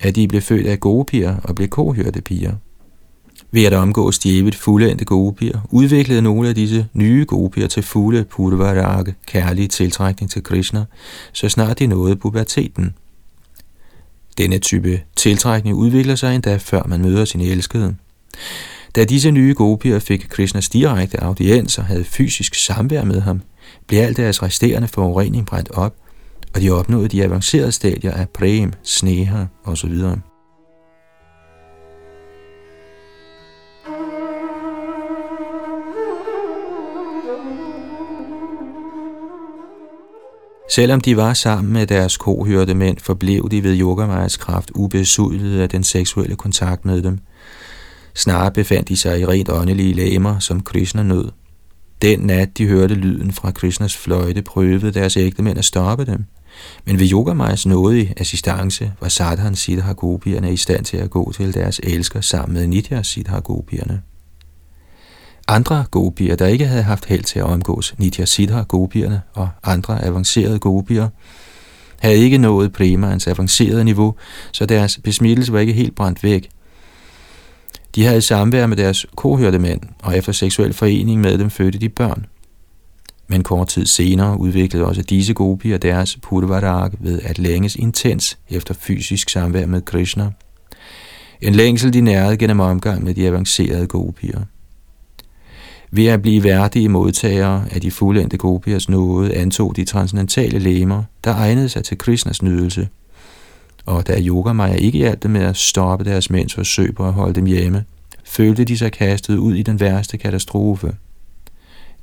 at 0.00 0.16
de 0.16 0.28
blev 0.28 0.42
født 0.42 0.66
af 0.66 0.80
gode 0.80 1.04
piger 1.04 1.36
og 1.44 1.54
blev 1.54 1.68
kohørte 1.68 2.20
piger. 2.20 2.52
Ved 3.50 3.64
at 3.64 3.72
omgås 3.72 4.18
de 4.18 4.38
evigt 4.38 4.56
fuldendte 4.56 5.04
gode 5.04 5.34
piger, 5.34 5.60
udviklede 5.70 6.22
nogle 6.22 6.48
af 6.48 6.54
disse 6.54 6.86
nye 6.92 7.24
gode 7.28 7.50
piger 7.50 7.66
til 7.68 7.82
fulde 7.82 8.24
purvarage, 8.24 9.14
kærlig 9.26 9.70
tiltrækning 9.70 10.30
til 10.30 10.42
Krishna, 10.42 10.84
så 11.32 11.48
snart 11.48 11.78
de 11.78 11.86
nåede 11.86 12.16
puberteten. 12.16 12.94
Denne 14.38 14.58
type 14.58 15.00
tiltrækning 15.16 15.76
udvikler 15.76 16.14
sig 16.14 16.34
endda 16.34 16.56
før 16.56 16.82
man 16.86 17.00
møder 17.00 17.24
sin 17.24 17.40
elskede. 17.40 17.96
Da 18.96 19.04
disse 19.04 19.30
nye 19.30 19.54
gopier 19.54 19.98
fik 19.98 20.26
Krishnas 20.30 20.68
direkte 20.68 21.22
audiens 21.22 21.78
og 21.78 21.84
havde 21.84 22.04
fysisk 22.04 22.54
samvær 22.54 23.04
med 23.04 23.20
ham, 23.20 23.42
blev 23.88 24.00
alt 24.00 24.16
deres 24.16 24.42
resterende 24.42 24.88
forurening 24.88 25.46
brændt 25.46 25.70
op, 25.70 25.94
og 26.54 26.60
de 26.60 26.70
opnåede 26.70 27.08
de 27.08 27.24
avancerede 27.24 27.72
stadier 27.72 28.12
af 28.12 28.28
prem, 28.28 28.72
sneha 28.82 29.44
osv. 29.64 29.94
Selvom 40.70 41.00
de 41.00 41.16
var 41.16 41.34
sammen 41.34 41.72
med 41.72 41.86
deres 41.86 42.16
kohørte 42.16 42.74
mænd, 42.74 42.98
forblev 42.98 43.48
de 43.50 43.64
ved 43.64 43.80
Yogamajas 43.80 44.36
kraft 44.36 44.70
ubesudlet 44.74 45.60
af 45.60 45.68
den 45.68 45.84
seksuelle 45.84 46.36
kontakt 46.36 46.84
med 46.84 47.02
dem– 47.02 47.18
Snarere 48.14 48.50
befandt 48.50 48.88
de 48.88 48.96
sig 48.96 49.20
i 49.20 49.26
rent 49.26 49.48
åndelige 49.48 49.94
læmer, 49.94 50.38
som 50.38 50.60
Krishna 50.60 51.02
nød. 51.02 51.28
Den 52.02 52.20
nat, 52.20 52.58
de 52.58 52.66
hørte 52.66 52.94
lyden 52.94 53.32
fra 53.32 53.50
Krishnas 53.50 53.96
fløjte, 53.96 54.42
prøvede 54.42 54.92
deres 54.92 55.16
ægtemænd 55.16 55.58
at 55.58 55.64
stoppe 55.64 56.04
dem. 56.04 56.24
Men 56.84 56.98
ved 56.98 57.12
Yogamajas 57.12 57.66
nådige 57.66 58.14
assistance 58.16 58.92
var 59.00 59.08
Sadhan 59.08 59.54
Siddha 59.54 59.92
Gopierne 59.92 60.52
i 60.52 60.56
stand 60.56 60.84
til 60.84 60.96
at 60.96 61.10
gå 61.10 61.32
til 61.32 61.54
deres 61.54 61.80
elsker 61.82 62.20
sammen 62.20 62.54
med 62.58 62.66
Nitya 62.66 63.02
Siddha 63.02 63.38
Gopierne. 63.38 64.02
Andre 65.48 65.84
gopier, 65.90 66.36
der 66.36 66.46
ikke 66.46 66.66
havde 66.66 66.82
haft 66.82 67.04
held 67.04 67.22
til 67.22 67.38
at 67.38 67.44
omgås 67.44 67.94
Nitya 67.98 68.24
Siddha 68.24 68.62
gopierne 68.62 69.22
og 69.34 69.48
andre 69.62 70.04
avancerede 70.04 70.58
gopier, 70.58 71.08
havde 71.98 72.16
ikke 72.16 72.38
nået 72.38 72.72
primaens 72.72 73.26
avancerede 73.26 73.84
niveau, 73.84 74.14
så 74.52 74.66
deres 74.66 75.00
besmittelse 75.04 75.52
var 75.52 75.58
ikke 75.58 75.72
helt 75.72 75.94
brændt 75.94 76.22
væk. 76.22 76.48
De 77.94 78.04
havde 78.04 78.22
samvær 78.22 78.66
med 78.66 78.76
deres 78.76 79.06
kohørte 79.16 79.58
mænd, 79.58 79.80
og 80.02 80.16
efter 80.16 80.32
seksuel 80.32 80.72
forening 80.72 81.20
med 81.20 81.38
dem 81.38 81.50
fødte 81.50 81.78
de 81.78 81.88
børn. 81.88 82.26
Men 83.28 83.42
kort 83.42 83.68
tid 83.68 83.86
senere 83.86 84.40
udviklede 84.40 84.84
også 84.84 85.02
disse 85.02 85.34
gopier 85.34 85.78
deres 85.78 86.18
purvarak 86.22 86.92
ved 87.00 87.20
at 87.22 87.38
længes 87.38 87.76
intens 87.76 88.38
efter 88.50 88.74
fysisk 88.74 89.28
samvær 89.28 89.66
med 89.66 89.82
Krishna. 89.82 90.30
En 91.40 91.54
længsel 91.54 91.92
de 91.92 92.00
nærede 92.00 92.36
gennem 92.36 92.60
omgang 92.60 93.04
med 93.04 93.14
de 93.14 93.26
avancerede 93.26 93.86
gopier. 93.86 94.40
Ved 95.90 96.06
at 96.06 96.22
blive 96.22 96.44
værdige 96.44 96.88
modtagere 96.88 97.64
af 97.70 97.80
de 97.80 97.90
fuldendte 97.90 98.36
gopiers 98.36 98.88
nåde, 98.88 99.34
antog 99.34 99.76
de 99.76 99.84
transcendentale 99.84 100.58
lemmer, 100.58 101.02
der 101.24 101.34
egnede 101.34 101.68
sig 101.68 101.84
til 101.84 101.98
Krishnas 101.98 102.42
nydelse. 102.42 102.88
Og 103.86 104.06
da 104.06 104.20
Yogamaya 104.20 104.74
ikke 104.74 104.98
hjalp 104.98 105.22
dem 105.22 105.30
med 105.30 105.40
at 105.40 105.56
stoppe 105.56 106.04
deres 106.04 106.30
mænds 106.30 106.54
forsøg 106.54 106.94
på 106.94 107.06
at 107.06 107.12
holde 107.12 107.34
dem 107.34 107.46
hjemme, 107.46 107.84
følte 108.24 108.64
de 108.64 108.78
sig 108.78 108.92
kastet 108.92 109.36
ud 109.36 109.54
i 109.54 109.62
den 109.62 109.80
værste 109.80 110.18
katastrofe. 110.18 110.92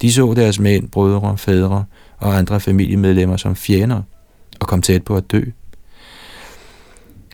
De 0.02 0.12
så 0.12 0.34
deres 0.34 0.60
mænd, 0.60 0.90
brødre, 0.90 1.38
fædre 1.38 1.86
og 2.18 2.38
andre 2.38 2.60
familiemedlemmer 2.60 3.38
som 3.38 3.56
fjender 3.56 4.02
og 4.60 4.68
kom 4.68 4.82
tæt 4.82 5.04
på 5.04 5.16
at 5.16 5.32
dø. 5.32 5.42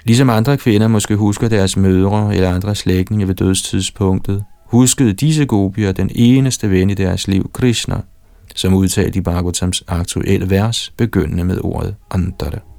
Ligesom 0.03 0.29
andre 0.29 0.57
kvinder 0.57 0.87
måske 0.87 1.15
husker 1.15 1.47
deres 1.47 1.77
mødre 1.77 2.35
eller 2.35 2.49
andre 2.49 2.75
slægtninge 2.75 3.27
ved 3.27 3.35
dødstidspunktet, 3.35 4.43
huskede 4.65 5.13
disse 5.13 5.45
gopier 5.45 5.91
den 5.91 6.11
eneste 6.15 6.71
ven 6.71 6.89
i 6.89 6.93
deres 6.93 7.27
liv, 7.27 7.49
Krishna, 7.53 8.01
som 8.55 8.73
udtalte 8.73 9.19
i 9.19 9.21
Bhagavatams 9.21 9.83
aktuelle 9.87 10.49
vers, 10.49 10.93
begyndende 10.97 11.43
med 11.43 11.59
ordet 11.63 11.95
Antara. 12.11 12.74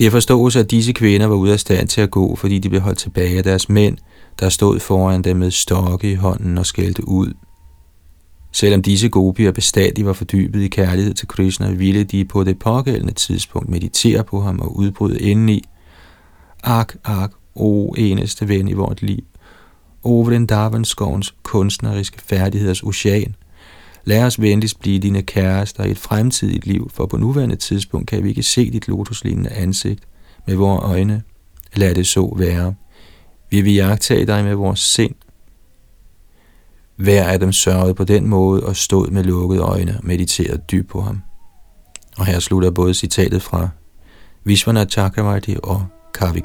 Det 0.00 0.12
forstås, 0.12 0.56
at 0.56 0.70
disse 0.70 0.92
kvinder 0.92 1.26
var 1.26 1.34
ude 1.34 1.52
af 1.52 1.60
stand 1.60 1.88
til 1.88 2.00
at 2.00 2.10
gå, 2.10 2.36
fordi 2.36 2.58
de 2.58 2.68
blev 2.68 2.80
holdt 2.80 2.98
tilbage 2.98 3.38
af 3.38 3.44
deres 3.44 3.68
mænd, 3.68 3.98
der 4.40 4.48
stod 4.48 4.80
foran 4.80 5.22
dem 5.22 5.36
med 5.36 5.50
stokke 5.50 6.12
i 6.12 6.14
hånden 6.14 6.58
og 6.58 6.66
skældte 6.66 7.08
ud. 7.08 7.32
Selvom 8.52 8.82
disse 8.82 9.08
gopier 9.08 9.52
bestandig 9.52 10.06
var 10.06 10.12
fordybet 10.12 10.62
i 10.62 10.68
kærlighed 10.68 11.14
til 11.14 11.28
Krishna, 11.28 11.70
ville 11.70 12.04
de 12.04 12.24
på 12.24 12.44
det 12.44 12.58
pågældende 12.58 13.12
tidspunkt 13.12 13.68
meditere 13.68 14.24
på 14.24 14.40
ham 14.40 14.60
og 14.60 14.76
udbryde 14.76 15.20
indeni. 15.20 15.64
Ak, 16.64 16.94
ak, 17.04 17.30
o 17.54 17.94
eneste 17.98 18.48
ven 18.48 18.68
i 18.68 18.72
vort 18.72 19.02
liv. 19.02 19.24
O 20.02 20.20
Vrindavans 20.22 20.96
kunstneriske 21.42 22.18
færdigheders 22.22 22.82
ocean. 22.82 23.34
Lad 24.04 24.24
os 24.24 24.40
venligst 24.40 24.80
blive 24.80 24.98
dine 24.98 25.22
kærester 25.22 25.84
i 25.84 25.90
et 25.90 25.98
fremtidigt 25.98 26.66
liv, 26.66 26.90
for 26.94 27.06
på 27.06 27.16
nuværende 27.16 27.56
tidspunkt 27.56 28.08
kan 28.08 28.24
vi 28.24 28.28
ikke 28.28 28.42
se 28.42 28.70
dit 28.70 28.88
lotuslignende 28.88 29.50
ansigt 29.50 30.04
med 30.46 30.54
vores 30.54 30.82
øjne. 30.84 31.22
Lad 31.74 31.94
det 31.94 32.06
så 32.06 32.34
være. 32.36 32.74
Vi 33.50 33.60
vil 33.60 33.74
jagtage 33.74 34.26
dig 34.26 34.44
med 34.44 34.54
vores 34.54 34.80
sind. 34.80 35.14
Hver 36.96 37.24
af 37.24 37.38
dem 37.38 37.52
sørgede 37.52 37.94
på 37.94 38.04
den 38.04 38.26
måde 38.26 38.62
og 38.62 38.76
stod 38.76 39.08
med 39.08 39.24
lukkede 39.24 39.62
øjne 39.62 39.96
og 39.98 40.06
mediterede 40.06 40.62
dybt 40.70 40.88
på 40.88 41.00
ham. 41.00 41.22
Og 42.18 42.26
her 42.26 42.38
slutter 42.38 42.70
både 42.70 42.94
citatet 42.94 43.42
fra 43.42 43.68
Vishwanath 44.44 44.90
Chakravarti 44.90 45.56
og 45.62 45.86
Kavi 46.14 46.40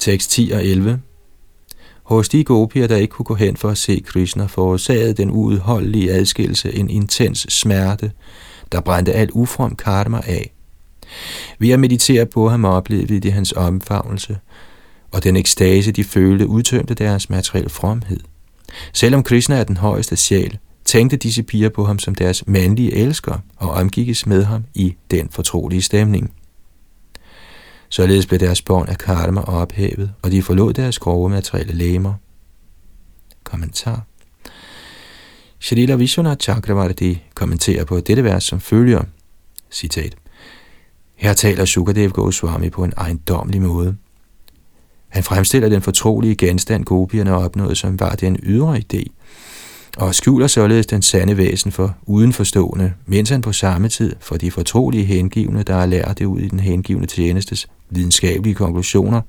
Tekst 0.00 0.30
10 0.30 0.50
og 0.54 0.64
11 0.64 1.00
Hos 2.02 2.28
de 2.28 2.44
gopier, 2.44 2.86
der 2.86 2.96
ikke 2.96 3.12
kunne 3.12 3.24
gå 3.26 3.34
hen 3.34 3.56
for 3.56 3.68
at 3.68 3.78
se 3.78 4.02
Krishna, 4.06 4.46
forårsagede 4.46 5.14
den 5.14 5.30
uudholdelige 5.30 6.12
adskillelse 6.12 6.74
en 6.74 6.90
intens 6.90 7.46
smerte, 7.48 8.12
der 8.72 8.80
brændte 8.80 9.12
alt 9.12 9.30
ufrom 9.30 9.76
karma 9.76 10.20
af. 10.26 10.52
Ved 11.58 11.70
at 11.70 11.80
meditere 11.80 12.26
på 12.26 12.48
ham 12.48 12.64
oplevede 12.64 13.20
de 13.20 13.30
hans 13.30 13.52
omfavnelse, 13.52 14.38
og 15.12 15.24
den 15.24 15.36
ekstase, 15.36 15.92
de 15.92 16.04
følte, 16.04 16.46
udtømte 16.46 16.94
deres 16.94 17.30
materielle 17.30 17.70
fromhed. 17.70 18.20
Selvom 18.92 19.22
Krishna 19.22 19.56
er 19.56 19.64
den 19.64 19.76
højeste 19.76 20.16
sjæl, 20.16 20.58
tænkte 20.84 21.16
disse 21.16 21.42
piger 21.42 21.68
på 21.68 21.84
ham 21.84 21.98
som 21.98 22.14
deres 22.14 22.46
mandlige 22.46 22.94
elsker 22.94 23.38
og 23.56 23.70
omgikkes 23.70 24.26
med 24.26 24.44
ham 24.44 24.64
i 24.74 24.94
den 25.10 25.28
fortrolige 25.30 25.82
stemning. 25.82 26.32
Således 27.92 28.26
blev 28.26 28.40
deres 28.40 28.62
bånd 28.62 28.88
af 28.88 28.98
karma 28.98 29.40
ophævet, 29.40 30.12
og 30.22 30.30
de 30.30 30.42
forlod 30.42 30.72
deres 30.72 30.98
grove 30.98 31.28
materielle 31.28 31.74
læmer. 31.74 32.14
Kommentar 33.44 34.02
Shalila 35.60 35.94
Vishwanath 35.94 36.42
Chakravarti 36.42 37.22
kommenterer 37.34 37.84
på 37.84 38.00
dette 38.00 38.24
vers 38.24 38.44
som 38.44 38.60
følger, 38.60 39.02
citat, 39.70 40.16
Her 41.14 41.32
taler 41.32 41.64
Sukadev 41.64 42.10
Goswami 42.10 42.70
på 42.70 42.84
en 42.84 42.92
ejendomlig 42.96 43.62
måde. 43.62 43.96
Han 45.08 45.22
fremstiller 45.22 45.68
den 45.68 45.82
fortrolige 45.82 46.34
genstand, 46.34 46.84
gopierne 46.84 47.34
opnåede, 47.34 47.74
som 47.74 48.00
var 48.00 48.14
den 48.14 48.38
ydre 48.42 48.82
idé, 48.92 49.04
og 49.96 50.14
skjuler 50.14 50.46
således 50.46 50.86
den 50.86 51.02
sande 51.02 51.36
væsen 51.36 51.72
for 51.72 51.96
udenforstående, 52.02 52.92
mens 53.06 53.30
han 53.30 53.40
på 53.40 53.52
samme 53.52 53.88
tid 53.88 54.16
for 54.20 54.36
de 54.36 54.50
fortrolige 54.50 55.04
hengivne, 55.04 55.62
der 55.62 55.74
er 55.74 55.86
lært 55.86 56.18
det 56.18 56.24
ud 56.24 56.40
i 56.40 56.48
den 56.48 56.60
hengivne 56.60 57.06
tjenestes 57.06 57.68
videnskabelige 57.90 58.54
konklusioner, 58.54 59.20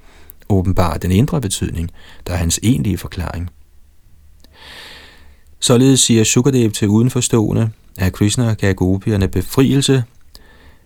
åbenbart 0.49 1.01
den 1.01 1.11
indre 1.11 1.41
betydning, 1.41 1.89
der 2.27 2.33
er 2.33 2.37
hans 2.37 2.59
egentlige 2.63 2.97
forklaring. 2.97 3.49
Således 5.59 5.99
siger 5.99 6.23
Sukadev 6.23 6.71
til 6.71 6.87
udenforstående, 6.87 7.69
at 7.97 8.13
Krishna 8.13 8.53
gav 8.53 8.73
gopierne 8.73 9.27
befrielse, 9.27 10.03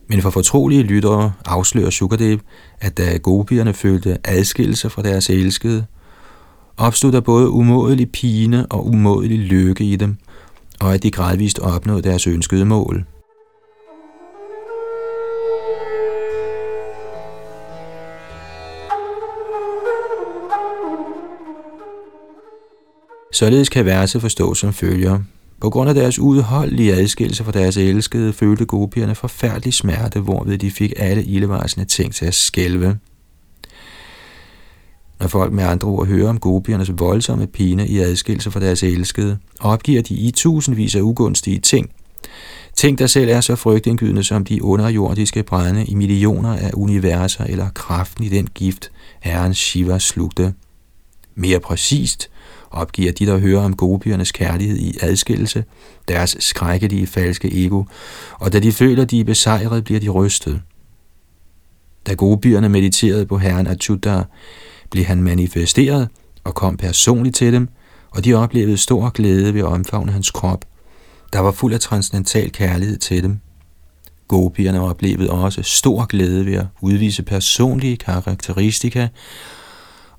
men 0.07 0.21
for 0.21 0.29
fortrolige 0.29 0.83
lyttere 0.83 1.33
afslører 1.45 1.89
Sukadev, 1.89 2.39
at 2.79 2.97
da 2.97 3.17
gopierne 3.17 3.73
følte 3.73 4.17
adskillelse 4.23 4.89
fra 4.89 5.01
deres 5.01 5.29
elskede, 5.29 5.85
opstod 6.77 7.11
der 7.11 7.19
både 7.19 7.49
umådelig 7.49 8.11
pine 8.11 8.65
og 8.65 8.87
umådelig 8.87 9.39
lykke 9.39 9.83
i 9.83 9.95
dem, 9.95 10.17
og 10.79 10.93
at 10.93 11.03
de 11.03 11.11
gradvist 11.11 11.59
opnåede 11.59 12.01
deres 12.01 12.27
ønskede 12.27 12.65
mål. 12.65 13.05
Således 23.35 23.69
kan 23.69 23.85
verset 23.85 24.21
forstås 24.21 24.59
som 24.59 24.73
følger. 24.73 25.19
På 25.61 25.69
grund 25.69 25.89
af 25.89 25.95
deres 25.95 26.19
udholdelige 26.19 26.93
adskillelse 26.93 27.43
fra 27.43 27.51
deres 27.51 27.77
elskede, 27.77 28.33
følte 28.33 28.65
gopierne 28.65 29.15
forfærdelig 29.15 29.73
smerte, 29.73 30.19
hvorved 30.19 30.57
de 30.57 30.71
fik 30.71 30.93
alle 30.97 31.23
ildevarsende 31.23 31.85
ting 31.85 32.13
til 32.13 32.25
at 32.25 32.33
skælve. 32.33 32.97
Når 35.19 35.27
folk 35.27 35.53
med 35.53 35.63
andre 35.63 35.87
ord 35.87 36.07
hører 36.07 36.29
om 36.29 36.39
gopiernes 36.39 36.91
voldsomme 36.97 37.47
pine 37.47 37.87
i 37.87 37.99
adskillelse 37.99 38.51
fra 38.51 38.59
deres 38.59 38.83
elskede, 38.83 39.37
opgiver 39.59 40.01
de 40.01 40.13
i 40.13 40.31
tusindvis 40.31 40.95
af 40.95 41.01
ugunstige 41.01 41.59
ting. 41.59 41.89
Ting, 42.75 42.99
der 42.99 43.07
selv 43.07 43.29
er 43.29 43.41
så 43.41 43.55
frygtindgydende 43.55 44.23
som 44.23 44.45
de 44.45 44.63
underjordiske 44.63 45.43
brænde 45.43 45.85
i 45.85 45.95
millioner 45.95 46.57
af 46.57 46.71
universer 46.73 47.43
eller 47.43 47.69
kraften 47.69 48.23
i 48.23 48.29
den 48.29 48.47
gift, 48.53 48.91
Herren 49.19 49.53
Shiva 49.53 49.99
slugte. 49.99 50.53
Mere 51.35 51.59
præcist 51.59 52.29
opgiver 52.75 53.11
de, 53.11 53.25
der 53.25 53.37
hører 53.37 53.61
om 53.61 53.75
gopiernes 53.75 54.31
kærlighed 54.31 54.77
i 54.77 54.97
adskillelse, 55.01 55.63
deres 56.07 56.37
skrækkelige 56.39 57.07
falske 57.07 57.65
ego, 57.65 57.83
og 58.39 58.53
da 58.53 58.59
de 58.59 58.71
føler, 58.71 59.05
de 59.05 59.19
er 59.19 59.23
besejret, 59.23 59.83
bliver 59.83 59.99
de 59.99 60.09
rystet. 60.09 60.61
Da 62.07 62.13
gopierne 62.13 62.69
mediterede 62.69 63.25
på 63.25 63.37
herren 63.37 63.67
Achyuta, 63.67 64.23
blev 64.91 65.05
han 65.05 65.23
manifesteret 65.23 66.09
og 66.43 66.55
kom 66.55 66.77
personligt 66.77 67.35
til 67.35 67.53
dem, 67.53 67.67
og 68.11 68.25
de 68.25 68.33
oplevede 68.33 68.77
stor 68.77 69.09
glæde 69.09 69.53
ved 69.53 69.61
at 69.61 69.67
omfavne 69.67 70.11
hans 70.11 70.31
krop, 70.31 70.65
der 71.33 71.39
var 71.39 71.51
fuld 71.51 71.73
af 71.73 71.79
transcendental 71.79 72.51
kærlighed 72.51 72.97
til 72.97 73.23
dem. 73.23 73.39
Gopierne 74.27 74.81
oplevede 74.81 75.31
også 75.31 75.61
stor 75.63 76.05
glæde 76.05 76.45
ved 76.45 76.53
at 76.53 76.65
udvise 76.81 77.23
personlige 77.23 77.97
karakteristika 77.97 79.07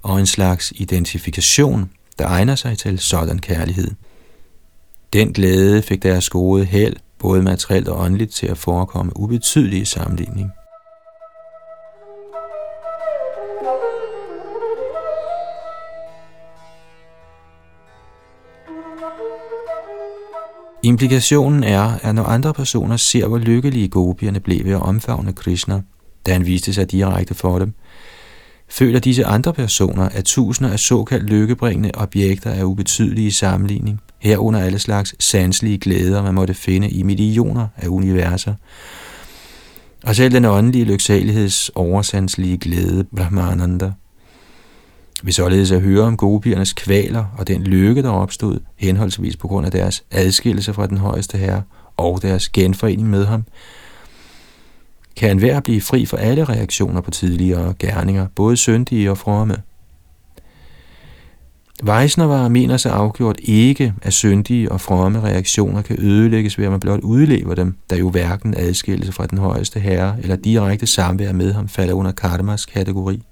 og 0.03 0.21
en 0.21 0.27
slags 0.27 0.73
identifikation, 0.77 1.91
der 2.19 2.27
egner 2.27 2.55
sig 2.55 2.79
til 2.79 2.99
sådan 2.99 3.39
kærlighed. 3.39 3.91
Den 5.13 5.33
glæde 5.33 5.83
fik 5.83 6.03
deres 6.03 6.31
gode 6.31 6.65
held, 6.65 6.97
både 7.19 7.43
materielt 7.43 7.89
og 7.89 8.01
åndeligt, 8.01 8.33
til 8.33 8.47
at 8.47 8.59
forekomme 8.59 9.13
ubetydelige 9.17 9.87
sammenligning. 9.87 10.51
Implikationen 20.83 21.65
er, 21.65 21.99
at 22.03 22.15
når 22.15 22.23
andre 22.23 22.55
personer 22.55 22.97
ser, 22.97 23.27
hvor 23.27 23.39
lykkelige 23.39 23.89
gopierne 23.89 24.41
blev 24.41 24.65
ved 24.65 24.73
at 24.73 24.83
omfavne 24.83 25.33
Krishna, 25.33 25.83
da 26.27 26.33
han 26.33 26.47
viste 26.47 26.73
sig 26.75 26.91
direkte 26.91 27.35
for 27.35 27.59
dem, 27.59 27.75
føler 28.69 28.99
disse 28.99 29.25
andre 29.25 29.53
personer, 29.53 30.09
at 30.09 30.25
tusinder 30.25 30.73
af 30.73 30.79
såkaldt 30.79 31.31
lykkebringende 31.31 31.91
objekter 31.95 32.51
er 32.51 32.65
ubetydelige 32.65 33.27
i 33.27 33.31
sammenligning, 33.31 34.01
herunder 34.19 34.61
alle 34.61 34.79
slags 34.79 35.25
sanselige 35.25 35.79
glæder, 35.79 36.23
man 36.23 36.35
måtte 36.35 36.55
finde 36.55 36.91
i 36.91 37.03
millioner 37.03 37.69
af 37.77 37.89
universer, 37.89 38.55
og 40.05 40.17
selv 40.17 40.35
den 40.35 40.45
åndelige 40.45 40.85
lyksaligheds 40.85 41.69
oversanselige 41.75 42.59
glæde, 42.59 43.05
Brahmananda. 43.17 43.93
Vi 45.23 45.33
således 45.33 45.71
at 45.71 45.81
høre 45.81 46.03
om 46.03 46.17
gopiernes 46.17 46.73
kvaler 46.73 47.25
og 47.39 47.49
den 47.49 47.63
lykke, 47.63 48.03
der 48.03 48.11
opstod, 48.11 48.61
henholdsvis 48.77 49.37
på 49.37 49.49
grund 49.49 49.67
af 49.67 49.73
deres 49.73 50.05
adskillelse 50.11 50.75
fra 50.75 50.87
den 50.87 50.99
højeste 50.99 51.39
herre 51.39 51.63
og 51.97 52.23
deres 52.23 52.49
genforening 52.49 53.11
med 53.11 53.25
ham, 53.25 53.45
kan 55.17 55.31
enhver 55.31 55.61
blive 55.61 55.81
fri 55.81 56.07
for 56.07 56.17
alle 56.17 56.45
reaktioner 56.45 57.01
på 57.01 57.11
tidligere 57.11 57.75
gerninger, 57.79 58.27
både 58.35 58.57
syndige 58.57 59.11
og 59.11 59.19
fromme. 59.19 59.57
Weisner 61.85 62.49
mener 62.49 62.77
sig 62.77 62.93
afgjort 62.93 63.37
ikke, 63.43 63.95
at 64.03 64.13
syndige 64.13 64.73
og 64.73 64.81
fromme 64.81 65.21
reaktioner 65.21 65.83
kan 65.83 65.97
ødelægges 65.99 66.59
ved, 66.59 66.65
at 66.65 66.71
man 66.71 66.81
blot 66.81 67.01
udlever 67.01 67.55
dem, 67.55 67.75
da 67.91 67.97
jo 67.97 68.11
hverken 68.11 68.55
adskillelse 68.57 69.13
fra 69.13 69.27
den 69.27 69.39
højeste 69.39 69.81
herre 69.81 70.17
eller 70.23 70.37
direkte 70.37 70.87
samvær 70.87 71.33
med 71.33 71.53
ham 71.53 71.69
falder 71.69 71.95
under 71.95 72.13
karmas 72.13 72.67
kategori. 72.67 73.23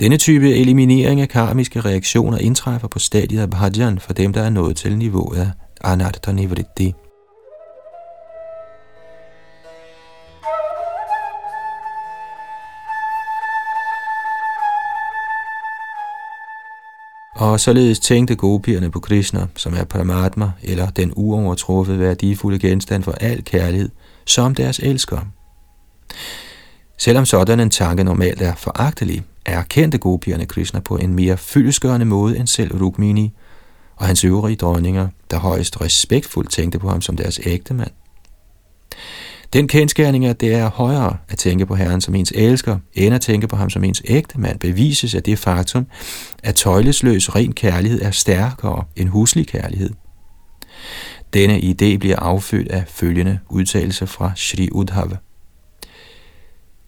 Denne 0.00 0.16
type 0.16 0.56
eliminering 0.56 1.20
af 1.20 1.28
karmiske 1.28 1.80
reaktioner 1.80 2.38
indtræffer 2.38 2.88
på 2.88 2.98
stadiet 2.98 3.40
af 3.40 3.50
bhajan 3.50 3.98
for 3.98 4.12
dem, 4.12 4.32
der 4.32 4.42
er 4.42 4.50
nået 4.50 4.76
til 4.76 4.96
niveauet 4.96 5.38
af 5.38 5.50
anatta 5.80 6.32
nivritti. 6.32 6.94
Og 17.40 17.60
således 17.60 18.00
tænkte 18.00 18.36
gopierne 18.36 18.90
på 18.90 19.00
Krishna, 19.00 19.46
som 19.56 19.74
er 19.74 19.84
Paramatma, 19.84 20.50
eller 20.62 20.90
den 20.90 21.12
uovertruffet 21.16 21.98
værdifulde 21.98 22.58
genstand 22.58 23.02
for 23.02 23.12
al 23.12 23.44
kærlighed, 23.44 23.88
som 24.26 24.54
deres 24.54 24.78
elsker. 24.78 25.20
Selvom 26.98 27.26
sådan 27.26 27.60
en 27.60 27.70
tanke 27.70 28.04
normalt 28.04 28.42
er 28.42 28.54
foragtelig, 28.54 29.22
erkendte 29.46 29.98
gopierne 29.98 30.46
Krishna 30.46 30.80
på 30.80 30.96
en 30.96 31.14
mere 31.14 31.36
fyldesgørende 31.36 32.06
måde 32.06 32.38
end 32.38 32.46
selv 32.46 32.82
Rukmini 32.82 33.32
og 33.96 34.06
hans 34.06 34.24
øvrige 34.24 34.56
dronninger, 34.56 35.08
der 35.30 35.38
højst 35.38 35.80
respektfuldt 35.80 36.50
tænkte 36.50 36.78
på 36.78 36.88
ham 36.88 37.00
som 37.00 37.16
deres 37.16 37.40
ægte 37.46 37.74
mand. 37.74 37.92
Den 39.52 39.68
kendskærning, 39.68 40.26
at 40.26 40.40
det 40.40 40.54
er 40.54 40.70
højere 40.70 41.16
at 41.28 41.38
tænke 41.38 41.66
på 41.66 41.74
Herren 41.74 42.00
som 42.00 42.14
ens 42.14 42.32
elsker, 42.36 42.78
end 42.94 43.14
at 43.14 43.20
tænke 43.20 43.48
på 43.48 43.56
ham 43.56 43.70
som 43.70 43.84
ens 43.84 44.02
ægte 44.04 44.40
mand, 44.40 44.58
bevises 44.58 45.14
af 45.14 45.22
det 45.22 45.38
faktum, 45.38 45.86
at 46.42 46.54
tøjlesløs 46.54 47.34
ren 47.34 47.52
kærlighed 47.52 48.02
er 48.02 48.10
stærkere 48.10 48.84
end 48.96 49.08
huslig 49.08 49.46
kærlighed. 49.46 49.90
Denne 51.32 51.58
idé 51.58 51.96
bliver 51.98 52.16
affødt 52.16 52.68
af 52.68 52.84
følgende 52.88 53.38
udtalelse 53.48 54.06
fra 54.06 54.32
Sri 54.36 54.68
Udhava. 54.72 55.16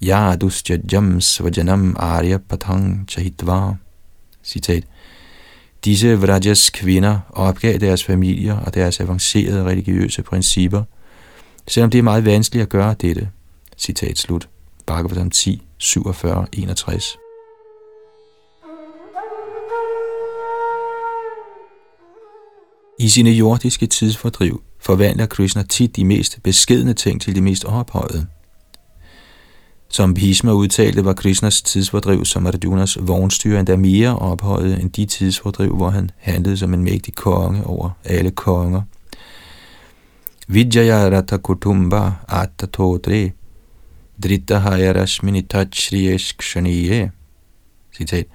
Yadusya 0.03 0.79
jams 0.93 1.45
vajanam 1.45 1.97
arya 1.99 2.39
patang 2.39 3.07
chahitva. 3.09 3.75
Citat. 4.45 4.85
Disse 5.85 6.21
vrajas 6.21 6.71
kvinder 6.71 7.19
opgav 7.31 7.79
deres 7.79 8.05
familier 8.05 8.57
og 8.57 8.75
deres 8.75 9.01
avancerede 9.01 9.65
religiøse 9.65 10.23
principper– 10.23 10.83
selvom 11.69 11.91
det 11.91 11.99
er 11.99 12.03
meget 12.03 12.25
vanskeligt 12.25 12.63
at 12.63 12.69
gøre 12.69 12.95
dette. 13.01 13.29
Citat 13.79 14.19
slut. 14.19 14.49
Bhagavatam 14.87 15.31
10, 15.31 15.63
47, 15.79 16.47
61. 16.53 17.19
I 22.99 23.09
sine 23.09 23.31
jordiske 23.31 23.87
tidsfordriv 23.87 24.63
forvandler 24.81 25.27
Krishna 25.27 25.63
tit 25.63 25.97
de 25.97 26.05
mest 26.05 26.39
beskedne 26.43 26.95
ting 26.95 27.21
til 27.21 27.35
de 27.35 27.41
mest 27.41 27.65
ophøjede. 27.65 28.27
Som 29.89 30.15
Bhishma 30.15 30.53
udtalte, 30.53 31.05
var 31.05 31.13
Krishnas 31.13 31.63
tidsfordriv 31.63 32.25
som 32.25 32.47
Arjunas 32.47 32.99
vognstyre 33.01 33.59
endda 33.59 33.77
mere 33.77 34.19
ophøjet 34.19 34.81
end 34.81 34.91
de 34.91 35.07
tidsfordriv, 35.07 35.77
hvor 35.77 35.91
han 35.91 36.11
handlede 36.19 36.57
som 36.57 36.75
en 36.75 36.85
mægtig 36.85 37.15
konge 37.15 37.67
over 37.67 37.91
alle 38.05 38.31
konger. 38.31 38.83
Vijaya 40.53 41.11
Ratha 41.11 41.39
Kutumba 41.39 42.13
Atta 42.29 42.67
Todre 42.67 43.33
Dritta 44.23 44.59
Hayarashmini 44.59 45.43
Tachriyesh 45.43 46.35
Citat. 47.97 48.27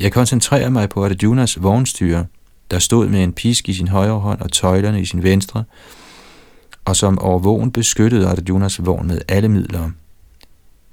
Jeg 0.00 0.12
koncentrerer 0.12 0.70
mig 0.70 0.88
på 0.88 1.04
Arjunas 1.04 1.62
vognstyre, 1.62 2.26
der 2.70 2.78
stod 2.78 3.08
med 3.08 3.24
en 3.24 3.32
pisk 3.32 3.68
i 3.68 3.72
sin 3.72 3.88
højre 3.88 4.18
hånd 4.18 4.40
og 4.40 4.52
tøjlerne 4.52 5.00
i 5.00 5.04
sin 5.04 5.22
venstre, 5.22 5.64
og 6.84 6.96
som 6.96 7.18
overvågen 7.18 7.72
beskyttede 7.72 8.28
Arjunas 8.28 8.86
vogn 8.86 9.06
med 9.06 9.20
alle 9.28 9.48
midler. 9.48 9.90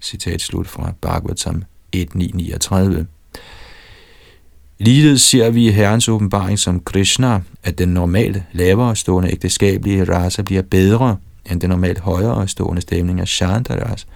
Citat 0.01 0.41
slut 0.41 0.67
fra 0.67 0.93
Bhagavatam 1.01 1.63
1.9.39. 1.95 3.05
Ligeledes 4.79 5.21
ser 5.21 5.49
vi 5.49 5.67
i 5.67 5.71
Herrens 5.71 6.09
åbenbaring 6.09 6.59
som 6.59 6.79
Krishna, 6.79 7.41
at 7.63 7.77
den 7.77 7.89
normale, 7.89 8.45
lavere 8.51 8.95
stående 8.95 9.31
ægteskabelige 9.31 10.03
rasa 10.03 10.41
bliver 10.41 10.61
bedre 10.61 11.17
end 11.51 11.61
den 11.61 11.69
normalt 11.69 11.99
højere 11.99 12.47
stående 12.47 12.81
stemning 12.81 13.19
af 13.19 13.27
Shantaras. 13.27 14.07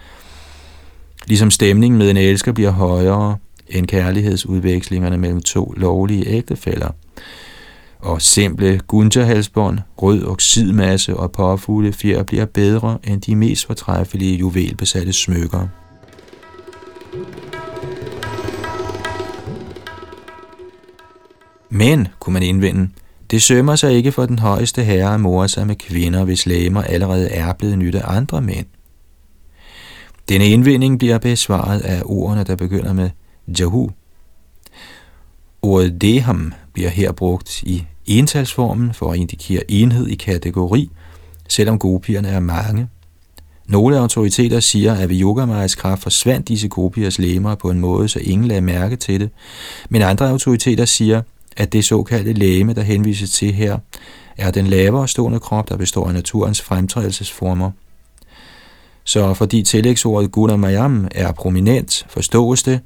Ligesom 1.26 1.50
stemningen 1.50 1.98
med 1.98 2.10
en 2.10 2.16
elsker 2.16 2.52
bliver 2.52 2.70
højere 2.70 3.36
end 3.68 3.86
kærlighedsudvekslingerne 3.86 5.18
mellem 5.18 5.40
to 5.40 5.74
lovlige 5.76 6.28
ægtefæller. 6.28 6.90
Og 7.98 8.22
simple 8.22 8.80
gunterhalsbånd, 8.86 9.78
rød 9.98 10.24
oxidmasse 10.24 11.16
og 11.16 11.32
påfugle 11.32 11.92
fjer 11.92 12.22
bliver 12.22 12.44
bedre 12.44 12.98
end 13.04 13.20
de 13.20 13.36
mest 13.36 13.66
fortræffelige 13.66 14.36
juvelbesatte 14.36 15.12
smykker. 15.12 15.68
Men, 21.74 22.08
kunne 22.20 22.32
man 22.32 22.42
indvende, 22.42 22.88
det 23.30 23.42
sømmer 23.42 23.76
sig 23.76 23.92
ikke 23.92 24.12
for 24.12 24.26
den 24.26 24.38
højeste 24.38 24.84
herre 24.84 25.14
at 25.14 25.20
more 25.20 25.48
sig 25.48 25.66
med 25.66 25.76
kvinder, 25.76 26.24
hvis 26.24 26.46
læmer 26.46 26.82
allerede 26.82 27.28
er 27.28 27.52
blevet 27.52 27.78
nyt 27.78 27.94
af 27.94 28.16
andre 28.16 28.42
mænd. 28.42 28.66
Denne 30.28 30.46
indvending 30.46 30.98
bliver 30.98 31.18
besvaret 31.18 31.80
af 31.80 32.02
ordene, 32.04 32.44
der 32.44 32.56
begynder 32.56 32.92
med 32.92 33.10
Jahu. 33.58 33.90
Ordet 35.62 36.00
deham 36.00 36.52
bliver 36.72 36.88
her 36.88 37.12
brugt 37.12 37.62
i 37.62 37.84
entalsformen 38.06 38.94
for 38.94 39.12
at 39.12 39.18
indikere 39.18 39.70
enhed 39.70 40.06
i 40.06 40.14
kategori, 40.14 40.90
selvom 41.48 41.78
gopierne 41.78 42.28
er 42.28 42.40
mange. 42.40 42.88
Nogle 43.66 43.98
autoriteter 43.98 44.60
siger, 44.60 44.94
at 44.94 45.08
ved 45.08 45.20
Yogamajas 45.20 45.74
kraft 45.74 46.02
forsvandt 46.02 46.48
disse 46.48 46.68
gopiers 46.68 47.18
lemmer 47.18 47.54
på 47.54 47.70
en 47.70 47.80
måde, 47.80 48.08
så 48.08 48.18
ingen 48.18 48.48
lagde 48.48 48.62
mærke 48.62 48.96
til 48.96 49.20
det, 49.20 49.30
men 49.88 50.02
andre 50.02 50.28
autoriteter 50.28 50.84
siger, 50.84 51.22
at 51.56 51.72
det 51.72 51.84
såkaldte 51.84 52.32
læme, 52.32 52.72
der 52.72 52.82
henvises 52.82 53.30
til 53.30 53.52
her, 53.52 53.78
er 54.36 54.50
den 54.50 54.66
lavere 54.66 55.08
stående 55.08 55.40
krop, 55.40 55.68
der 55.68 55.76
består 55.76 56.08
af 56.08 56.14
naturens 56.14 56.62
fremtrædelsesformer. 56.62 57.70
Så 59.04 59.34
fordi 59.34 59.62
tillægsordet 59.62 60.32
Gunamayam 60.32 61.08
er 61.10 61.32
prominent, 61.32 62.06
forstås 62.08 62.62
det, 62.62 62.80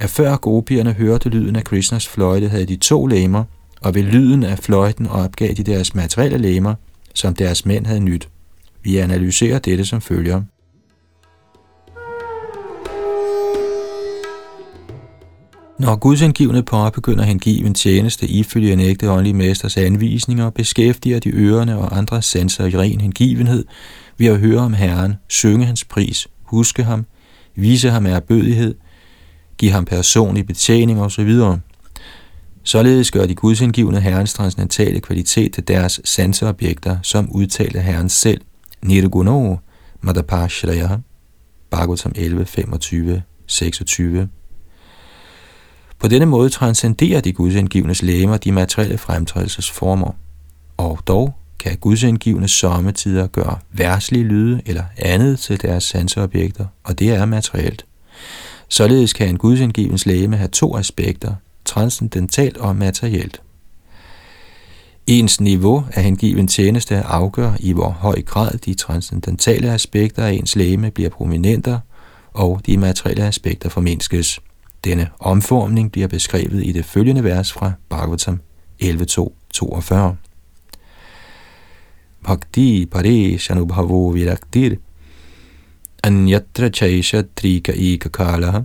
at 0.00 0.10
før 0.10 0.36
gopierne 0.36 0.92
hørte 0.92 1.28
lyden 1.28 1.56
af 1.56 1.64
Krishnas 1.64 2.08
fløjte, 2.08 2.48
havde 2.48 2.66
de 2.66 2.76
to 2.76 3.06
læmer, 3.06 3.44
og 3.80 3.94
ved 3.94 4.02
lyden 4.02 4.42
af 4.42 4.58
fløjten 4.58 5.06
opgav 5.06 5.52
de 5.52 5.62
deres 5.62 5.94
materielle 5.94 6.38
læmer, 6.38 6.74
som 7.14 7.34
deres 7.34 7.66
mænd 7.66 7.86
havde 7.86 8.00
nyt. 8.00 8.28
Vi 8.82 8.96
analyserer 8.96 9.58
dette 9.58 9.84
som 9.84 10.00
følger. 10.00 10.42
Når 15.80 15.96
gudsindgivende 15.96 16.62
påbegynder 16.62 17.24
hengive 17.24 17.72
tjeneste 17.72 18.26
ifølge 18.26 18.72
en 18.72 18.80
ægte 18.80 19.10
åndelig 19.10 19.34
mesters 19.34 19.76
anvisninger, 19.76 20.50
beskæftiger 20.50 21.18
de 21.18 21.30
ørerne 21.30 21.78
og 21.78 21.98
andre 21.98 22.22
sanser 22.22 22.66
i 22.66 22.76
ren 22.76 23.00
hengivenhed 23.00 23.64
ved 24.18 24.26
at 24.26 24.38
høre 24.38 24.58
om 24.58 24.72
Herren, 24.72 25.14
synge 25.28 25.66
hans 25.66 25.84
pris, 25.84 26.28
huske 26.42 26.84
ham, 26.84 27.06
vise 27.54 27.90
ham 27.90 28.06
erbødighed, 28.06 28.74
give 29.58 29.72
ham 29.72 29.84
personlig 29.84 30.46
betjening 30.46 31.02
osv. 31.02 31.36
Således 32.62 33.10
gør 33.10 33.26
de 33.26 33.34
gudsindgivende 33.34 34.00
herrens 34.00 34.34
transcendentale 34.34 35.00
kvalitet 35.00 35.52
til 35.52 35.68
deres 35.68 36.00
sanseobjekter, 36.04 36.96
som 37.02 37.30
udtalte 37.32 37.80
herren 37.80 38.08
selv. 38.08 38.40
Nirguno 38.82 39.56
Madapashraya, 40.00 40.88
Bhagavatam 41.70 42.12
11, 42.16 42.46
25, 42.46 43.22
26. 43.46 44.28
På 46.00 46.08
denne 46.08 46.26
måde 46.26 46.48
transcenderer 46.48 47.20
de 47.20 47.32
gudsindgivnes 47.32 48.02
læmer 48.02 48.36
de 48.36 48.52
materielle 48.52 48.98
fremtrædelsesformer. 48.98 50.12
Og 50.76 50.98
dog 51.06 51.34
kan 51.58 51.76
gudsindgivende 51.76 52.48
sommetider 52.48 53.26
gøre 53.26 53.58
værslige 53.72 54.24
lyde 54.24 54.62
eller 54.66 54.84
andet 54.96 55.38
til 55.38 55.62
deres 55.62 55.84
sanseobjekter, 55.84 56.66
og 56.84 56.98
det 56.98 57.10
er 57.10 57.24
materielt. 57.24 57.86
Således 58.68 59.12
kan 59.12 59.28
en 59.28 59.38
gudsindgivens 59.38 60.06
læme 60.06 60.36
have 60.36 60.48
to 60.48 60.76
aspekter, 60.76 61.34
transcendentalt 61.64 62.56
og 62.56 62.76
materielt. 62.76 63.42
Ens 65.06 65.40
niveau 65.40 65.84
af 65.92 66.02
hengiven 66.02 66.48
tjeneste 66.48 66.96
afgør 67.02 67.52
i 67.60 67.72
hvor 67.72 67.90
høj 67.90 68.22
grad 68.22 68.58
de 68.58 68.74
transcendentale 68.74 69.70
aspekter 69.70 70.24
af 70.24 70.32
ens 70.32 70.56
læme 70.56 70.90
bliver 70.90 71.10
prominenter, 71.10 71.78
og 72.32 72.60
de 72.66 72.76
materielle 72.76 73.24
aspekter 73.24 73.68
formindskes. 73.68 74.40
Denne 74.84 75.10
omformning 75.18 75.92
bliver 75.92 76.08
beskrevet 76.08 76.66
i 76.66 76.72
det 76.72 76.84
følgende 76.84 77.24
vers 77.24 77.52
fra 77.52 77.72
Bhagavatam 77.88 78.40
11.2.42. 78.82 79.94
Bhakti 82.24 82.86
pare 82.86 83.38
shanubhavo 83.38 84.08
viraktir 84.08 84.76
anyatra 86.02 86.68
chaisha 86.68 87.22
trika 87.36 87.72
ika 87.72 88.08
kalaha 88.08 88.60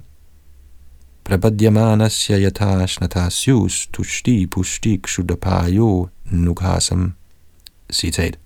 prabadyamanasya 1.24 2.38
yatashnatasjus 2.38 3.88
tushti 3.94 4.48
pushti 4.48 4.98
kshudapayo 4.98 6.10
nukhasam. 6.32 7.14
Citat. 7.92 8.38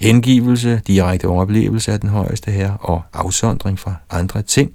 Hengivelse, 0.00 0.80
direkte 0.86 1.28
overlevelse 1.28 1.92
af 1.92 2.00
den 2.00 2.10
højeste 2.10 2.50
herre 2.50 2.76
og 2.80 3.02
afsondring 3.12 3.78
fra 3.78 3.94
andre 4.10 4.42
ting. 4.42 4.74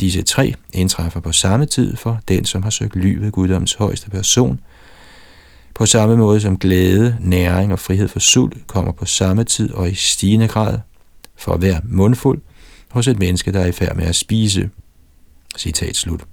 Disse 0.00 0.22
tre 0.22 0.54
indtræffer 0.72 1.20
på 1.20 1.32
samme 1.32 1.66
tid 1.66 1.96
for 1.96 2.20
den, 2.28 2.44
som 2.44 2.62
har 2.62 2.70
søgt 2.70 2.96
ly 2.96 3.16
ved 3.16 3.32
guddoms 3.32 3.74
højeste 3.74 4.10
person. 4.10 4.60
På 5.74 5.86
samme 5.86 6.16
måde 6.16 6.40
som 6.40 6.58
glæde, 6.58 7.16
næring 7.20 7.72
og 7.72 7.78
frihed 7.78 8.08
for 8.08 8.20
sult 8.20 8.66
kommer 8.66 8.92
på 8.92 9.04
samme 9.04 9.44
tid 9.44 9.72
og 9.72 9.90
i 9.90 9.94
stigende 9.94 10.48
grad 10.48 10.78
for 11.36 11.56
hver 11.56 11.80
mundfuld 11.84 12.42
hos 12.90 13.08
et 13.08 13.18
menneske, 13.18 13.52
der 13.52 13.60
er 13.60 13.66
i 13.66 13.72
færd 13.72 13.96
med 13.96 14.04
at 14.04 14.16
spise. 14.16 14.70
Citat 15.58 15.96
slut. 15.96 16.24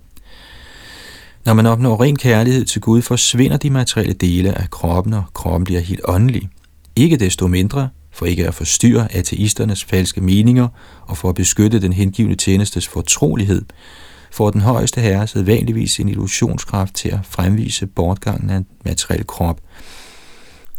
Når 1.46 1.54
man 1.54 1.66
opnår 1.66 2.02
ren 2.02 2.16
kærlighed 2.16 2.66
til 2.66 2.82
Gud, 2.82 3.02
forsvinder 3.02 3.58
de 3.58 3.70
materielle 3.70 4.14
dele 4.14 4.58
af 4.58 4.70
kroppen, 4.70 5.14
og 5.14 5.24
kroppen 5.34 5.64
bliver 5.64 5.82
helt 5.82 6.02
åndelig. 6.04 6.50
Ikke 6.96 7.18
desto 7.18 7.48
mindre, 7.48 7.90
for 8.12 8.26
ikke 8.26 8.48
at 8.48 8.54
forstyrre 8.54 9.16
ateisternes 9.16 9.84
falske 9.84 10.22
meninger 10.22 10.68
og 11.02 11.18
for 11.18 11.30
at 11.30 11.36
beskytte 11.36 11.82
den 11.82 11.94
hengivne 11.94 12.36
tjenestes 12.36 12.88
fortrolighed, 12.88 13.62
får 14.32 14.50
den 14.50 14.62
højeste 14.62 15.02
herre 15.02 15.28
sædvanligvis 15.28 16.00
en 16.00 16.10
illusionskraft 16.10 16.96
til 16.96 17.10
at 17.10 17.20
fremvise 17.24 17.88
bortgangen 17.88 18.50
af 18.50 18.56
en 18.56 18.66
materiel 18.86 19.28
krop. 19.28 19.62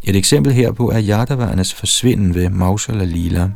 Et 0.04 0.16
eksempel 0.16 0.52
herpå 0.52 0.90
er 0.90 1.02
Yadavarnes 1.02 1.74
forsvinden 1.74 2.34
ved 2.34 2.48
Mausala 2.48 3.04
Lila, 3.04 3.50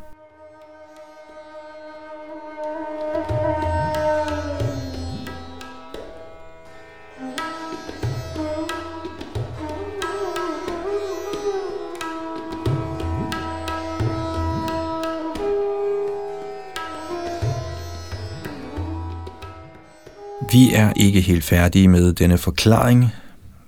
Vi 20.53 20.75
er 20.75 20.93
ikke 20.97 21.21
helt 21.21 21.45
færdige 21.45 21.89
med 21.89 22.13
denne 22.13 22.39
forklaring, 22.39 23.07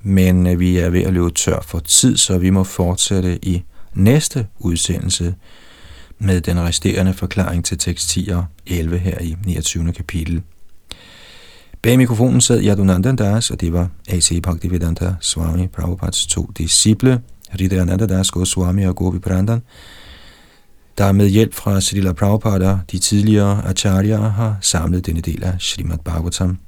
men 0.03 0.47
øh, 0.47 0.61
vi 0.61 0.79
er 0.79 0.91
ved 0.91 1.03
at 1.03 1.13
løbe 1.13 1.31
tør 1.31 1.61
for 1.61 1.79
tid, 1.79 2.17
så 2.17 2.39
vi 2.39 2.51
må 2.51 2.65
fortsætte 2.65 3.45
i 3.45 3.63
næste 3.95 4.47
udsendelse 4.59 5.35
med 6.19 6.41
den 6.41 6.61
resterende 6.61 7.15
forklaring 7.15 7.65
til 7.65 7.79
tekst 7.79 8.09
10 8.09 8.29
og 8.29 8.45
11 8.67 8.99
her 8.99 9.21
i 9.21 9.37
29. 9.47 9.93
kapitel. 9.93 10.43
Bag 11.83 11.99
mikrofonen 11.99 12.41
sad 12.41 12.65
Yadunandan 12.65 13.17
Das, 13.17 13.51
og 13.51 13.61
det 13.61 13.73
var 13.73 13.89
A.C. 14.09 14.43
Bhaktivedanta 14.43 15.15
Swami 15.21 15.67
Prabhupads 15.67 16.27
to 16.27 16.51
disciple, 16.59 17.21
Hridayananda 17.51 18.07
Das 18.07 18.31
Goswami 18.31 18.87
og 18.87 18.97
Gopi 18.97 19.19
Brandan, 19.19 19.63
der 20.99 21.13
med 21.13 21.29
hjælp 21.29 21.55
fra 21.55 21.81
Srila 21.81 22.13
Prabhupada, 22.13 22.79
de 22.93 22.99
tidligere 22.99 23.69
acharya, 23.69 24.17
har 24.17 24.57
samlet 24.61 25.07
denne 25.07 25.21
del 25.21 25.45
af 25.45 25.55
Srimad 25.59 25.99
Bhagavatam. 26.05 26.68